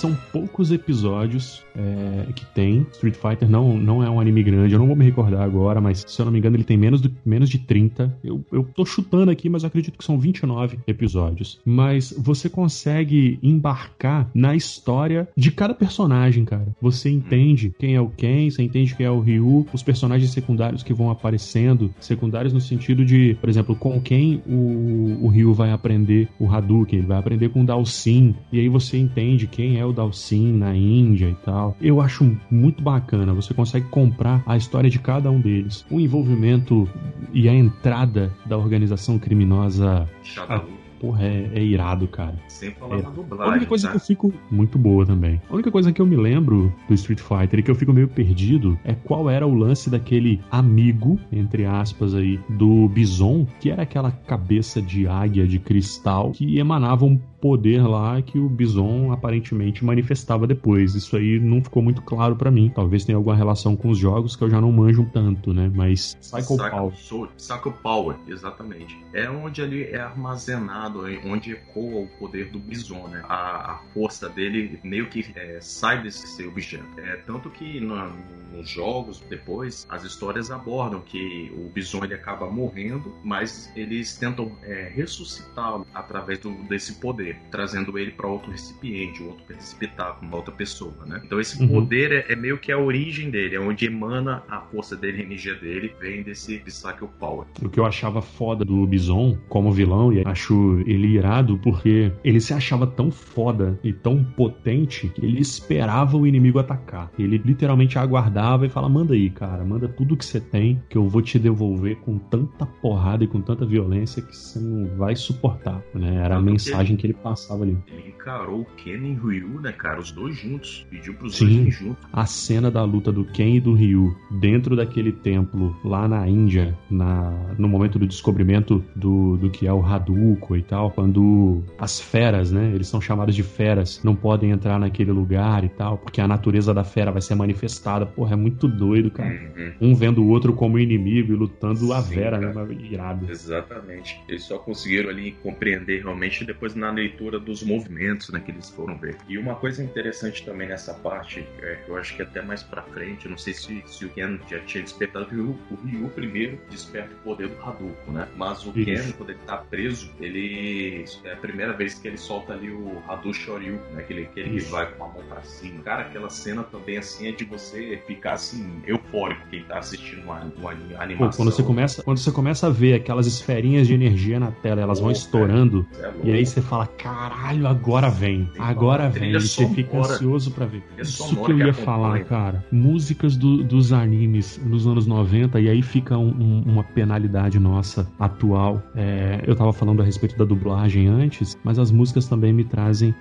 São 0.00 0.16
poucos 0.32 0.72
episódios 0.72 1.62
é, 1.76 2.32
que 2.32 2.46
tem. 2.54 2.86
Street 2.92 3.16
Fighter 3.16 3.50
não, 3.50 3.76
não 3.76 4.02
é 4.02 4.08
um 4.08 4.18
anime 4.18 4.42
grande, 4.42 4.72
eu 4.72 4.78
não 4.78 4.86
vou 4.86 4.96
me 4.96 5.04
recordar 5.04 5.42
agora, 5.42 5.78
mas 5.78 6.06
se 6.08 6.18
eu 6.18 6.24
não 6.24 6.32
me 6.32 6.38
engano, 6.38 6.56
ele 6.56 6.64
tem 6.64 6.78
menos, 6.78 7.02
do, 7.02 7.14
menos 7.22 7.50
de 7.50 7.58
30. 7.58 8.18
Eu, 8.24 8.42
eu 8.50 8.64
tô 8.64 8.86
chutando 8.86 9.30
aqui, 9.30 9.50
mas 9.50 9.62
eu 9.62 9.66
acredito 9.66 9.98
que 9.98 10.04
são 10.04 10.18
29 10.18 10.78
episódios. 10.86 11.60
Mas 11.66 12.14
você 12.16 12.48
consegue 12.48 13.38
embarcar 13.42 14.30
na 14.34 14.56
história 14.56 15.28
de 15.36 15.50
cada 15.50 15.74
personagem, 15.74 16.46
cara. 16.46 16.74
Você 16.80 17.10
entende 17.10 17.74
quem 17.78 17.94
é 17.94 18.00
o 18.00 18.08
Ken, 18.08 18.48
você 18.48 18.62
entende 18.62 18.94
quem 18.94 19.04
é 19.04 19.10
o 19.10 19.20
Ryu, 19.20 19.66
os 19.70 19.82
personagens 19.82 20.30
secundários 20.30 20.82
que 20.82 20.94
vão 20.94 21.10
aparecendo. 21.10 21.92
Secundários 22.00 22.54
no 22.54 22.60
sentido 22.62 23.04
de, 23.04 23.36
por 23.38 23.50
exemplo, 23.50 23.76
com 23.76 24.00
quem 24.00 24.42
o, 24.46 25.26
o 25.26 25.28
Ryu 25.28 25.52
vai 25.52 25.72
aprender 25.72 26.26
o 26.38 26.50
Hadouken, 26.50 27.00
ele 27.00 27.08
vai 27.08 27.18
aprender 27.18 27.50
com 27.50 27.60
o 27.60 27.66
Dalsin, 27.66 28.34
e 28.50 28.58
aí 28.58 28.68
você 28.70 28.96
entende 28.96 29.46
quem 29.46 29.78
é 29.78 29.84
o 29.84 29.89
Dalsin 29.92 30.52
na 30.52 30.74
Índia 30.74 31.26
e 31.28 31.34
tal. 31.44 31.76
Eu 31.80 32.00
acho 32.00 32.30
muito 32.50 32.82
bacana, 32.82 33.32
você 33.34 33.52
consegue 33.54 33.86
comprar 33.88 34.42
a 34.46 34.56
história 34.56 34.88
de 34.90 34.98
cada 34.98 35.30
um 35.30 35.40
deles. 35.40 35.84
O 35.90 36.00
envolvimento 36.00 36.88
e 37.32 37.48
a 37.48 37.54
entrada 37.54 38.32
da 38.46 38.56
organização 38.58 39.18
criminosa. 39.18 40.08
Shadowloo. 40.22 40.80
Porra, 41.00 41.22
é, 41.24 41.50
é 41.54 41.64
irado, 41.64 42.06
cara. 42.06 42.34
Sem 42.46 42.72
falar 42.72 42.98
É. 42.98 43.00
da 43.02 43.08
A 43.08 43.10
dublagem. 43.10 43.52
única 43.52 43.66
coisa 43.66 43.86
tá? 43.86 43.92
que 43.92 43.96
eu 43.96 44.00
fico 44.02 44.34
muito 44.50 44.76
boa 44.78 45.06
também. 45.06 45.40
A 45.48 45.54
única 45.54 45.70
coisa 45.70 45.90
que 45.90 46.02
eu 46.02 46.04
me 46.04 46.14
lembro 46.14 46.70
do 46.86 46.92
Street 46.92 47.20
Fighter 47.20 47.58
e 47.58 47.62
que 47.62 47.70
eu 47.70 47.74
fico 47.74 47.90
meio 47.90 48.06
perdido 48.06 48.78
é 48.84 48.92
qual 48.92 49.30
era 49.30 49.46
o 49.46 49.54
lance 49.54 49.88
daquele 49.88 50.42
amigo, 50.50 51.18
entre 51.32 51.64
aspas 51.64 52.14
aí, 52.14 52.38
do 52.50 52.86
Bison, 52.90 53.46
que 53.60 53.70
era 53.70 53.80
aquela 53.84 54.10
cabeça 54.10 54.82
de 54.82 55.06
águia 55.08 55.46
de 55.46 55.58
cristal 55.58 56.32
que 56.32 56.58
emanava 56.58 57.06
um 57.06 57.18
poder 57.40 57.86
lá 57.86 58.20
que 58.22 58.38
o 58.38 58.48
Bison 58.48 59.12
aparentemente 59.12 59.84
manifestava 59.84 60.46
depois. 60.46 60.94
Isso 60.94 61.16
aí 61.16 61.38
não 61.40 61.62
ficou 61.62 61.82
muito 61.82 62.02
claro 62.02 62.36
pra 62.36 62.50
mim. 62.50 62.70
Talvez 62.74 63.04
tenha 63.04 63.16
alguma 63.16 63.34
relação 63.34 63.74
com 63.74 63.88
os 63.88 63.98
jogos 63.98 64.36
que 64.36 64.44
eu 64.44 64.50
já 64.50 64.60
não 64.60 64.70
manjo 64.70 65.08
tanto, 65.12 65.52
né? 65.54 65.70
Mas 65.74 66.14
Psycho 66.20 66.56
Saca- 66.56 66.76
Power. 66.76 66.92
Psycho 67.36 67.72
Power, 67.82 68.16
exatamente. 68.28 68.98
É 69.12 69.28
onde 69.30 69.62
ali 69.62 69.84
é 69.84 70.00
armazenado, 70.00 71.06
é 71.08 71.20
onde 71.24 71.52
ecoa 71.52 72.02
o 72.02 72.08
poder 72.18 72.50
do 72.50 72.58
Bison, 72.58 73.08
né? 73.08 73.22
A, 73.28 73.72
a 73.72 73.78
força 73.94 74.28
dele 74.28 74.78
meio 74.84 75.08
que 75.08 75.24
é, 75.34 75.58
sai 75.60 76.02
desse 76.02 76.46
objeto. 76.46 76.84
É, 76.98 77.16
tanto 77.26 77.50
que 77.50 77.80
na- 77.80 78.12
nos 78.52 78.68
jogos, 78.68 79.22
depois, 79.30 79.86
as 79.88 80.02
histórias 80.02 80.50
abordam 80.50 81.00
que 81.00 81.52
o 81.56 81.68
Bison 81.72 82.02
ele 82.04 82.14
acaba 82.14 82.50
morrendo, 82.50 83.14
mas 83.22 83.70
eles 83.76 84.16
tentam 84.16 84.50
é, 84.62 84.90
ressuscitá-lo 84.92 85.86
através 85.94 86.40
do- 86.40 86.50
desse 86.64 86.94
poder. 86.94 87.29
Ele, 87.30 87.38
trazendo 87.50 87.98
ele 87.98 88.10
para 88.10 88.28
outro 88.28 88.50
recipiente, 88.50 89.22
outro 89.22 89.42
receptáculo, 89.48 90.26
uma 90.26 90.36
outra 90.36 90.52
pessoa, 90.52 90.94
né? 91.06 91.20
Então 91.24 91.40
esse 91.40 91.60
Uhum. 91.60 91.68
poder 91.68 92.12
é, 92.12 92.32
é 92.32 92.36
meio 92.36 92.58
que 92.58 92.72
a 92.72 92.78
origem 92.78 93.30
dele, 93.30 93.56
é 93.56 93.60
onde 93.60 93.86
emana 93.86 94.42
a 94.48 94.60
força 94.60 94.96
dele, 94.96 95.20
a 95.22 95.24
energia 95.24 95.54
dele, 95.54 95.92
vem 96.00 96.22
desse 96.22 96.58
Psycho 96.58 97.08
Power. 97.18 97.46
O 97.62 97.68
que 97.68 97.78
eu 97.78 97.84
achava 97.86 98.22
foda 98.22 98.64
do 98.64 98.86
Bison 98.86 99.36
como 99.48 99.72
vilão, 99.72 100.12
e 100.12 100.22
acho 100.26 100.82
ele 100.86 101.08
irado 101.08 101.58
porque 101.58 102.12
ele 102.24 102.40
se 102.40 102.52
achava 102.54 102.86
tão 102.86 103.10
foda 103.10 103.78
e 103.82 103.92
tão 103.92 104.24
potente 104.24 105.08
que 105.08 105.24
ele 105.24 105.40
esperava 105.40 106.16
o 106.16 106.26
inimigo 106.26 106.58
atacar. 106.58 107.10
Ele 107.18 107.38
literalmente 107.38 107.98
aguardava 107.98 108.66
e 108.66 108.68
fala: 108.68 108.88
manda 108.88 109.14
aí, 109.14 109.30
cara, 109.30 109.64
manda 109.64 109.88
tudo 109.88 110.16
que 110.16 110.24
você 110.24 110.40
tem, 110.40 110.82
que 110.88 110.96
eu 110.96 111.08
vou 111.08 111.22
te 111.22 111.38
devolver 111.38 111.96
com 111.96 112.18
tanta 112.18 112.66
porrada 112.66 113.24
e 113.24 113.26
com 113.26 113.40
tanta 113.40 113.64
violência 113.66 114.22
que 114.22 114.36
você 114.36 114.58
não 114.58 114.96
vai 114.96 115.14
suportar. 115.16 115.82
Né? 115.94 116.16
Era 116.16 116.36
a 116.36 116.40
mensagem 116.42 116.96
que 116.96 117.06
ele 117.06 117.14
passava 117.20 117.62
ali. 117.62 117.76
Ele 117.86 118.08
encarou 118.08 118.62
o 118.62 118.64
Ken 118.76 118.98
e 118.98 119.18
o 119.18 119.28
Ryu, 119.28 119.60
né, 119.60 119.72
cara? 119.72 120.00
Os 120.00 120.10
dois 120.10 120.36
juntos. 120.36 120.86
Pediu 120.90 121.14
pros 121.14 121.36
Sim. 121.36 121.62
dois 121.62 121.74
juntos. 121.74 122.04
A 122.12 122.26
cena 122.26 122.70
da 122.70 122.82
luta 122.84 123.12
do 123.12 123.24
Ken 123.24 123.56
e 123.56 123.60
do 123.60 123.74
Ryu 123.74 124.16
dentro 124.30 124.74
daquele 124.76 125.12
templo 125.12 125.76
lá 125.84 126.08
na 126.08 126.28
Índia, 126.28 126.76
na, 126.90 127.54
no 127.58 127.68
momento 127.68 127.98
do 127.98 128.06
descobrimento 128.06 128.84
do, 128.94 129.36
do 129.36 129.50
que 129.50 129.66
é 129.66 129.72
o 129.72 129.84
Hadouken 129.84 130.58
e 130.58 130.62
tal, 130.62 130.90
quando 130.90 131.62
as 131.78 132.00
feras, 132.00 132.50
né, 132.50 132.72
eles 132.74 132.88
são 132.88 133.00
chamados 133.00 133.34
de 133.34 133.42
feras, 133.42 134.02
não 134.02 134.14
podem 134.14 134.50
entrar 134.50 134.78
naquele 134.78 135.12
lugar 135.12 135.64
e 135.64 135.68
tal, 135.68 135.98
porque 135.98 136.20
a 136.20 136.28
natureza 136.28 136.72
da 136.74 136.84
fera 136.84 137.10
vai 137.10 137.22
ser 137.22 137.34
manifestada. 137.34 138.06
Porra, 138.06 138.32
é 138.32 138.36
muito 138.36 138.66
doido, 138.68 139.10
cara. 139.10 139.30
Uhum. 139.30 139.90
Um 139.90 139.94
vendo 139.94 140.22
o 140.22 140.28
outro 140.28 140.52
como 140.52 140.78
inimigo 140.78 141.32
e 141.32 141.36
lutando 141.36 141.92
a 141.92 142.02
Sim, 142.02 142.14
Vera, 142.14 142.38
cara. 142.38 142.64
né? 142.66 142.76
Irado. 142.90 143.30
Exatamente. 143.30 144.20
Eles 144.28 144.44
só 144.44 144.58
conseguiram 144.58 145.10
ali 145.10 145.32
compreender 145.42 146.02
realmente 146.02 146.44
depois 146.44 146.74
na 146.74 146.92
leitura 147.10 147.38
dos 147.38 147.62
movimentos 147.62 148.30
né, 148.30 148.40
que 148.40 148.50
eles 148.50 148.70
foram 148.70 148.96
ver. 148.96 149.16
E 149.28 149.36
uma 149.36 149.54
coisa 149.56 149.82
interessante 149.82 150.44
também 150.44 150.68
nessa 150.68 150.94
parte, 150.94 151.44
é, 151.60 151.76
que 151.84 151.90
eu 151.90 151.96
acho 151.96 152.14
que 152.14 152.22
até 152.22 152.40
mais 152.40 152.62
pra 152.62 152.82
frente, 152.82 153.28
não 153.28 153.36
sei 153.36 153.52
se, 153.52 153.82
se 153.86 154.04
o 154.04 154.08
Ken 154.10 154.38
já 154.48 154.60
tinha 154.60 154.82
despertado, 154.82 155.26
o 155.26 155.28
Ryu, 155.28 155.58
o 155.70 155.74
Ryu 155.86 156.08
primeiro 156.10 156.58
desperta 156.70 157.10
o 157.12 157.24
poder 157.24 157.48
do 157.48 157.60
Hadouken, 157.60 158.14
né? 158.14 158.28
Mas 158.36 158.64
o 158.64 158.70
Isso. 158.70 158.84
Ken, 158.84 159.12
quando 159.12 159.30
ele 159.30 159.38
tá 159.46 159.56
preso, 159.58 160.10
ele. 160.20 161.04
É 161.24 161.32
a 161.32 161.36
primeira 161.36 161.72
vez 161.72 161.94
que 161.94 162.06
ele 162.08 162.16
solta 162.16 162.52
ali 162.52 162.70
o 162.70 163.02
Hadou 163.08 163.32
Shoryu, 163.32 163.74
né? 163.92 164.00
Aquele, 164.02 164.22
aquele 164.22 164.50
que 164.50 164.56
Isso. 164.56 164.70
vai 164.70 164.90
com 164.92 165.04
a 165.04 165.08
mão 165.08 165.22
pra 165.28 165.42
cima. 165.42 165.82
Cara, 165.82 166.02
aquela 166.02 166.30
cena 166.30 166.62
também 166.62 166.98
assim 166.98 167.28
é 167.28 167.32
de 167.32 167.44
você 167.44 168.00
ficar 168.06 168.34
assim, 168.34 168.82
eufórico 168.86 169.46
quem 169.50 169.64
tá 169.64 169.78
assistindo 169.78 170.22
uma, 170.22 170.40
uma 170.56 170.74
Pô, 170.74 171.02
animação. 171.02 171.44
quando 171.44 171.52
você 171.52 171.62
começa, 171.62 172.02
quando 172.02 172.18
você 172.18 172.30
começa 172.30 172.66
a 172.66 172.70
ver 172.70 172.94
aquelas 172.94 173.26
esferinhas 173.26 173.86
de 173.86 173.94
energia 173.94 174.38
na 174.38 174.50
tela, 174.50 174.80
elas 174.80 175.00
vão 175.00 175.08
Pô, 175.08 175.12
estourando, 175.12 175.86
cara, 175.96 176.14
é 176.22 176.28
e 176.28 176.32
aí 176.32 176.46
você 176.46 176.60
fala, 176.60 176.86
caralho, 177.02 177.66
agora 177.66 178.08
vem, 178.10 178.48
agora 178.58 179.08
vem, 179.08 179.30
e 179.30 179.40
você 179.40 179.66
fica 179.68 179.98
ansioso 180.14 180.50
pra 180.50 180.66
ver. 180.66 180.82
Isso 180.98 181.36
que 181.44 181.52
eu 181.52 181.58
ia 181.58 181.72
falar, 181.72 182.20
cara. 182.24 182.64
Músicas 182.70 183.36
do- 183.36 183.62
dos 183.64 183.92
animes 183.92 184.60
nos 184.64 184.86
anos 184.86 185.06
90, 185.06 185.60
e 185.60 185.68
aí 185.68 185.82
fica 185.82 186.16
um- 186.18 186.28
um- 186.28 186.62
uma 186.66 186.84
penalidade 186.84 187.58
nossa 187.58 188.06
atual. 188.18 188.82
É, 188.94 189.42
eu 189.46 189.54
tava 189.56 189.72
falando 189.72 190.02
a 190.02 190.04
respeito 190.04 190.36
da 190.36 190.44
dublagem 190.44 191.06
antes, 191.08 191.58
mas 191.64 191.78
as 191.78 191.90
músicas 191.90 192.26
também 192.28 192.52
me 192.52 192.64
trazem 192.64 193.14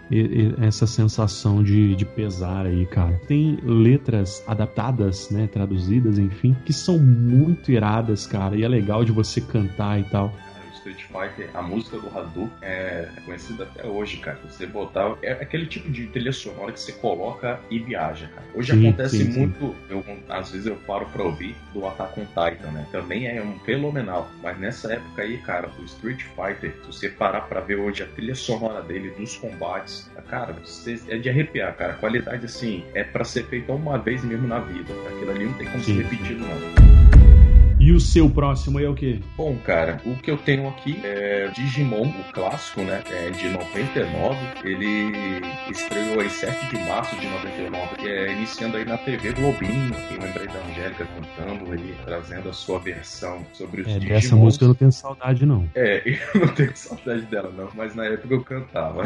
essa 0.61 0.85
sensação 0.85 1.63
de, 1.63 1.95
de 1.95 2.05
pesar 2.05 2.65
aí, 2.65 2.85
cara. 2.85 3.19
Tem 3.27 3.57
letras 3.63 4.43
adaptadas, 4.47 5.29
né, 5.31 5.47
traduzidas, 5.47 6.17
enfim, 6.19 6.55
que 6.65 6.73
são 6.73 6.97
muito 6.99 7.71
iradas, 7.71 8.27
cara, 8.27 8.55
e 8.55 8.63
é 8.63 8.67
legal 8.67 9.03
de 9.03 9.11
você 9.11 9.41
cantar 9.41 9.99
e 9.99 10.03
tal. 10.03 10.33
O 10.85 10.89
Street 10.89 11.03
Fighter, 11.03 11.49
a 11.53 11.61
música 11.61 11.97
do 11.97 12.07
Hadouken 12.07 12.51
é 12.61 13.09
conhecida 13.25 13.63
até 13.63 13.85
hoje, 13.85 14.17
cara. 14.17 14.39
Você 14.47 14.65
botar. 14.65 15.17
É 15.21 15.33
aquele 15.33 15.65
tipo 15.65 15.89
de 15.89 16.07
trilha 16.07 16.31
sonora 16.31 16.71
que 16.71 16.79
você 16.79 16.93
coloca 16.93 17.59
e 17.69 17.79
viaja, 17.79 18.27
cara. 18.27 18.47
Hoje 18.55 18.71
Sim, 18.71 18.87
acontece 18.87 19.17
sim, 19.17 19.31
sim. 19.31 19.39
muito. 19.39 19.75
Eu, 19.89 20.03
às 20.29 20.51
vezes 20.51 20.67
eu 20.67 20.75
paro 20.75 21.05
pra 21.07 21.23
ouvir 21.23 21.55
do 21.73 21.85
Attack 21.85 22.19
on 22.19 22.25
Titan, 22.25 22.71
né? 22.71 22.87
Também 22.91 23.27
é 23.27 23.41
um 23.41 23.59
fenomenal. 23.59 24.29
Mas 24.41 24.57
nessa 24.57 24.93
época 24.93 25.21
aí, 25.21 25.37
cara, 25.39 25.67
do 25.67 25.83
Street 25.83 26.23
Fighter, 26.23 26.73
se 26.81 26.87
você 26.87 27.09
parar 27.09 27.41
pra 27.41 27.59
ver 27.59 27.75
hoje 27.75 28.03
a 28.03 28.07
trilha 28.07 28.35
sonora 28.35 28.81
dele, 28.81 29.09
dos 29.11 29.35
combates, 29.37 30.09
cara, 30.29 30.53
você, 30.53 30.99
é 31.09 31.17
de 31.17 31.29
arrepiar, 31.29 31.75
cara. 31.75 31.93
A 31.93 31.95
qualidade, 31.97 32.45
assim, 32.45 32.85
é 32.93 33.03
pra 33.03 33.23
ser 33.23 33.43
feita 33.47 33.73
uma 33.73 33.97
vez 33.97 34.23
mesmo 34.23 34.47
na 34.47 34.59
vida. 34.59 34.93
Aquilo 35.07 35.31
ali 35.31 35.45
não 35.45 35.53
tem 35.53 35.67
como 35.67 35.83
Sim, 35.83 35.97
ser 35.97 36.03
repetido, 36.03 36.45
não. 36.45 37.18
E 37.89 37.91
o 37.91 37.99
seu 37.99 38.29
próximo 38.29 38.79
é 38.79 38.87
o 38.87 38.93
quê? 38.93 39.19
Bom, 39.35 39.57
cara, 39.65 39.99
o 40.05 40.15
que 40.15 40.29
eu 40.29 40.37
tenho 40.37 40.69
aqui 40.69 41.01
é 41.03 41.47
Digimon, 41.47 42.07
o 42.07 42.33
clássico, 42.35 42.81
né? 42.81 43.01
É 43.09 43.31
de 43.31 43.49
99. 43.49 44.37
Ele 44.63 45.41
estreou 45.71 46.21
em 46.23 46.29
7 46.29 46.67
de 46.67 46.77
março 46.87 47.15
de 47.15 47.25
99, 47.25 48.07
é, 48.07 48.31
iniciando 48.33 48.77
aí 48.77 48.85
na 48.85 48.95
TV 48.95 49.31
Globinho. 49.31 49.91
Eu 50.11 50.21
lembrei 50.21 50.45
da 50.45 50.59
Angélica 50.69 51.07
cantando 51.07 51.73
ele, 51.73 51.95
trazendo 52.05 52.49
a 52.49 52.53
sua 52.53 52.77
versão 52.77 53.43
sobre 53.53 53.81
os 53.81 53.87
É, 53.87 53.93
Digimons. 53.93 54.21
dessa 54.21 54.35
música 54.35 54.65
eu 54.65 54.67
não 54.67 54.75
tenho 54.75 54.91
saudade, 54.91 55.45
não. 55.47 55.67
É, 55.73 56.03
eu 56.35 56.41
não 56.41 56.53
tenho 56.53 56.77
saudade 56.77 57.21
dela, 57.23 57.51
não, 57.57 57.71
mas 57.73 57.95
na 57.95 58.05
época 58.05 58.31
eu 58.31 58.43
cantava. 58.43 59.01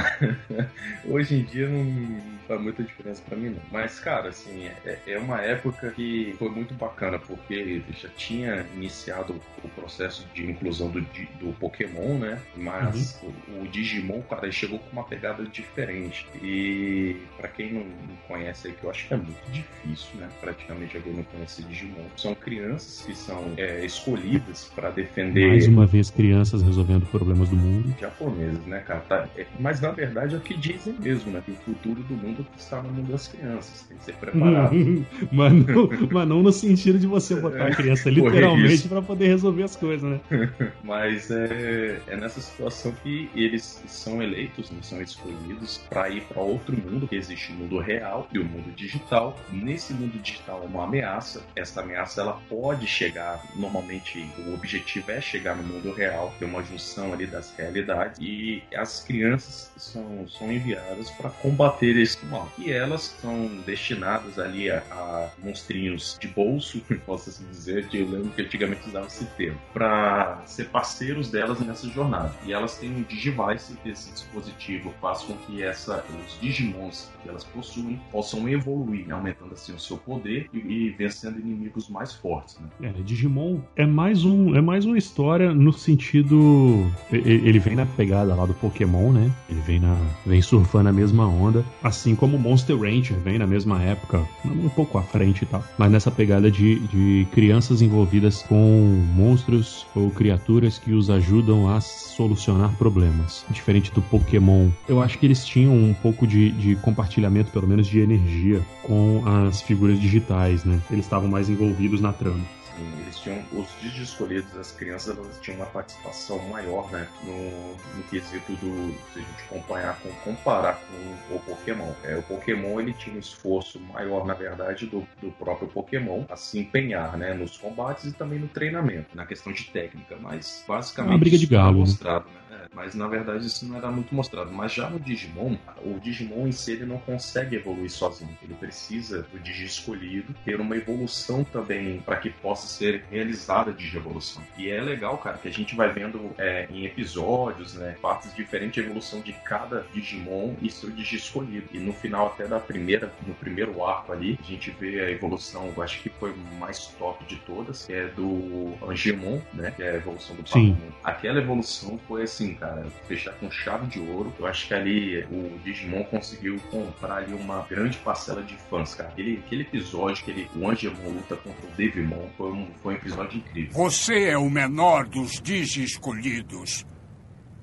Hoje 1.07 1.35
em 1.35 1.43
dia 1.43 1.69
não 1.69 2.19
faz 2.49 2.59
muita 2.59 2.83
diferença 2.83 3.23
pra 3.29 3.37
mim, 3.37 3.51
não. 3.51 3.61
Mas, 3.71 3.97
cara, 4.01 4.27
assim, 4.27 4.65
é, 4.83 4.97
é 5.07 5.17
uma 5.17 5.39
época 5.39 5.91
que 5.91 6.35
foi 6.37 6.49
muito 6.49 6.73
bacana, 6.73 7.17
porque 7.17 7.81
já 7.97 8.09
tinha 8.17 8.72
iniciado 8.75 9.39
o 9.63 9.69
processo 9.69 10.25
de 10.33 10.49
inclusão 10.49 10.89
do, 10.89 11.01
do 11.01 11.53
Pokémon, 11.59 12.17
né? 12.17 12.39
Mas 12.55 13.19
o, 13.23 13.61
o 13.61 13.67
Digimon, 13.67 14.21
cara, 14.23 14.43
ele 14.43 14.51
chegou 14.51 14.79
com 14.79 14.91
uma 14.91 15.03
pegada 15.03 15.43
diferente. 15.45 16.27
E 16.41 17.17
pra 17.37 17.47
quem 17.47 17.73
não, 17.73 17.81
não 17.81 18.15
conhece 18.27 18.67
aí, 18.67 18.73
que 18.73 18.83
eu 18.83 18.89
acho 18.89 19.07
que 19.07 19.13
é 19.13 19.17
muito 19.17 19.51
difícil, 19.51 20.19
né? 20.19 20.29
Praticamente 20.41 20.97
alguém 20.97 21.13
não 21.13 21.23
conhece 21.23 21.63
Digimon. 21.63 22.05
São 22.17 22.35
crianças 22.35 23.05
que 23.05 23.15
são 23.15 23.53
é, 23.57 23.85
escolhidas 23.85 24.71
pra 24.75 24.89
defender 24.89 25.47
Mais 25.47 25.67
uma 25.67 25.85
vez, 25.85 26.09
crianças 26.09 26.61
resolvendo 26.61 27.05
problemas 27.05 27.49
do 27.49 27.55
mundo. 27.55 27.95
japoneses, 27.99 28.65
né, 28.65 28.79
cara? 28.79 29.01
Tá- 29.01 29.29
é- 29.35 29.45
mas 29.59 29.79
na 29.79 29.91
verdade 29.91 30.35
é 30.35 30.37
o 30.37 30.41
que 30.41 30.55
dizem 30.55 30.95
mesmo, 30.99 31.31
né? 31.31 31.41
Que 31.45 31.51
o 31.51 31.55
futuro 31.55 32.01
do 32.03 32.15
mundo 32.15 32.45
está 32.57 32.81
no 32.81 32.89
mundo 32.91 33.11
das 33.11 33.27
crianças. 33.27 33.85
Tem 33.87 33.97
que 33.97 34.03
ser 34.03 34.15
preparado. 34.15 34.73
mas, 35.31 35.53
não, 35.53 35.89
mas 36.11 36.27
não 36.27 36.41
no 36.41 36.51
sentido 36.51 36.97
de 36.97 37.07
você 37.07 37.35
botar 37.35 37.67
a 37.67 37.75
criança 37.75 38.09
Correr 38.23 38.41
literalmente 38.55 38.73
isso. 38.73 38.89
pra 38.89 39.01
poder 39.01 39.27
resolver 39.27 39.63
as 39.63 39.75
coisas, 39.75 40.09
né? 40.09 40.19
Mas 40.83 41.29
é, 41.31 41.99
é 42.07 42.15
nessa 42.15 42.41
situação 42.41 42.93
que 43.03 43.29
eles 43.35 43.81
são 43.87 44.21
eleitos, 44.21 44.71
né, 44.71 44.79
são 44.81 45.01
escolhidos 45.01 45.79
para 45.89 46.09
ir 46.09 46.21
para 46.23 46.41
outro 46.41 46.75
mundo, 46.77 47.07
que 47.07 47.15
existe 47.15 47.51
o 47.51 47.55
mundo 47.55 47.79
real 47.79 48.27
e 48.31 48.39
o 48.39 48.45
mundo 48.45 48.73
digital. 48.75 49.37
Nesse 49.51 49.93
mundo 49.93 50.19
digital 50.19 50.61
é 50.63 50.67
uma 50.67 50.83
ameaça. 50.83 51.43
Essa 51.55 51.81
ameaça 51.81 52.21
ela 52.21 52.39
pode 52.49 52.87
chegar, 52.87 53.43
normalmente 53.55 54.25
o 54.45 54.53
objetivo 54.53 55.11
é 55.11 55.21
chegar 55.21 55.55
no 55.55 55.63
mundo 55.63 55.91
real, 55.93 56.33
ter 56.39 56.45
uma 56.45 56.63
junção 56.63 57.13
ali 57.13 57.25
das 57.25 57.53
realidades 57.55 58.19
e 58.21 58.63
as 58.75 59.03
crianças 59.03 59.71
são, 59.77 60.27
são 60.27 60.51
enviadas 60.51 61.09
para 61.11 61.29
combater 61.29 61.97
esse 61.97 62.25
mal. 62.25 62.51
E 62.57 62.71
elas 62.71 63.15
são 63.21 63.47
destinadas 63.65 64.39
ali 64.39 64.69
a, 64.69 64.83
a 64.91 65.29
monstrinhos 65.43 66.17
de 66.19 66.27
bolso, 66.27 66.81
posso 67.05 67.29
assim 67.29 67.45
dizer, 67.49 67.87
que 67.87 67.99
eu 67.99 68.09
lembro 68.09 68.29
que 68.29 68.41
antigamente 68.43 68.87
usava 68.87 69.07
esse 69.07 69.25
termo, 69.37 69.59
para 69.73 70.41
ser 70.45 70.69
parceiros 70.69 71.29
delas 71.29 71.59
nessa 71.59 71.87
jornada. 71.89 72.33
E 72.45 72.53
elas 72.53 72.77
têm 72.77 72.91
um 72.91 73.03
Digivice, 73.03 73.77
esse 73.85 74.11
dispositivo 74.11 74.93
faz 75.01 75.21
com 75.23 75.35
que 75.37 75.61
essa, 75.63 76.03
os 76.25 76.39
Digimons 76.39 77.11
que 77.21 77.29
elas 77.29 77.43
possuem 77.43 77.99
possam 78.11 78.47
evoluir, 78.47 79.11
aumentando 79.11 79.53
assim 79.53 79.73
o 79.73 79.79
seu 79.79 79.97
poder 79.97 80.49
e, 80.53 80.57
e 80.57 80.89
vencendo 80.91 81.39
inimigos 81.39 81.89
mais 81.89 82.13
fortes. 82.13 82.59
Né? 82.59 82.93
É, 82.97 83.01
Digimon 83.01 83.59
é 83.75 83.85
mais 83.85 84.25
um, 84.25 84.55
é 84.55 84.61
mais 84.61 84.85
uma 84.85 84.97
história 84.97 85.53
no 85.53 85.71
sentido, 85.71 86.91
ele 87.11 87.59
vem 87.59 87.75
na 87.75 87.85
pegada 87.85 88.35
lá 88.35 88.45
do 88.45 88.53
Pokémon, 88.53 89.11
né? 89.11 89.31
Ele 89.49 89.61
vem 89.61 89.79
na, 89.79 89.95
vem 90.25 90.41
surfando 90.41 90.89
a 90.89 90.93
mesma 90.93 91.27
onda, 91.27 91.63
assim 91.81 92.15
como 92.15 92.37
Monster 92.37 92.77
Rancher 92.77 93.17
vem 93.19 93.37
na 93.37 93.47
mesma 93.47 93.81
época, 93.81 94.21
um 94.45 94.69
pouco 94.69 94.97
à 94.97 95.01
frente 95.01 95.43
e 95.43 95.45
tal, 95.45 95.63
mas 95.77 95.91
nessa 95.91 96.11
pegada 96.11 96.51
de, 96.51 96.79
de 96.87 97.27
crianças 97.31 97.81
envolvidas 97.81 98.32
com 98.41 99.05
monstros 99.13 99.85
ou 99.95 100.09
criaturas 100.09 100.79
que 100.79 100.93
os 100.93 101.09
ajudam 101.09 101.69
a 101.69 101.79
solucionar 101.79 102.75
problemas. 102.77 103.45
Diferente 103.49 103.91
do 103.91 104.01
Pokémon, 104.01 104.69
eu 104.87 105.01
acho 105.01 105.19
que 105.19 105.25
eles 105.25 105.45
tinham 105.45 105.73
um 105.73 105.93
pouco 105.93 106.25
de, 106.25 106.51
de 106.51 106.75
compartilhamento, 106.77 107.51
pelo 107.51 107.67
menos 107.67 107.87
de 107.87 107.99
energia, 107.99 108.65
com 108.81 109.21
as 109.25 109.61
figuras 109.61 109.99
digitais, 109.99 110.63
né? 110.63 110.79
Eles 110.89 111.05
estavam 111.05 111.29
mais 111.29 111.49
envolvidos 111.49 112.01
na 112.01 112.11
trama. 112.11 112.41
Eles 112.77 113.19
tinham 113.19 113.43
os 113.53 113.67
Digi 113.81 114.03
escolhidos, 114.03 114.55
as 114.57 114.71
crianças 114.71 115.17
elas 115.17 115.39
tinham 115.41 115.57
uma 115.57 115.65
participação 115.67 116.39
maior, 116.49 116.89
né, 116.91 117.07
no, 117.23 117.97
no 117.97 118.03
quesito 118.09 118.53
do 118.53 118.93
se 119.13 119.19
a 119.19 119.21
gente 119.21 119.43
acompanhar 119.49 119.99
com 119.99 120.09
comparar 120.23 120.79
com 120.79 121.35
o 121.35 121.39
Pokémon. 121.39 121.91
É, 122.03 122.15
o 122.15 122.23
Pokémon 122.23 122.79
ele 122.79 122.93
tinha 122.93 123.15
um 123.15 123.19
esforço 123.19 123.79
maior, 123.79 124.25
na 124.25 124.33
verdade, 124.33 124.85
do, 124.85 125.07
do 125.21 125.31
próprio 125.31 125.67
Pokémon 125.67 126.23
a 126.29 126.35
se 126.35 126.59
empenhar, 126.59 127.17
né, 127.17 127.33
nos 127.33 127.57
combates 127.57 128.05
e 128.05 128.11
também 128.11 128.39
no 128.39 128.47
treinamento, 128.47 129.15
na 129.15 129.25
questão 129.25 129.53
de 129.53 129.65
técnica, 129.65 130.15
mas 130.19 130.63
basicamente 130.67 131.11
Uma 131.11 131.19
briga 131.19 131.37
de 131.37 131.45
galo, 131.45 131.79
mostrado, 131.79 132.25
né? 132.29 132.42
Mas 132.73 132.95
na 132.95 133.07
verdade 133.07 133.45
isso 133.45 133.65
não 133.65 133.77
era 133.77 133.91
muito 133.91 134.13
mostrado. 134.13 134.51
Mas 134.51 134.73
já 134.73 134.89
no 134.89 134.99
Digimon, 134.99 135.55
o 135.83 135.99
Digimon 135.99 136.47
em 136.47 136.51
si 136.51 136.73
ele 136.73 136.85
não 136.85 136.97
consegue 136.97 137.55
evoluir 137.55 137.89
sozinho. 137.89 138.37
Ele 138.41 138.53
precisa 138.53 139.23
do 139.31 139.39
Digi 139.39 139.65
escolhido 139.65 140.33
ter 140.45 140.59
uma 140.59 140.75
evolução 140.75 141.43
também 141.43 141.99
para 142.01 142.17
que 142.17 142.29
possa 142.29 142.67
ser 142.67 143.05
realizada 143.11 143.71
a 143.71 143.73
Digievolução. 143.73 144.43
E 144.57 144.69
é 144.69 144.81
legal, 144.81 145.17
cara, 145.17 145.37
que 145.37 145.47
a 145.47 145.51
gente 145.51 145.75
vai 145.75 145.91
vendo 145.91 146.31
é, 146.37 146.67
em 146.69 146.85
episódios, 146.85 147.73
né, 147.75 147.95
partes 148.01 148.33
diferentes 148.35 148.73
de 148.73 148.89
evolução 148.89 149.21
de 149.21 149.33
cada 149.33 149.85
Digimon 149.93 150.55
e 150.61 150.69
seu 150.69 150.89
Digi 150.89 151.17
escolhido. 151.17 151.67
E 151.71 151.77
no 151.77 151.93
final 151.93 152.27
até 152.27 152.47
da 152.47 152.59
primeira, 152.59 153.11
no 153.25 153.33
primeiro 153.33 153.83
arco 153.83 154.11
ali, 154.11 154.39
a 154.41 154.45
gente 154.45 154.71
vê 154.71 155.01
a 155.01 155.11
evolução, 155.11 155.71
eu 155.75 155.83
acho 155.83 156.01
que 156.01 156.09
foi 156.09 156.33
mais 156.59 156.87
top 156.87 157.23
de 157.25 157.35
todas, 157.37 157.85
que 157.85 157.93
é 157.93 158.07
do 158.07 158.73
Angemon, 158.87 159.41
né, 159.53 159.71
que 159.71 159.83
é 159.83 159.91
a 159.91 159.95
evolução 159.95 160.35
do. 160.35 160.43
Patamon. 160.43 160.75
Aquela 161.03 161.39
evolução 161.39 161.99
foi 162.07 162.23
assim, 162.23 162.55
cara, 162.63 162.85
fechar 163.07 163.33
com 163.33 163.51
chave 163.51 163.87
de 163.87 163.99
ouro. 163.99 164.33
Eu 164.39 164.47
acho 164.47 164.67
que 164.67 164.73
ali 164.73 165.23
o 165.25 165.59
Digimon 165.63 166.03
conseguiu 166.05 166.57
comprar 166.71 167.17
ali 167.17 167.33
uma 167.33 167.61
grande 167.63 167.97
parcela 167.97 168.41
de 168.41 168.55
fãs, 168.55 168.95
cara. 168.95 169.09
Aquele, 169.09 169.43
aquele 169.45 169.63
episódio 169.63 170.23
que 170.23 170.31
ele, 170.31 170.49
o 170.55 170.69
Angemon 170.69 171.09
luta 171.09 171.35
contra 171.35 171.67
o 171.67 171.71
Devimon 171.75 172.29
foi 172.37 172.51
um, 172.51 172.67
foi 172.81 172.93
um 172.93 172.97
episódio 172.97 173.37
incrível. 173.37 173.73
Você 173.73 174.29
é 174.29 174.37
o 174.37 174.49
menor 174.49 175.05
dos 175.07 175.41
Digi 175.41 175.83
escolhidos. 175.83 176.85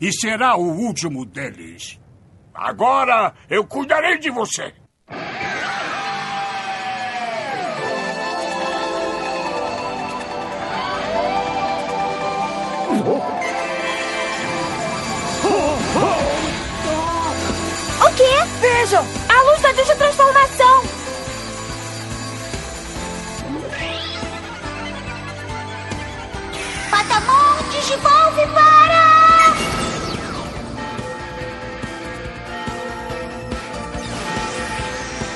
E 0.01 0.12
será 0.12 0.57
o 0.57 0.64
último 0.64 1.24
deles. 1.24 1.98
Agora 2.55 3.34
eu 3.48 3.66
cuidarei 3.66 4.18
de 4.18 4.30
você. 4.30 4.74
Vejam! 18.61 19.02
A 19.26 19.42
luz 19.42 19.62
da 19.62 19.72
digitransformação! 19.72 20.82
Patamon, 26.90 27.70
digivolve 27.70 28.46
para! 28.52 29.00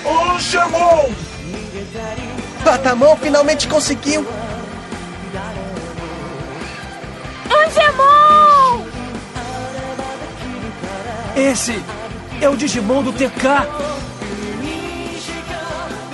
Angemon! 0.04 1.14
Patamon 2.62 3.16
finalmente 3.16 3.66
conseguiu! 3.66 4.26
Angemon! 7.50 8.84
Esse 11.34 11.82
é 12.40 12.48
o 12.48 12.56
Digimon 12.56 13.02
do 13.02 13.12
TK! 13.12 13.44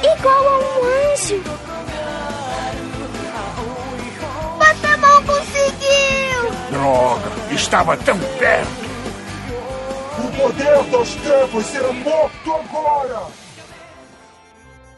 Igual 0.02 0.48
a 0.48 0.58
um 0.58 1.12
anjo! 1.12 1.42
Patamon 4.58 5.22
conseguiu! 5.24 6.50
Droga, 6.70 7.30
estava 7.54 7.96
tão 7.96 8.18
perto. 8.38 8.90
O 10.18 10.30
poder 10.36 10.82
das 10.90 11.14
trevas 11.16 11.66
será 11.66 11.92
morto 11.92 12.52
agora! 12.52 13.39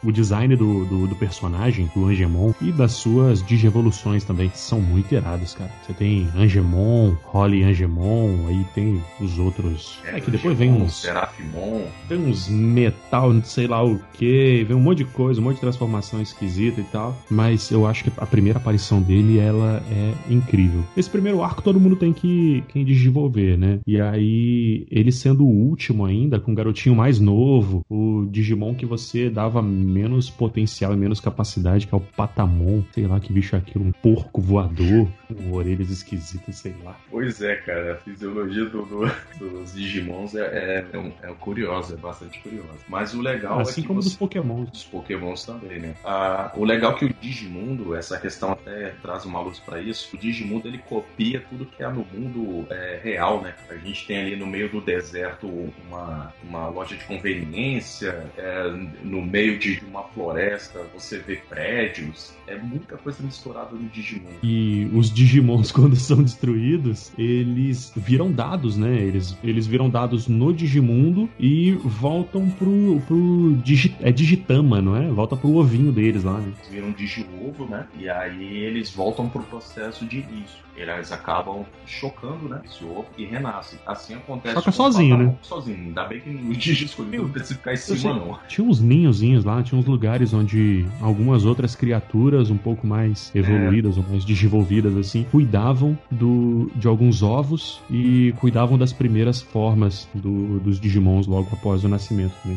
O 0.05 0.11
design 0.11 0.57
do, 0.57 0.85
do, 0.85 1.07
do 1.07 1.15
personagem, 1.17 1.91
do 1.95 2.07
Angemon, 2.07 2.53
e 2.61 2.73
das 2.73 2.93
suas 2.93 3.45
digievoluções 3.45 4.25
também 4.25 4.51
são 4.55 4.81
muito 4.81 5.13
irados, 5.15 5.55
cara. 5.55 5.71
Você 5.83 5.93
tem 5.93 6.29
Angemon, 6.37 7.15
Holly 7.25 7.63
Angemon, 7.63 8.47
aí 8.49 8.67
tem 8.75 9.03
os 9.21 9.39
outros. 9.39 9.99
É, 10.05 10.21
que 10.21 10.31
depois 10.31 10.57
vem 10.59 10.71
Angemon, 10.71 10.85
uns. 10.85 11.03
Serafimon. 11.03 11.83
Tem 12.09 12.19
uns 12.19 12.49
metal, 12.49 13.33
não 13.33 13.45
sei 13.45 13.67
lá 13.67 13.85
o 13.85 13.99
que, 14.15 14.65
vem 14.65 14.77
um 14.77 14.81
monte 14.81 14.99
de 14.99 15.05
coisa, 15.05 15.41
um 15.41 15.45
monte 15.45 15.57
de 15.57 15.61
transformação 15.61 16.21
esquisita 16.21 16.81
e 16.81 16.85
tal. 16.85 17.17
Mas 17.31 17.71
eu 17.71 17.87
acho 17.87 18.05
que 18.05 18.13
a 18.17 18.27
primeira 18.27 18.59
aparição 18.59 19.01
dele, 19.01 19.39
ela 19.39 19.83
é 19.91 20.33
incrível. 20.33 20.83
Esse 20.97 21.09
primeiro 21.09 21.43
arco 21.43 21.63
todo 21.63 21.81
mundo 21.81 21.97
tem 21.97 22.13
que, 22.13 22.65
que 22.69 22.85
desenvolver, 22.85 23.57
né? 23.57 23.81
E 23.87 24.01
aí, 24.01 24.87
ele 24.91 25.13
sendo 25.13 25.45
o 25.45 25.49
último 25.49 26.05
ainda, 26.05 26.41
com 26.41 26.53
um 26.53 26.55
garotinho 26.55 26.95
mais 26.95 27.21
novo, 27.21 27.85
o 27.89 28.27
Digimon 28.31 28.75
que 28.75 28.87
você 28.87 29.31
dava 29.31 29.63
menos 29.93 30.31
potencial 30.31 30.93
e 30.93 30.97
menos 30.97 31.21
capacidade, 31.21 31.87
que 31.87 31.95
é 31.95 31.97
o 31.97 32.01
Patamon. 32.01 32.83
Sei 32.93 33.07
lá 33.07 33.21
que 33.21 33.33
bicho 33.33 33.55
é 33.55 33.59
aquilo, 33.59 33.85
um 33.85 33.93
porco 33.93 34.41
voador, 34.41 35.09
com 35.29 35.53
orelhas 35.53 35.91
esquisitas, 35.91 36.57
sei 36.57 36.75
lá. 36.83 36.99
Pois 37.11 37.41
é, 37.43 37.57
cara, 37.57 37.93
a 37.95 37.97
fisiologia 37.97 38.65
do, 38.67 38.85
do- 38.85 39.13
dos 39.39 39.75
Digimons 39.75 40.35
é, 40.35 40.41
é, 40.41 40.87
é, 40.93 40.99
um- 40.99 41.13
é 41.23 41.33
curiosa, 41.35 41.95
é 41.95 41.97
bastante 41.97 42.39
curiosa. 42.41 42.79
Mas 42.89 43.15
o 43.15 43.21
legal 43.21 43.59
é 43.59 43.63
Assim 43.63 43.83
que 43.83 43.89
como 43.89 44.01
você- 44.03 44.09
dos 44.11 44.17
Pokémon. 44.19 44.65
dos 44.65 44.85
Pokémons 44.85 45.45
também, 45.45 45.79
né? 45.81 45.95
Ah, 46.05 46.53
o 46.57 46.65
legal 46.65 46.93
é 46.93 46.95
que 46.99 47.05
o 47.05 47.15
Digimundo, 47.21 47.95
essa 47.95 48.19
questão 48.19 48.53
até 48.53 48.91
traz 49.03 49.25
uma 49.25 49.41
luz 49.41 49.59
pra 49.59 49.81
isso, 49.81 50.15
o 50.15 50.19
Digimundo 50.19 50.69
ele 50.69 50.79
copia 50.79 51.41
tudo 51.51 51.67
que 51.67 51.83
há 51.83 51.91
no 51.91 52.05
mundo 52.13 52.67
é, 52.71 53.01
real, 53.03 53.43
né? 53.43 53.55
A 53.69 53.75
gente 53.77 54.07
tem 54.07 54.19
ali 54.19 54.37
no 54.37 54.47
meio 54.47 54.69
do 54.71 54.81
deserto 54.81 55.47
uma, 55.87 56.33
uma 56.43 56.69
loja 56.69 56.97
de 56.97 57.05
conveniência, 57.05 58.31
é, 58.37 58.69
no 59.03 59.23
meio 59.23 59.59
de 59.59 59.82
uma 59.85 60.03
floresta 60.05 60.81
você 60.95 61.19
vê 61.19 61.37
prédios, 61.37 62.33
é 62.47 62.57
muita 62.57 62.97
coisa 62.97 63.23
misturada 63.23 63.71
no 63.73 63.89
Digimundo. 63.89 64.37
E 64.43 64.89
os 64.93 65.13
Digimons, 65.13 65.71
quando 65.73 65.97
são 65.97 66.23
destruídos, 66.23 67.13
eles 67.19 67.93
viram 67.97 68.31
dados, 68.31 68.77
né? 68.77 68.95
Eles, 68.95 69.37
eles 69.43 69.67
viram 69.67 69.89
dados 69.89 70.29
no 70.29 70.53
Digimundo 70.53 71.29
e 71.39 71.73
voltam 71.73 72.49
pro. 72.51 73.01
pro 73.07 73.57
Digi, 73.63 73.95
é 74.01 74.13
Digitama, 74.13 74.81
não 74.81 74.97
é? 74.97 75.09
Volta 75.09 75.37
pro 75.37 75.55
ovinho 75.55 75.93
deles 75.93 76.25
lá, 76.25 76.39
né? 76.39 76.53
Eles 76.59 76.69
viram 76.69 76.93
Digi-ovo, 76.93 77.67
né? 77.67 77.87
E 77.99 78.09
aí 78.09 78.57
eles 78.59 78.91
voltam 78.91 79.29
pro 79.29 79.43
processo 79.43 80.05
de 80.05 80.19
início. 80.19 80.63
Eles 80.75 81.13
acabam 81.13 81.67
chocando, 81.87 82.49
né? 82.49 82.63
Esse 82.65 82.83
ovo 82.83 83.07
e 83.19 83.27
renascem. 83.27 83.79
Assim 83.87 84.15
acontece. 84.15 84.55
Choca 84.55 84.71
o 84.71 84.73
sozinho, 84.73 85.19
né? 85.19 85.37
Sozinho. 85.43 85.77
Ainda 85.77 86.05
bem 86.05 86.21
que 86.21 86.31
no 86.31 86.55
Digi 86.55 86.87
escolhido 86.87 87.25
não 87.25 87.31
precisa 87.31 87.55
ficar 87.57 87.75
em 87.75 87.77
cima, 87.77 88.15
não. 88.15 88.39
Tinha 88.49 88.67
uns 88.67 88.81
ninhozinhos 88.81 89.45
lá, 89.45 89.63
tinha 89.73 89.81
uns 89.81 89.87
lugares 89.87 90.35
onde 90.35 90.85
algumas 91.01 91.47
outras 91.47 91.75
criaturas 91.75 92.51
um 92.51 92.59
pouco 92.59 92.87
mais 92.87 93.33
evoluídas 93.35 93.97
ou 93.97 94.05
mais 94.07 94.23
desenvolvidas 94.23 94.95
assim, 94.99 95.25
cuidavam 95.33 95.99
do, 96.11 96.71
de 96.77 96.87
alguns 96.87 97.23
ovos 97.23 97.81
e 97.91 98.35
cuidavam 98.39 98.77
das 98.77 98.93
primeiras 98.93 99.41
formas 99.41 100.07
do- 100.15 100.61
dos 100.61 100.79
Digimons 100.79 101.27
logo 101.27 101.49
após 101.53 101.85
o 101.85 101.89
nascimento. 101.89 102.35
Né? 102.45 102.57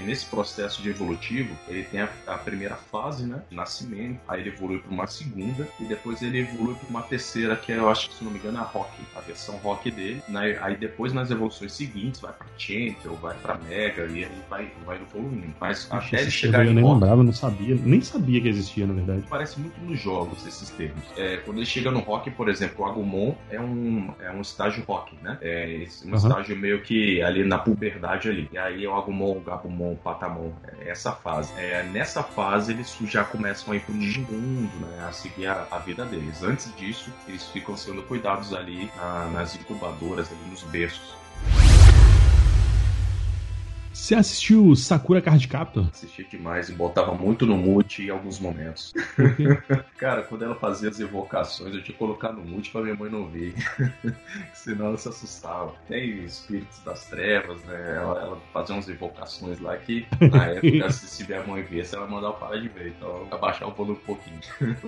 Aí 0.00 0.06
nesse 0.06 0.26
processo 0.26 0.82
de 0.82 0.88
evolutivo, 0.88 1.54
ele 1.68 1.82
tem 1.84 2.00
a, 2.00 2.08
a 2.26 2.38
primeira 2.38 2.74
fase, 2.74 3.26
né? 3.26 3.42
Nascimento. 3.50 4.18
Aí 4.26 4.40
ele 4.40 4.48
evolui 4.48 4.78
para 4.78 4.90
uma 4.90 5.06
segunda. 5.06 5.68
E 5.78 5.84
depois 5.84 6.22
ele 6.22 6.40
evolui 6.40 6.74
para 6.74 6.88
uma 6.88 7.02
terceira, 7.02 7.54
que 7.54 7.70
é, 7.70 7.76
eu 7.76 7.88
acho 7.88 8.08
que, 8.08 8.14
se 8.14 8.24
não 8.24 8.30
me 8.30 8.38
engano, 8.38 8.58
a 8.58 8.62
Rock. 8.62 8.90
A 9.14 9.20
versão 9.20 9.56
Rock 9.56 9.90
dele. 9.90 10.22
Né? 10.26 10.58
Aí 10.62 10.76
depois, 10.76 11.12
nas 11.12 11.30
evoluções 11.30 11.74
seguintes, 11.74 12.20
vai 12.20 12.32
para 12.32 12.46
Champion, 12.56 13.14
vai 13.16 13.36
para 13.36 13.58
Mega. 13.58 14.06
E 14.06 14.24
aí 14.24 14.42
vai, 14.48 14.72
vai 14.86 14.96
evoluindo. 14.96 15.54
Mas 15.60 15.84
Ixi, 15.84 15.92
até 15.92 16.22
ele 16.22 16.30
chegar 16.30 16.58
termo 16.58 16.68
eu 16.68 16.72
em 16.72 16.74
nem 16.76 16.84
Rock, 16.84 16.94
lembrava, 16.94 17.22
não 17.22 17.32
sabia, 17.32 17.74
nem 17.74 18.00
sabia 18.00 18.40
que 18.40 18.48
existia, 18.48 18.86
na 18.86 18.94
verdade. 18.94 19.24
Parece 19.28 19.60
muito 19.60 19.78
nos 19.82 20.00
jogos 20.00 20.46
esses 20.46 20.70
termos. 20.70 21.02
É, 21.16 21.36
quando 21.38 21.58
ele 21.58 21.66
chega 21.66 21.90
no 21.90 22.00
rock, 22.00 22.30
por 22.30 22.48
exemplo, 22.48 22.84
o 22.84 22.88
Agumon 22.88 23.34
é 23.50 23.60
um, 23.60 24.14
é 24.18 24.30
um 24.30 24.40
estágio 24.40 24.82
rock, 24.84 25.14
né? 25.22 25.36
É 25.42 25.86
um 26.06 26.08
Aham. 26.08 26.16
estágio 26.16 26.56
meio 26.56 26.80
que 26.82 27.20
ali 27.20 27.44
na 27.44 27.58
puberdade 27.58 28.30
ali. 28.30 28.48
E 28.50 28.56
aí 28.56 28.84
é 28.84 28.88
o 28.88 28.94
Agumon, 28.94 29.36
o 29.36 29.40
Gabumon, 29.40 29.89
o 29.92 29.96
Patamon, 29.96 30.52
é 30.80 30.90
essa 30.90 31.12
fase. 31.12 31.52
É, 31.56 31.82
nessa 31.84 32.22
fase 32.22 32.72
eles 32.72 32.96
já 33.06 33.24
começam 33.24 33.72
a 33.72 33.76
ir 33.76 33.80
pro 33.80 33.92
Digimundo, 33.94 34.70
né? 34.86 35.06
A 35.08 35.12
seguir 35.12 35.46
a, 35.46 35.66
a 35.70 35.78
vida 35.78 36.04
deles. 36.04 36.42
Antes 36.42 36.74
disso, 36.76 37.12
eles 37.28 37.46
ficam 37.48 37.76
sendo 37.76 38.02
cuidados 38.02 38.52
ali 38.54 38.90
na- 38.96 39.26
nas 39.26 39.54
incubadoras, 39.56 40.28
ali 40.30 40.50
nos 40.50 40.62
berços. 40.64 41.14
Você 43.92 44.14
assistiu 44.14 44.74
Sakura 44.76 45.20
Card 45.20 45.46
Captor? 45.48 45.88
Assistia 45.92 46.24
demais 46.30 46.68
e 46.68 46.72
botava 46.72 47.12
muito 47.12 47.44
no 47.44 47.56
mute 47.56 48.04
em 48.04 48.10
alguns 48.10 48.38
momentos. 48.38 48.92
Cara, 49.98 50.22
quando 50.22 50.44
ela 50.44 50.54
fazia 50.54 50.88
as 50.88 51.00
evocações, 51.00 51.74
eu 51.74 51.82
tinha 51.82 51.92
que 51.92 51.98
colocar 51.98 52.32
no 52.32 52.40
mute 52.42 52.70
pra 52.70 52.80
minha 52.82 52.94
mãe 52.94 53.10
não 53.10 53.26
ver. 53.26 53.52
Senão 54.54 54.86
ela 54.86 54.96
se 54.96 55.08
assustava. 55.08 55.74
Tem 55.88 56.24
espíritos 56.24 56.78
das 56.84 57.04
trevas, 57.06 57.62
né? 57.64 57.96
Ela, 57.96 58.20
ela 58.22 58.38
fazia 58.52 58.76
umas 58.76 58.88
evocações 58.88 59.58
lá 59.60 59.76
que, 59.76 60.06
na 60.20 60.46
época, 60.46 60.90
se, 60.92 61.26
minha 61.26 61.42
mãe 61.44 61.62
visse, 61.62 61.94
ela 61.96 62.06
mandava 62.06 62.34
parar 62.34 62.56
de 62.60 62.68
ver. 62.68 62.94
Então, 62.96 63.26
abaixar 63.30 63.68
o 63.68 63.72
volume 63.72 63.98
um 64.02 64.06
pouquinho. 64.06 64.38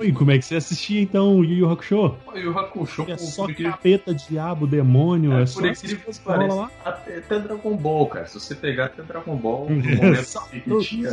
E 0.01 0.13
como 0.13 0.31
é 0.31 0.39
que 0.39 0.45
você 0.45 0.55
assistia 0.57 1.03
então 1.03 1.37
o 1.39 1.45
Yu 1.45 1.57
Yu 1.67 1.71
Hakusho? 1.71 2.17
O 2.27 2.59
Hakusho, 2.59 3.03
É 3.03 3.17
por- 3.17 3.19
só 3.19 3.43
por 3.43 3.51
incrível- 3.51 3.73
capeta, 3.73 4.15
diabo, 4.15 4.67
demônio, 4.67 5.33
é, 5.33 5.43
É, 5.43 5.47
só 5.47 5.61
por 5.61 5.69
incrível 5.69 6.13
que 6.13 6.21
pareça. 6.21 6.55
lá. 6.55 6.71
Até, 6.85 7.19
até 7.19 7.39
Dragon 7.41 7.77
Ball, 7.77 8.07
cara. 8.07 8.27
Se 8.27 8.39
você 8.39 8.55
pegar 8.55 8.92
até 8.93 9.03
Dragon 9.03 9.37
Ball 9.37 9.69
no 9.71 9.77
momento 9.97 10.25
que 10.51 10.71
tinha. 10.83 11.11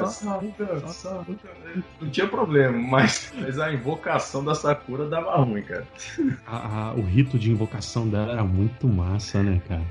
Não 2.02 2.10
tinha 2.10 2.28
problema, 2.28 2.78
mas, 2.78 3.32
mas 3.40 3.60
a 3.60 3.74
invocação 3.74 4.44
da 4.44 4.54
Sakura 4.56 5.08
dava 5.08 5.36
ruim, 5.38 5.62
cara. 5.64 5.88
A- 6.46 6.90
a- 6.90 6.94
o 6.94 7.02
rito 7.02 7.38
de 7.40 7.52
invocação 7.52 8.08
dela 8.08 8.32
era 8.34 8.44
muito 8.44 8.88
massa, 8.88 9.42
né, 9.44 9.62
cara? 9.68 9.82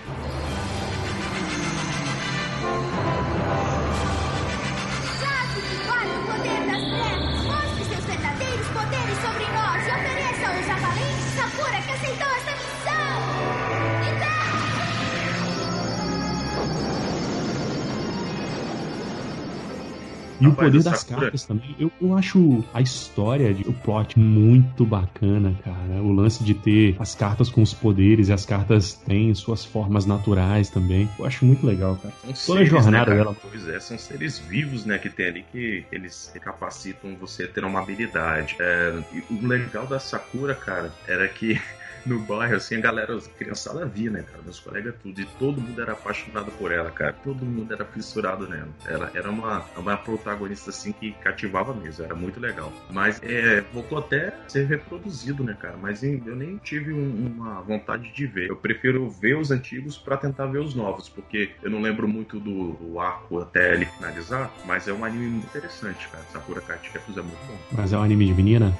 E 20.40 20.46
o 20.46 20.52
poder 20.54 20.82
das 20.82 21.00
Sakura- 21.00 21.20
cartas 21.22 21.44
também. 21.44 21.74
Eu, 21.78 21.90
eu 22.00 22.16
acho 22.16 22.64
a 22.72 22.80
história, 22.80 23.52
de- 23.52 23.68
o 23.68 23.72
plot 23.72 24.18
muito 24.18 24.84
bacana, 24.86 25.54
cara. 25.64 26.02
O 26.02 26.12
lance 26.12 26.42
de 26.44 26.54
ter 26.54 26.96
as 26.98 27.14
cartas 27.14 27.48
com 27.50 27.62
os 27.62 27.74
poderes 27.74 28.28
e 28.28 28.32
as 28.32 28.44
cartas 28.46 28.94
têm 28.94 29.34
suas 29.34 29.64
formas 29.64 30.06
naturais 30.06 30.70
também. 30.70 31.08
Eu 31.18 31.24
acho 31.26 31.44
muito 31.44 31.66
legal, 31.66 31.96
cara. 31.96 32.14
São 32.34 32.54
Toda 32.54 32.60
a 32.60 32.66
seres, 32.66 32.68
jornada 32.68 33.10
né, 33.10 33.16
dela. 33.16 33.36
Pois 33.40 33.68
é, 33.68 33.80
são 33.80 33.98
seres 33.98 34.38
vivos, 34.38 34.84
né, 34.84 34.98
que 34.98 35.08
tem 35.10 35.26
ali 35.26 35.44
que 35.50 35.84
eles 35.90 36.32
capacitam 36.40 37.16
você 37.20 37.44
a 37.44 37.48
ter 37.48 37.64
uma 37.64 37.80
habilidade. 37.80 38.56
É, 38.60 39.02
e 39.12 39.34
o 39.34 39.46
legal 39.46 39.86
da 39.86 39.98
Sakura, 39.98 40.54
cara, 40.54 40.92
era 41.06 41.26
que 41.28 41.60
no 42.06 42.20
bairro, 42.20 42.56
assim, 42.56 42.76
a 42.76 42.80
galera, 42.80 43.16
a 43.16 43.20
criançada 43.38 43.84
via, 43.86 44.10
né, 44.10 44.22
cara, 44.22 44.42
meus 44.42 44.60
colegas 44.60 44.94
tudo, 45.02 45.20
e 45.20 45.26
todo 45.38 45.60
mundo 45.60 45.80
era 45.80 45.92
apaixonado 45.92 46.50
por 46.52 46.72
ela, 46.72 46.90
cara, 46.90 47.12
todo 47.12 47.44
mundo 47.44 47.72
era 47.72 47.84
fissurado 47.84 48.48
nela. 48.48 48.68
Ela 48.86 49.10
era 49.14 49.30
uma, 49.30 49.64
uma 49.76 49.96
protagonista, 49.96 50.70
assim, 50.70 50.92
que 50.92 51.12
cativava 51.12 51.74
mesmo, 51.74 52.04
era 52.04 52.14
muito 52.14 52.40
legal. 52.40 52.72
Mas 52.92 53.20
é, 53.22 53.60
voltou 53.72 53.98
até 53.98 54.28
a 54.28 54.48
ser 54.48 54.66
reproduzido, 54.66 55.44
né, 55.44 55.56
cara, 55.58 55.76
mas 55.76 56.02
em- 56.02 56.22
eu 56.26 56.36
nem 56.36 56.56
tive 56.58 56.92
um- 56.92 57.26
uma 57.26 57.60
vontade 57.62 58.12
de 58.12 58.26
ver. 58.26 58.48
Eu 58.50 58.56
prefiro 58.56 59.08
ver 59.10 59.36
os 59.36 59.50
antigos 59.50 59.96
pra 59.98 60.16
tentar 60.16 60.46
ver 60.46 60.58
os 60.60 60.74
novos, 60.74 61.08
porque 61.08 61.54
eu 61.62 61.70
não 61.70 61.80
lembro 61.80 62.08
muito 62.08 62.38
do, 62.40 62.72
do 62.72 62.98
arco 63.00 63.40
até 63.40 63.74
ele 63.74 63.86
finalizar, 63.86 64.54
mas 64.64 64.88
é 64.88 64.92
um 64.92 65.04
anime 65.04 65.28
muito 65.28 65.46
interessante, 65.46 66.08
cara. 66.08 66.24
Sakura 66.28 66.60
Card 66.60 66.90
é 66.94 67.22
muito 67.22 67.46
bom. 67.46 67.58
Mas 67.72 67.92
é 67.92 67.98
um 67.98 68.02
anime 68.02 68.26
de 68.26 68.34
menina? 68.34 68.76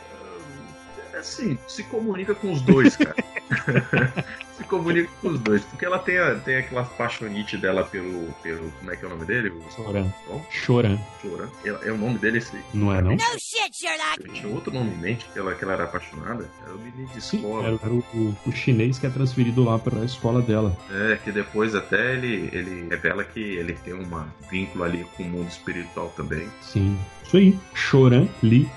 É 1.19 1.21
assim, 1.21 1.59
se 1.66 1.83
comunica 1.83 2.33
com 2.33 2.53
os 2.53 2.62
dois, 2.62 2.95
cara. 2.97 3.16
se 4.57 4.62
comunica 4.64 5.11
com 5.21 5.31
os 5.31 5.41
dois. 5.41 5.64
Porque 5.64 5.85
ela 5.85 5.99
tem, 5.99 6.16
a- 6.16 6.37
tem 6.37 6.57
aquela 6.57 6.85
paixonite 6.85 7.57
dela 7.57 7.83
pelo, 7.83 8.33
pelo. 8.41 8.71
Como 8.79 8.93
é 8.93 8.97
que 8.97 9.05
é 9.05 9.09
o 9.09 9.11
nome 9.11 9.25
dele? 9.25 9.53
Choran. 9.75 10.07
Choran. 10.49 10.97
Choran. 11.21 11.49
É, 11.64 11.89
é 11.89 11.93
o 11.93 11.99
nome 11.99 12.19
dele 12.19 12.39
esse 12.39 12.55
aí. 12.57 12.62
Não 12.73 12.95
é, 12.95 13.03
não? 13.03 13.19
shit, 13.19 13.77
Sherlock! 13.77 14.21
Eu 14.25 14.33
tinha 14.33 14.49
outro 14.55 14.73
nome 14.73 14.93
em 14.95 14.99
mente 14.99 15.27
que 15.33 15.39
ela, 15.39 15.53
que 15.57 15.64
ela 15.64 15.73
era 15.73 15.85
apaixonada. 15.85 16.49
Era 16.64 16.75
o 16.75 16.79
menino 16.79 17.09
de 17.09 17.19
escola. 17.19 17.66
Era, 17.66 17.79
era 17.83 17.93
o, 17.93 17.99
o- 18.14 18.37
o 18.47 18.53
chinês 18.53 18.97
que 18.97 19.07
é 19.07 19.11
transferido 19.11 19.64
lá 19.64 19.77
pra 19.77 20.05
escola 20.05 20.41
dela. 20.41 20.77
É, 20.89 21.16
que 21.16 21.33
depois 21.33 21.75
até 21.75 22.12
ele, 22.14 22.49
ele 22.53 22.87
revela 22.89 23.25
que 23.25 23.41
ele 23.41 23.73
tem 23.73 23.93
um 23.93 24.07
vínculo 24.49 24.85
ali 24.85 25.05
com 25.16 25.25
o 25.25 25.27
mundo 25.27 25.49
espiritual 25.49 26.12
também. 26.16 26.47
Sim. 26.61 26.97
Isso 27.25 27.37
aí. 27.37 27.59
Choran 27.75 28.29
Lee. 28.41 28.71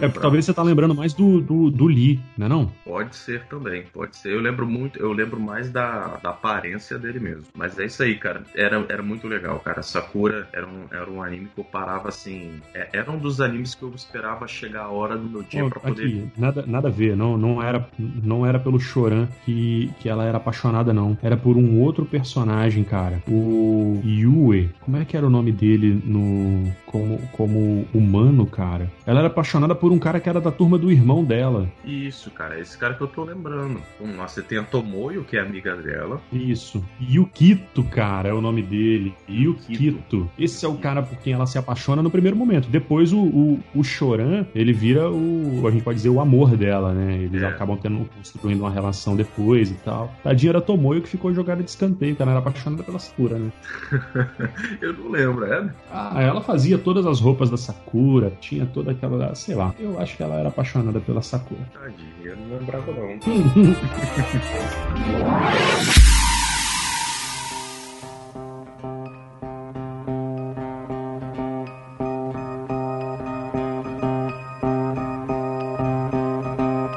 É, 0.00 0.08
talvez 0.08 0.44
você 0.44 0.54
tá 0.54 0.62
lembrando 0.62 0.94
mais 0.94 1.12
do, 1.12 1.40
do, 1.40 1.70
do 1.70 1.86
Lee, 1.86 2.20
não 2.36 2.46
é 2.46 2.48
não? 2.48 2.72
Pode 2.84 3.16
ser 3.16 3.44
também, 3.46 3.84
pode 3.92 4.16
ser. 4.16 4.32
Eu 4.32 4.40
lembro 4.40 4.66
muito, 4.66 4.98
eu 4.98 5.12
lembro 5.12 5.38
mais 5.40 5.70
da, 5.70 6.18
da 6.22 6.30
aparência 6.30 6.98
dele 6.98 7.20
mesmo. 7.20 7.44
Mas 7.54 7.78
é 7.78 7.84
isso 7.86 8.02
aí, 8.02 8.16
cara. 8.16 8.42
Era, 8.54 8.84
era 8.88 9.02
muito 9.02 9.26
legal, 9.26 9.58
cara. 9.60 9.82
Sakura 9.82 10.48
era 10.52 10.66
um, 10.66 10.84
era 10.90 11.10
um 11.10 11.22
anime 11.22 11.48
que 11.54 11.60
eu 11.60 11.64
parava 11.64 12.08
assim. 12.08 12.60
é- 12.74 12.88
era 12.92 13.10
um 13.10 13.18
dos 13.18 13.40
animes 13.40 13.74
que 13.74 13.82
eu 13.82 13.92
esperava 13.94 14.46
chegar 14.46 14.82
a 14.84 14.90
hora 14.90 15.16
do 15.16 15.28
meu 15.28 15.42
dia 15.42 15.64
Ó, 15.64 15.68
pra 15.68 15.80
poder. 15.80 16.02
aqui, 16.06 16.30
nada, 16.36 16.64
nada 16.66 16.88
a 16.88 16.90
ver, 16.90 17.16
não, 17.16 17.36
não, 17.38 17.62
era, 17.62 17.86
não 17.98 18.44
era 18.46 18.58
pelo 18.58 18.78
Choran 18.80 19.26
que, 19.44 19.90
que 20.00 20.08
ela 20.08 20.24
era 20.24 20.38
apaixonada, 20.38 20.92
não. 20.92 21.16
Era 21.22 21.36
por 21.36 21.56
um 21.56 21.78
outro 21.80 22.04
personagem, 22.04 22.84
cara. 22.84 23.22
O 23.28 24.00
Yue. 24.04 24.70
Como 24.80 24.96
é 24.96 25.04
que 25.04 25.16
era 25.16 25.26
o 25.26 25.30
nome 25.30 25.52
dele 25.52 26.00
no 26.04 26.70
como, 26.90 27.18
como 27.32 27.86
humano, 27.94 28.44
cara? 28.46 28.90
Ela 29.06 29.20
era 29.20 29.28
apaixonada 29.28 29.76
por 29.76 29.92
um 29.92 29.98
cara 29.98 30.18
que 30.18 30.28
era 30.28 30.40
da 30.40 30.50
turma 30.50 30.76
do 30.76 30.90
irmão 30.90 31.22
dela. 31.24 31.68
Isso, 31.84 32.30
cara, 32.32 32.58
esse 32.58 32.76
cara 32.76 32.94
que 32.94 33.00
eu 33.00 33.06
tô 33.06 33.22
lembrando. 33.22 33.80
Você 34.18 34.42
tem 34.42 34.58
a 34.58 34.64
Tomoyo, 34.64 35.22
que 35.22 35.36
é 35.36 35.40
amiga 35.40 35.76
dela. 35.76 36.20
Isso. 36.32 36.84
Yukito, 37.00 37.84
cara, 37.84 38.28
é 38.30 38.32
o 38.32 38.40
nome 38.40 38.60
dele. 38.62 39.14
Yukito. 39.28 40.28
Esse 40.36 40.64
é 40.64 40.68
o 40.68 40.74
cara 40.74 41.00
por 41.02 41.16
quem 41.18 41.32
ela 41.32 41.46
se 41.46 41.58
apaixona 41.58 42.02
no 42.02 42.10
primeiro 42.10 42.36
momento. 42.36 42.68
Depois 42.68 43.12
o, 43.12 43.20
o, 43.20 43.60
o 43.74 43.84
Choran, 43.84 44.44
ele 44.54 44.72
vira 44.72 45.08
o. 45.10 45.64
A 45.66 45.70
gente 45.70 45.84
pode 45.84 45.96
dizer 45.98 46.08
o 46.08 46.20
amor 46.20 46.56
dela, 46.56 46.92
né? 46.92 47.18
Eles 47.22 47.40
É. 47.42 47.46
acabam 47.46 47.76
tendo, 47.76 48.04
construindo 48.16 48.60
uma 48.60 48.70
relação 48.70 49.14
depois 49.14 49.70
e 49.70 49.74
tal. 49.74 50.12
Tadinha 50.24 50.50
era 50.50 50.60
Tomoyo 50.60 51.02
que 51.02 51.08
ficou 51.08 51.32
jogada 51.32 51.62
de 51.62 51.70
escanteio, 51.70 52.16
ela 52.18 52.30
era 52.32 52.40
apaixonada 52.40 52.82
pela 52.82 52.98
Sakura, 52.98 53.38
né? 53.38 53.50
eu 54.80 54.92
não 54.92 55.10
lembro, 55.10 55.44
é? 55.44 55.70
Ah, 55.92 56.20
ela 56.22 56.40
fazia 56.40 56.78
todas 56.80 57.06
as 57.06 57.20
roupas 57.20 57.50
da 57.50 57.56
Sakura, 57.56 58.32
tinha 58.40 58.66
toda 58.66 58.90
aquela. 58.92 59.34
Sei 59.34 59.54
lá. 59.54 59.74
Eu 59.78 59.98
acho 60.00 60.16
que 60.16 60.22
ela 60.22 60.36
era 60.36 60.48
apaixonada 60.48 61.00
pela 61.00 61.22
Sakura. 61.22 61.60
Tadinha, 61.72 62.08
eu 62.24 62.36
não 62.36 62.58
lembrava 62.58 62.92
não. 62.92 63.18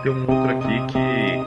Tem 0.04 0.12
um 0.12 0.20
outro 0.20 0.52
aqui 0.52 0.86
que 0.92 0.98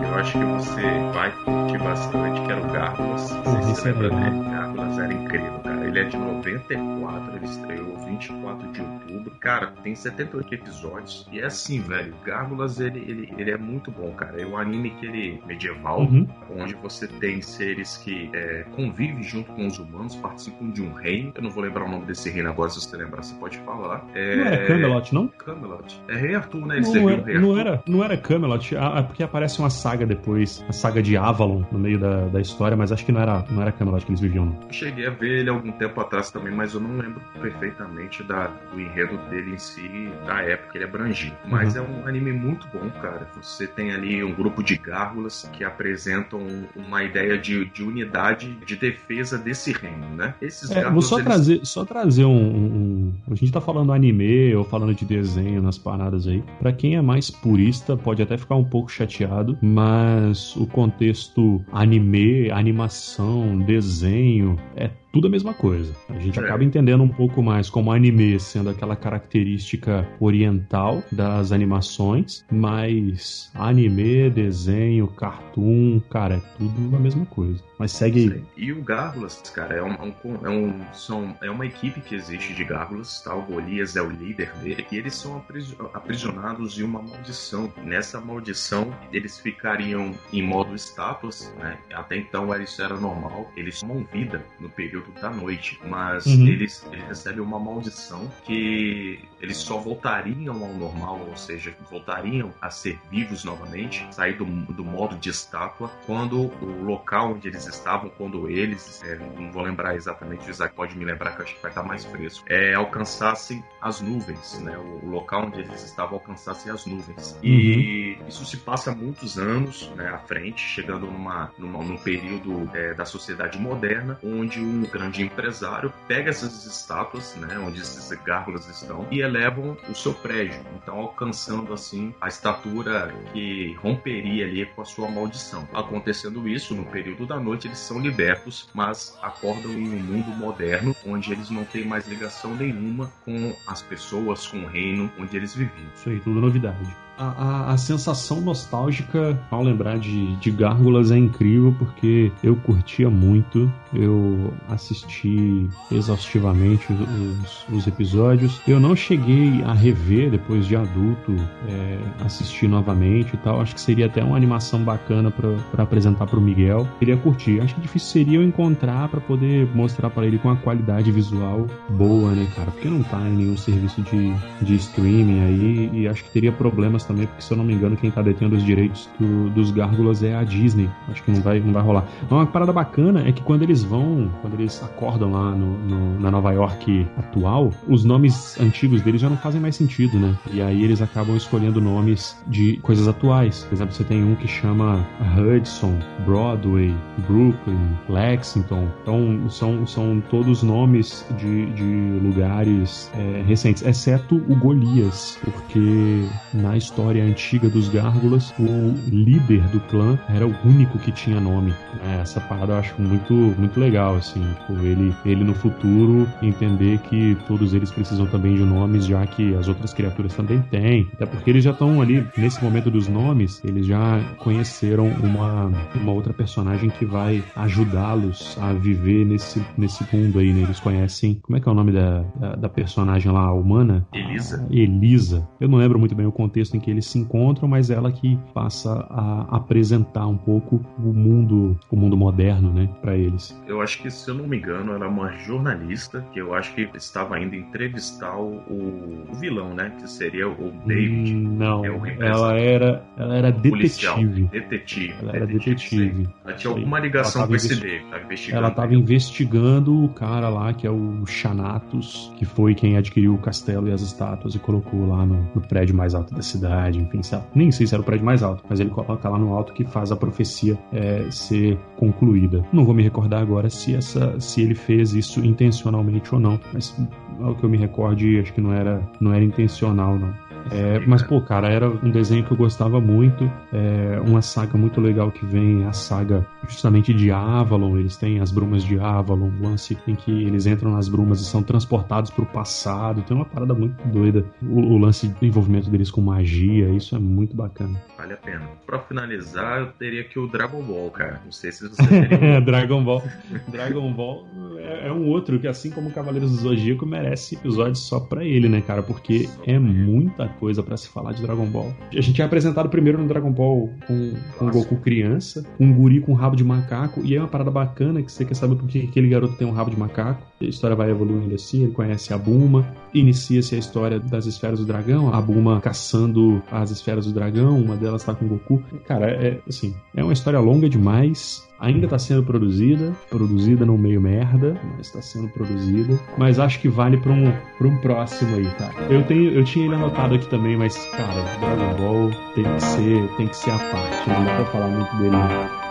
eu 0.03 0.15
acho 0.15 0.33
que 0.33 0.45
você 0.45 0.81
vai 1.13 1.31
curtir 1.45 1.77
bastante, 1.77 2.41
que 2.41 2.51
era 2.51 2.63
o 2.63 2.73
Gárgulas. 2.73 3.31
Não 3.31 3.45
sei 3.45 3.63
se 3.63 3.69
você 3.69 3.89
é 3.89 3.93
lembra 3.93 4.09
dele. 4.09 4.51
Gárgulas 4.51 4.99
era 4.99 5.13
incrível, 5.13 5.61
cara. 5.63 5.87
De 6.09 6.17
94, 6.17 7.37
ele 7.37 7.45
estreou 7.45 7.97
24 8.07 8.73
de 8.73 8.81
outubro. 8.81 9.33
Cara, 9.41 9.73
tem 9.83 9.95
78 9.95 10.55
episódios. 10.55 11.27
E 11.33 11.41
é 11.41 11.47
assim, 11.47 11.81
velho, 11.81 12.15
Gárgulas, 12.25 12.81
ele, 12.81 12.99
ele, 13.01 13.33
ele 13.37 13.51
é 13.51 13.57
muito 13.57 13.91
bom, 13.91 14.11
cara. 14.13 14.41
É 14.41 14.47
um 14.47 14.57
anime 14.57 14.91
que 14.91 15.07
ele 15.07 15.41
medieval, 15.47 16.01
Uhum. 16.03 16.27
onde 16.59 16.75
você 16.75 17.07
tem 17.09 17.41
seres 17.43 17.97
que 17.99 18.31
é, 18.33 18.65
convivem 18.75 19.23
junto 19.23 19.51
com 19.53 19.67
os 19.67 19.79
humanos, 19.79 20.15
participam 20.17 20.71
de 20.71 20.83
um 20.83 20.93
reino. 20.93 21.33
Eu 21.35 21.43
não 21.43 21.51
vou 21.51 21.63
lembrar 21.63 21.85
o 21.85 21.91
nome 21.91 22.07
desse 22.07 22.31
reino 22.31 22.49
agora, 22.51 22.71
se 22.71 22.81
você 22.81 22.97
lembrar, 22.97 23.23
você 23.23 23.35
pode 23.35 23.59
falar. 23.59 24.05
É... 24.15 24.37
Não 24.37 24.45
era 24.47 24.67
Camelot, 24.67 25.15
não? 25.15 25.29
Camelot. 25.29 26.01
É 26.09 26.15
Rei 26.17 26.35
Arthur, 26.35 26.67
né? 26.67 26.77
Ele 26.77 26.87
Não 26.87 27.09
era, 27.11 27.23
Rei 27.25 27.39
não, 27.39 27.51
Arthur. 27.51 27.61
era, 27.61 27.83
não 27.87 28.05
era 28.05 28.17
Camelot, 28.17 28.77
ah, 28.77 28.95
é 28.99 29.03
porque 29.03 29.23
aparece 29.23 29.59
uma 29.59 29.71
saga 29.71 30.07
depois, 30.07 30.65
a 30.69 30.73
saga 30.73 31.03
de 31.03 31.17
Avalon 31.17 31.63
no 31.73 31.79
meio 31.79 31.99
da, 31.99 32.27
da 32.27 32.41
história, 32.41 32.77
mas 32.77 32.93
acho 32.93 33.05
que 33.05 33.13
não 33.13 33.21
era, 33.21 33.45
não 33.51 33.63
era 33.63 33.73
Camelot 33.73 34.05
que 34.05 34.11
eles 34.13 34.21
viviam, 34.21 34.47
não. 34.47 34.57
Eu 34.67 34.73
Cheguei 34.73 35.07
a 35.07 35.11
ver 35.11 35.41
ele 35.41 35.51
algum 35.51 35.73
tempo 35.73 35.96
atrás 36.01 36.31
também, 36.31 36.53
mas 36.55 36.75
eu 36.75 36.81
não 36.81 36.97
lembro 36.97 37.21
perfeitamente 37.41 38.23
da, 38.23 38.49
do 38.73 38.81
enredo 38.81 39.17
dele 39.31 39.53
em 39.55 39.59
si, 39.59 40.11
da 40.27 40.41
época 40.43 40.73
que 40.73 40.79
ele 40.79 40.85
abrangia. 40.85 41.33
Mas 41.45 41.77
Uhum. 41.77 41.83
é 41.83 41.87
um 41.89 42.07
anime 42.07 42.33
muito 42.33 42.67
bom, 42.73 42.89
cara. 43.03 43.27
Você 43.41 43.67
tem 43.67 43.93
ali 43.93 44.23
um 44.23 44.33
grupo 44.35 44.63
de 44.63 44.77
gárgulas 44.77 45.49
que 45.53 45.65
apresentam 45.65 46.41
uma 46.75 47.03
ideia 47.05 47.39
de, 47.39 47.65
de 47.67 47.83
unidade 47.83 48.53
de 48.67 48.77
defesa 48.77 49.39
desse 49.39 49.73
reino, 49.73 50.09
né? 50.17 50.35
Esses 50.41 50.71
É, 50.71 50.75
vou 50.75 50.83
gárgulas, 50.83 51.05
só 51.07 51.17
eles- 51.17 51.25
trazer, 51.27 51.61
só 51.65 51.85
trazer 51.85 52.25
um, 52.25 52.31
um- 52.31 52.67
um- 52.67 53.15
A 53.31 53.35
gente 53.35 53.53
tá 53.53 53.61
falando 53.61 53.93
anime 53.93 54.55
ou 54.55 54.65
falando 54.65 54.95
de 54.95 55.05
desenho 55.05 55.61
nas 55.63 55.79
paradas 55.79 56.27
aí. 56.27 56.43
Pra 56.59 56.73
quem 56.73 56.97
é 56.97 57.01
mais 57.03 57.31
purista, 57.31 57.97
pode 57.97 58.23
até 58.23 58.37
ficar 58.37 58.55
um 58.57 58.65
pouco 58.65 58.91
chateado, 58.91 59.59
mas 59.63 60.55
o 60.57 60.67
contexto 60.67 61.65
anime, 61.73 62.51
animação, 62.51 63.59
desenho, 63.59 64.59
é 64.77 64.91
tudo 65.17 65.29
a 65.29 65.31
mesma 65.31 65.55
coisa. 65.55 65.95
A 66.11 66.19
gente 66.19 66.39
É. 66.39 66.43
acaba 66.43 66.63
entendendo 66.63 67.03
um 67.03 67.09
pouco 67.09 67.43
mais 67.43 67.71
como 67.71 67.91
anime 67.91 68.39
sendo 68.39 68.69
aquela 68.69 68.95
característica 68.95 70.07
oriental 70.21 71.03
das 71.11 71.53
animações, 71.53 72.45
mas 72.53 73.51
anime, 73.55 74.29
desenho, 74.29 75.07
cartoon, 75.09 76.01
cara, 76.11 76.35
é 76.37 76.43
tudo 76.59 76.95
a 76.97 76.99
mesma 76.99 77.25
coisa. 77.27 77.63
Mas 77.79 77.93
segue 77.93 78.21
aí. 78.33 78.45
E 78.57 78.73
o 78.73 78.83
Gárgulas, 78.83 79.43
cara, 79.55 79.75
é, 79.75 79.83
um, 79.83 79.93
é 79.93 80.03
um- 80.25 80.47
é 80.47 80.51
um- 80.51 80.95
são, 80.95 81.37
é 81.43 81.51
uma 81.51 81.67
equipe 81.67 82.01
que 82.01 82.15
existe 82.15 82.55
de 82.55 82.65
Gárgulas, 82.65 83.21
tá? 83.21 83.35
O 83.35 83.43
Golias 83.43 83.97
é 83.97 84.03
o 84.03 84.11
líder 84.11 84.51
dele, 84.57 84.87
e 84.91 84.97
eles 84.97 85.15
são 85.15 85.37
apris- 85.37 85.77
aprisionados 85.93 86.79
em 86.79 86.83
uma 86.83 87.03
maldição. 87.03 87.71
Nessa 87.85 88.21
maldição, 88.21 88.95
eles 89.13 89.39
ficariam 89.39 90.15
em 90.33 90.43
modo 90.43 90.75
estátuas, 90.75 91.53
né? 91.59 91.79
Até 91.93 92.17
então 92.17 92.47
isso 92.63 92.81
era 92.83 92.97
normal. 92.97 93.51
Eles 93.57 93.81
tomam 93.81 94.05
vida 94.05 94.43
no 94.59 94.69
período 94.71 94.87
período 94.87 95.11
da 95.21 95.31
noite, 95.31 95.79
mas 95.85 96.27
Uhum. 96.27 96.47
eles, 96.47 96.87
eles 96.93 97.09
recebem 97.09 97.41
uma 97.41 97.59
maldição 97.59 98.31
que 98.45 99.19
eles 99.41 99.57
só 99.57 99.79
voltariam 99.79 100.65
ao 100.65 100.73
normal, 100.75 101.27
ou 101.29 101.37
seja, 101.37 101.75
voltariam 101.91 102.53
a 102.63 102.71
ser 102.71 102.99
vivos 103.11 103.45
novamente, 103.45 104.07
sair 104.13 104.35
do, 104.37 104.45
do 104.45 104.85
modo 104.85 105.17
de 105.17 105.29
estátua, 105.29 105.91
quando 106.07 106.41
o 106.63 106.85
local 106.85 107.33
onde 107.33 107.49
eles 107.49 107.66
estavam, 107.67 108.11
quando 108.11 108.49
eles, 108.49 109.03
é, 109.05 109.17
não 109.17 109.51
vou 109.53 109.63
lembrar 109.63 109.95
exatamente, 109.95 110.47
o 110.47 110.51
Isaac 110.51 110.75
pode 110.75 110.97
me 110.97 111.05
lembrar 111.05 111.33
que 111.33 111.41
eu 111.41 111.45
acho 111.45 111.55
que 111.55 111.63
vai 111.63 111.71
estar 111.71 111.83
mais 111.83 112.05
fresco, 112.05 112.45
é, 112.49 112.75
alcançassem 112.75 113.63
as 113.81 114.01
nuvens, 114.01 114.61
né? 114.61 114.77
O, 114.77 115.07
o 115.07 115.11
local 115.11 115.47
onde 115.47 115.61
eles 115.61 115.85
estavam 115.85 116.15
alcançassem 116.15 116.73
as 116.73 116.87
nuvens. 116.87 117.39
E 117.43 118.19
isso 118.29 118.45
se 118.45 118.59
passa 118.59 118.95
muitos 118.95 119.39
anos 119.39 119.91
né, 119.97 120.09
à 120.09 120.19
frente, 120.19 120.61
chegando 120.61 121.07
numa, 121.07 121.53
numa, 121.59 121.83
num 121.83 121.97
período 121.97 122.71
é, 122.75 122.95
da 122.95 123.05
sociedade 123.05 123.59
moderna, 123.59 124.19
onde 124.23 124.61
um 124.61 124.83
grande 124.83 125.23
empresário 125.23 125.93
pega 126.07 126.31
essas 126.31 126.65
estátuas, 126.65 127.35
né, 127.37 127.59
onde 127.59 127.81
esses 127.81 128.11
gárgulas 128.23 128.69
estão, 128.69 129.07
e 129.11 129.21
elevam 129.21 129.77
o 129.89 129.95
seu 129.95 130.15
prédio, 130.15 130.61
então 130.75 130.99
alcançando 130.99 131.73
assim 131.73 132.15
a 132.21 132.29
estatura 132.29 133.15
que 133.33 133.75
romperia 133.75 134.45
ali 134.47 134.67
com 134.67 134.83
a 134.83 134.85
sua 134.85 135.09
maldição. 135.09 135.69
Acontecendo 135.73 136.49
isso, 136.49 136.75
no 136.75 136.85
período 136.85 137.27
da 137.27 137.39
noite 137.39 137.56
eles 137.65 137.79
são 137.79 137.99
libertos, 137.99 138.69
mas 138.75 139.17
acordam 139.23 139.73
em 139.73 139.89
um 139.89 140.01
mundo 140.01 140.29
moderno, 140.37 140.95
onde 141.07 141.33
eles 141.33 141.51
não 141.51 141.65
têm 141.65 141.85
mais 141.85 142.07
ligação 142.07 142.55
nenhuma 142.55 143.11
com 143.25 143.55
as 143.67 143.83
pessoas, 143.83 144.47
com 144.47 144.59
o 144.59 144.67
reino 144.67 145.11
onde 145.19 145.37
eles 145.37 145.55
viviam. 145.55 145.89
Isso 145.95 146.09
aí, 146.09 146.21
tudo 146.21 146.41
novidade. 146.41 146.95
A, 147.19 147.29
a, 147.29 147.73
a 147.73 147.79
sensação 147.79 148.43
nostálgica 148.43 149.39
ao 149.51 149.63
lembrar 149.63 149.99
de, 149.99 150.37
de 150.37 150.51
Gárgulas 150.51 151.11
é 151.11 151.17
incrível 151.17 151.75
porque 151.79 152.31
eu 152.43 152.55
curtia 152.57 153.09
muito, 153.09 153.73
eu 153.97 154.53
assisti 154.69 155.69
exaustivamente 155.91 156.87
os, 156.93 157.67
os 157.73 157.87
episódios. 157.87 158.61
Eu 158.67 158.79
não 158.81 158.95
cheguei 158.97 159.63
a 159.65 159.73
rever 159.73 160.31
depois 160.31 160.67
de 160.67 160.77
adulto, 160.77 161.35
é, 161.69 161.99
assistir 162.25 162.69
novamente 162.69 163.35
e 163.35 163.37
tal. 163.39 163.61
Acho 163.61 163.75
que 163.75 163.81
seria 163.81 164.07
até 164.07 164.23
uma 164.23 164.37
animação 164.37 164.83
bacana 164.83 165.31
para 165.31 165.83
apresentar 165.83 166.27
para 166.27 166.39
o 166.39 166.43
Miguel. 166.43 166.87
Queria 166.99 167.17
curtir. 167.17 167.61
Acho 167.61 167.75
que 167.75 167.81
difícil 167.81 168.09
seria 168.09 168.39
eu 168.39 168.43
encontrar 168.45 169.09
para 169.09 169.21
poder 169.21 169.69
mostrar 169.75 170.11
para 170.11 170.27
ele 170.27 170.39
com 170.39 170.49
uma 170.49 170.57
qualidade 170.57 171.11
visual 171.11 171.67
boa, 171.91 172.33
né, 172.33 172.47
cara? 172.55 172.71
Porque 172.71 172.89
não 172.89 173.03
tá 173.03 173.21
em 173.29 173.37
nenhum 173.37 173.57
serviço 173.57 174.03
de, 174.03 174.33
de 174.63 174.75
streaming 174.77 175.41
aí 175.45 175.91
e 175.93 176.09
acho 176.09 176.25
que 176.25 176.31
teria 176.31 176.53
problemas 176.53 177.05
também, 177.05 177.27
porque 177.27 177.43
se 177.43 177.53
eu 177.53 177.57
não 177.57 177.65
me 177.65 177.75
engano, 177.75 177.97
quem 177.97 178.11
tá 178.11 178.23
detendo 178.23 178.57
os 178.57 178.65
direitos 178.65 179.09
do- 179.19 179.51
dos 179.51 179.71
gárgulas 179.71 180.23
é 180.23 180.35
a 180.35 180.43
Disney. 180.45 180.89
Acho 181.11 181.23
que 181.23 181.31
não 181.31 181.41
vai, 181.41 181.61
não 181.61 181.73
vai 181.73 181.83
rolar. 181.83 182.05
Uma 182.31 182.47
parada 182.47 182.73
bacana 182.73 183.23
é 183.27 183.33
que 183.33 183.43
quando 183.43 183.63
eles 183.63 183.83
vão, 183.89 184.31
quando 184.43 184.55
eles 184.55 184.83
acordam 184.83 185.33
lá 185.33 185.51
no, 185.53 185.79
no- 185.79 186.21
na 186.21 186.31
Nova 186.31 186.53
York 186.53 187.07
atual, 187.17 187.73
os 187.89 188.05
nomes 188.05 188.59
antigos 188.61 189.03
deles 189.03 189.21
já 189.21 189.29
não 189.31 189.37
fazem 189.37 189.61
mais 189.61 189.77
sentido, 189.77 190.19
né? 190.19 190.35
E 190.53 190.61
aí 190.61 190.83
eles 190.85 191.01
acabam 191.01 191.37
escolhendo 191.37 191.81
nomes 191.81 192.37
de 192.47 192.77
coisas 192.79 193.07
atuais. 193.09 193.65
Por 193.65 193.75
exemplo, 193.75 193.95
você 193.95 194.05
tem 194.05 194.23
um 194.25 194.35
que 194.35 194.49
chama 194.49 195.05
Hudson, 195.37 195.99
Broadway, 196.25 196.95
Brooklyn, 197.29 197.79
Lexington. 198.09 198.89
Então 199.03 199.49
são, 199.51 199.87
são 199.87 200.23
todos 200.31 200.63
nomes 200.63 201.25
de, 201.39 201.67
de 201.73 202.19
lugares 202.23 203.11
é, 203.15 203.43
recentes, 203.47 203.83
exceto 203.83 204.37
o 204.49 204.55
Golias, 204.57 205.39
porque 205.45 206.25
na 206.53 206.77
história 206.77 207.23
antiga 207.25 207.69
dos 207.69 207.89
Gárgulas, 207.89 208.53
o 208.59 208.95
líder 209.11 209.63
do 209.69 209.81
clã 209.81 210.19
era 210.29 210.47
o 210.47 210.55
único 210.65 210.99
que 210.99 211.13
tinha 211.13 211.41
nome. 211.41 211.75
Essa 212.21 212.41
parada 212.41 212.73
eu 212.73 212.79
acho 212.79 212.95
muito, 213.01 213.35
muito 213.67 213.81
legal, 213.81 214.17
assim, 214.17 214.41
tipo, 214.61 214.73
ele, 214.85 215.15
ele 215.25 215.45
no 215.45 215.55
futuro 215.55 216.27
entender 216.41 216.99
que 216.99 217.37
todos 217.47 217.75
eles 217.75 217.91
precisam 217.91 218.27
também 218.27 218.55
de 218.55 218.63
nomes, 218.63 219.07
já 219.07 219.27
que 219.27 219.55
as 219.57 219.67
outras 219.67 219.93
criaturas 219.93 220.35
também 220.35 220.63
têm. 220.71 221.09
Até 221.15 221.27
porque 221.27 221.51
eles 221.51 221.65
já 221.65 221.73
estão 221.73 222.01
ali, 222.01 222.25
nesse 222.37 222.63
momento 222.63 222.91
dos 222.91 223.09
nomes, 223.09 223.63
eles 223.65 223.87
já 223.87 224.21
conheceram 224.39 225.09
uma, 225.23 225.71
uma 225.95 226.13
outra 226.13 226.33
personagem 226.33 226.91
que 226.91 227.05
vai 227.05 227.43
ajudá-los 227.57 228.57
a 228.61 228.73
viver 228.73 229.27
nesse, 229.27 229.65
nesse 229.77 230.05
mundo 230.15 230.39
aí, 230.39 230.53
né? 230.53 230.63
Eles 230.63 230.79
conhecem. 230.79 231.35
Como 231.43 231.57
é 231.57 231.61
que 231.61 231.69
é 231.69 231.73
o 231.73 231.75
nome 231.75 231.91
da, 231.91 232.23
da, 232.39 232.55
da 232.55 232.69
personagem 232.69 233.33
lá, 233.33 233.53
humana? 233.53 234.07
Elisa. 234.13 234.65
Elisa. 234.71 235.49
Eu 235.61 235.69
não 235.69 235.79
lembro 235.79 235.99
muito 235.99 236.15
bem 236.15 236.27
o 236.27 236.33
contexto 236.33 236.77
em 236.77 236.81
que 236.81 236.91
eles 236.91 237.07
se 237.07 237.19
encontram, 237.19 237.69
mas 237.69 237.91
ela 237.91 238.13
que 238.13 238.39
passa 238.55 238.93
a 239.11 239.57
apresentar 239.57 240.27
um 240.29 240.37
pouco 240.37 240.81
o 240.99 241.13
mundo, 241.13 241.77
o 241.91 241.97
mundo 241.97 242.17
moderno, 242.17 242.73
né, 242.73 242.89
para 243.03 243.17
eles. 243.17 243.56
Eu 243.67 243.81
acho 243.81 244.01
que, 244.03 244.11
se 244.11 244.29
eu 244.31 244.35
não 244.35 244.47
me 244.47 244.59
engano, 244.59 244.93
ela 244.93 245.05
é 245.05 245.09
uma 245.09 245.33
jornalista 245.39 246.25
que 246.33 246.41
eu 246.41 246.55
acho 246.55 246.75
que 246.75 246.89
estava 246.95 247.39
indo 247.41 247.55
entrevistar 247.55 248.37
o, 248.37 248.57
o 248.69 249.35
vilão, 249.41 249.75
né? 249.75 249.93
Que 249.99 250.09
seria 250.09 250.49
o 250.49 250.73
David. 250.87 251.35
Hum, 251.35 251.57
Não, 251.59 251.85
É 251.85 251.91
o 251.91 252.07
ela 252.23 252.57
era, 252.59 253.05
ela 253.17 253.37
era 253.37 253.53
policial. 253.53 254.17
detetive. 254.17 254.49
Detetive. 254.51 255.15
Ela 255.21 255.37
era 255.37 255.47
detetive. 255.47 256.29
Ela 256.45 256.55
tinha 256.55 256.73
alguma 256.73 257.01
ligação 257.01 257.47
com 257.47 257.55
esse 257.55 257.75
David. 257.81 258.07
Tava 258.11 258.25
investigando. 258.25 258.59
Ela 258.59 258.69
estava 258.69 258.95
investigando 258.95 260.05
o 260.05 260.09
cara 260.11 260.49
lá, 260.49 260.73
que 260.73 260.87
é 260.87 260.91
o 260.91 261.25
Xanatos, 261.27 262.33
que 262.37 262.45
foi 262.45 262.75
quem 262.75 262.97
adquiriu 262.97 263.35
o 263.35 263.39
castelo 263.39 263.89
e 263.89 263.93
as 263.93 264.01
estátuas 264.03 264.55
e 264.55 264.59
colocou 264.59 265.07
lá 265.09 265.25
no, 265.25 265.49
no 265.55 265.61
prédio 265.61 265.95
mais 265.95 266.15
alto 266.15 266.35
da 266.35 266.43
cidade, 266.43 266.99
enfim, 266.99 267.23
sabe? 267.23 267.45
nem 267.55 267.71
sei 267.71 267.87
se 267.87 267.95
era 267.95 268.03
o 268.03 268.05
prédio 268.05 268.25
mais 268.25 268.43
alto, 268.43 268.63
mas 268.69 268.81
ele 268.81 268.91
coloca 268.91 269.29
lá 269.29 269.39
no 269.39 269.53
alto 269.55 269.73
que 269.73 269.85
faz 269.85 270.13
a 270.13 270.17
profecia 270.17 270.79
é, 270.93 271.27
ser 271.31 271.79
concluída. 271.97 272.65
Não 272.73 272.85
vou 272.85 272.95
me 272.95 273.03
recordar 273.03 273.41
agora 273.47 273.71
se, 273.71 273.95
essa, 273.95 274.39
se 274.41 274.61
ele 274.61 274.75
fez 274.75 275.15
isso 275.15 275.45
intencionalmente 275.45 276.35
ou 276.35 276.41
não, 276.41 276.61
mas 276.73 276.95
ao 277.41 277.55
que 277.55 277.65
eu 277.65 277.71
me 277.71 277.79
recorde, 277.79 278.41
acho 278.41 278.53
que 278.53 278.61
não 278.61 278.73
era, 278.73 279.01
não 279.21 279.33
era 279.33 279.45
intencional, 279.45 280.19
não. 280.19 280.35
É, 280.71 280.99
mas, 281.07 281.23
pô, 281.23 281.41
cara, 281.41 281.69
era 281.69 281.89
um 281.89 282.11
desenho 282.11 282.45
que 282.45 282.53
eu 282.53 282.57
gostava 282.57 283.01
muito. 283.01 283.51
É, 283.73 284.21
uma 284.21 284.43
saga 284.43 284.77
muito 284.77 285.01
legal 285.01 285.31
que 285.31 285.45
vem, 285.45 285.85
a 285.85 285.93
saga 285.93 286.47
justamente 286.69 287.13
de 287.15 287.31
Avalon. 287.31 287.97
Eles 287.99 288.17
têm 288.17 288.41
as 288.41 288.51
brumas 288.51 288.83
de 288.83 288.99
Avalon, 288.99 289.51
o 289.61 289.63
lance 289.63 289.97
em 290.07 290.15
que 290.15 290.31
eles 290.31 290.67
entram 290.67 290.93
nas 290.93 291.09
brumas 291.09 291.41
e 291.41 291.45
são 291.45 291.63
transportados 291.63 292.31
pro 292.31 292.47
passado. 292.47 293.23
Tem 293.23 293.37
uma 293.37 293.45
parada 293.45 293.75
muito 293.75 293.97
doida. 294.09 294.45
O, 294.63 294.81
o 294.81 294.99
lance 294.99 295.29
de 295.29 295.47
envolvimento 295.47 295.91
deles 295.91 296.11
com 296.11 296.21
magia, 296.21 296.89
isso 296.91 297.15
é 297.15 297.19
muito 297.19 297.55
bacana. 297.57 298.01
Vale 298.17 298.35
a 298.35 298.37
pena. 298.37 298.69
Pra 298.85 298.99
finalizar, 298.99 299.81
eu 299.81 299.87
teria 299.93 300.25
que 300.25 300.39
o 300.39 300.47
Dragon 300.47 300.83
Ball, 300.83 301.11
cara. 301.11 301.41
Não 301.45 301.53
sei 301.53 301.73
se 301.73 301.89
você 301.89 302.03
teria. 302.07 302.61
Dragon 302.61 303.03
Ball. 303.05 303.23
Dragon 303.69 304.13
Ball 304.13 304.47
é, 304.79 305.09
é 305.09 305.13
um 305.13 305.27
outro 305.29 305.59
que, 305.59 305.67
assim 305.67 305.91
como 305.91 306.09
o 306.09 306.13
Cavaleiros 306.13 306.51
do 306.51 306.57
Zodíaco, 306.57 307.07
merece 307.07 307.55
episódio 307.55 307.97
só 307.97 308.21
pra 308.21 308.45
ele, 308.45 308.69
né, 308.69 308.81
cara? 308.81 309.03
Porque 309.03 309.49
é 309.67 309.79
muita 309.79 310.49
coisa 310.59 310.83
pra 310.83 310.97
se 310.97 311.09
falar 311.09 311.33
de 311.33 311.43
Dragon 311.43 311.67
Ball. 311.67 311.93
A 312.13 312.21
gente 312.21 312.41
é 312.41 312.45
apresentado 312.45 312.89
primeiro 312.89 313.19
no 313.19 313.29
Dragon 313.29 313.51
Ball 313.51 313.91
com, 314.07 314.33
com 314.59 314.67
o 314.67 314.71
Goku 314.71 314.97
criança, 314.97 315.65
um 315.79 315.93
guri 315.93 316.21
com 316.21 316.33
rabo 316.33 316.57
de 316.57 316.65
macaco, 316.65 317.21
e 317.25 317.35
é 317.37 317.39
uma 317.39 317.49
parada 317.49 317.71
bacana 317.71 318.23
que 318.23 318.31
você 318.31 318.45
quer 318.45 318.55
saber 318.55 318.77
por 318.77 318.89
que 318.89 319.05
aquele 319.05 319.29
garoto 319.29 319.55
tem 319.55 319.67
um 319.67 319.73
rabo 319.73 319.91
de 319.91 319.99
macaco. 319.99 320.43
A 320.61 320.65
história 320.65 320.97
vai 320.97 321.11
evoluindo 321.11 321.55
assim, 321.55 321.83
ele 321.83 321.93
conhece 321.93 322.33
a 322.33 322.39
Buma, 322.39 322.87
inicia-se 323.13 323.75
a 323.75 323.79
história 323.79 324.19
das 324.19 324.47
esferas 324.47 324.81
do 324.81 324.87
dragão, 324.87 325.33
a 325.33 325.41
Buma 325.41 325.81
caçando 325.81 326.63
as 326.71 326.91
esferas 326.91 327.27
do 327.27 327.33
dragão, 327.33 327.79
uma 327.79 327.97
delas 327.97 328.25
tá 328.25 328.35
com 328.35 328.47
o 328.47 328.49
Goku. 328.49 328.83
Cara, 329.07 329.31
é 329.31 329.61
assim, 329.69 329.95
é 330.15 330.23
uma 330.23 330.33
história 330.33 330.59
longa 330.59 330.89
demais. 330.89 331.66
Ainda 331.79 332.07
está 332.07 332.19
sendo 332.19 332.43
produzida, 332.43 333.13
produzida 333.29 333.85
no 333.85 333.99
meio 333.99 334.21
merda, 334.21 334.81
mas 334.97 335.09
está 335.09 335.21
sendo 335.21 335.49
produzida. 335.49 336.19
Mas 336.39 336.59
acho 336.59 336.81
que 336.81 336.89
vale 336.89 337.19
para 337.19 337.33
um, 337.33 337.53
pra 337.77 337.87
um 337.87 337.97
próximo 337.99 338.57
aí, 338.57 338.67
tá? 338.79 338.91
Eu 339.11 339.23
tenho, 339.25 339.51
eu 339.51 339.63
tinha 339.63 339.85
ele 339.85 339.95
anotado 339.95 340.35
aqui 340.35 340.49
também, 340.49 340.77
mas 340.77 340.97
cara, 341.11 341.43
Dragon 341.61 341.95
Ball 341.97 342.31
tem 342.55 342.65
que 342.65 342.83
ser, 342.83 343.29
tem 343.37 343.49
que 343.49 343.57
ser 343.57 343.71
a 343.73 343.79
parte. 343.79 344.29
Não 344.29 344.45
dá 344.45 344.57
pra 344.57 344.65
falar 344.67 344.89
muito 344.89 345.17
dele. 345.17 345.31
não. 345.31 345.87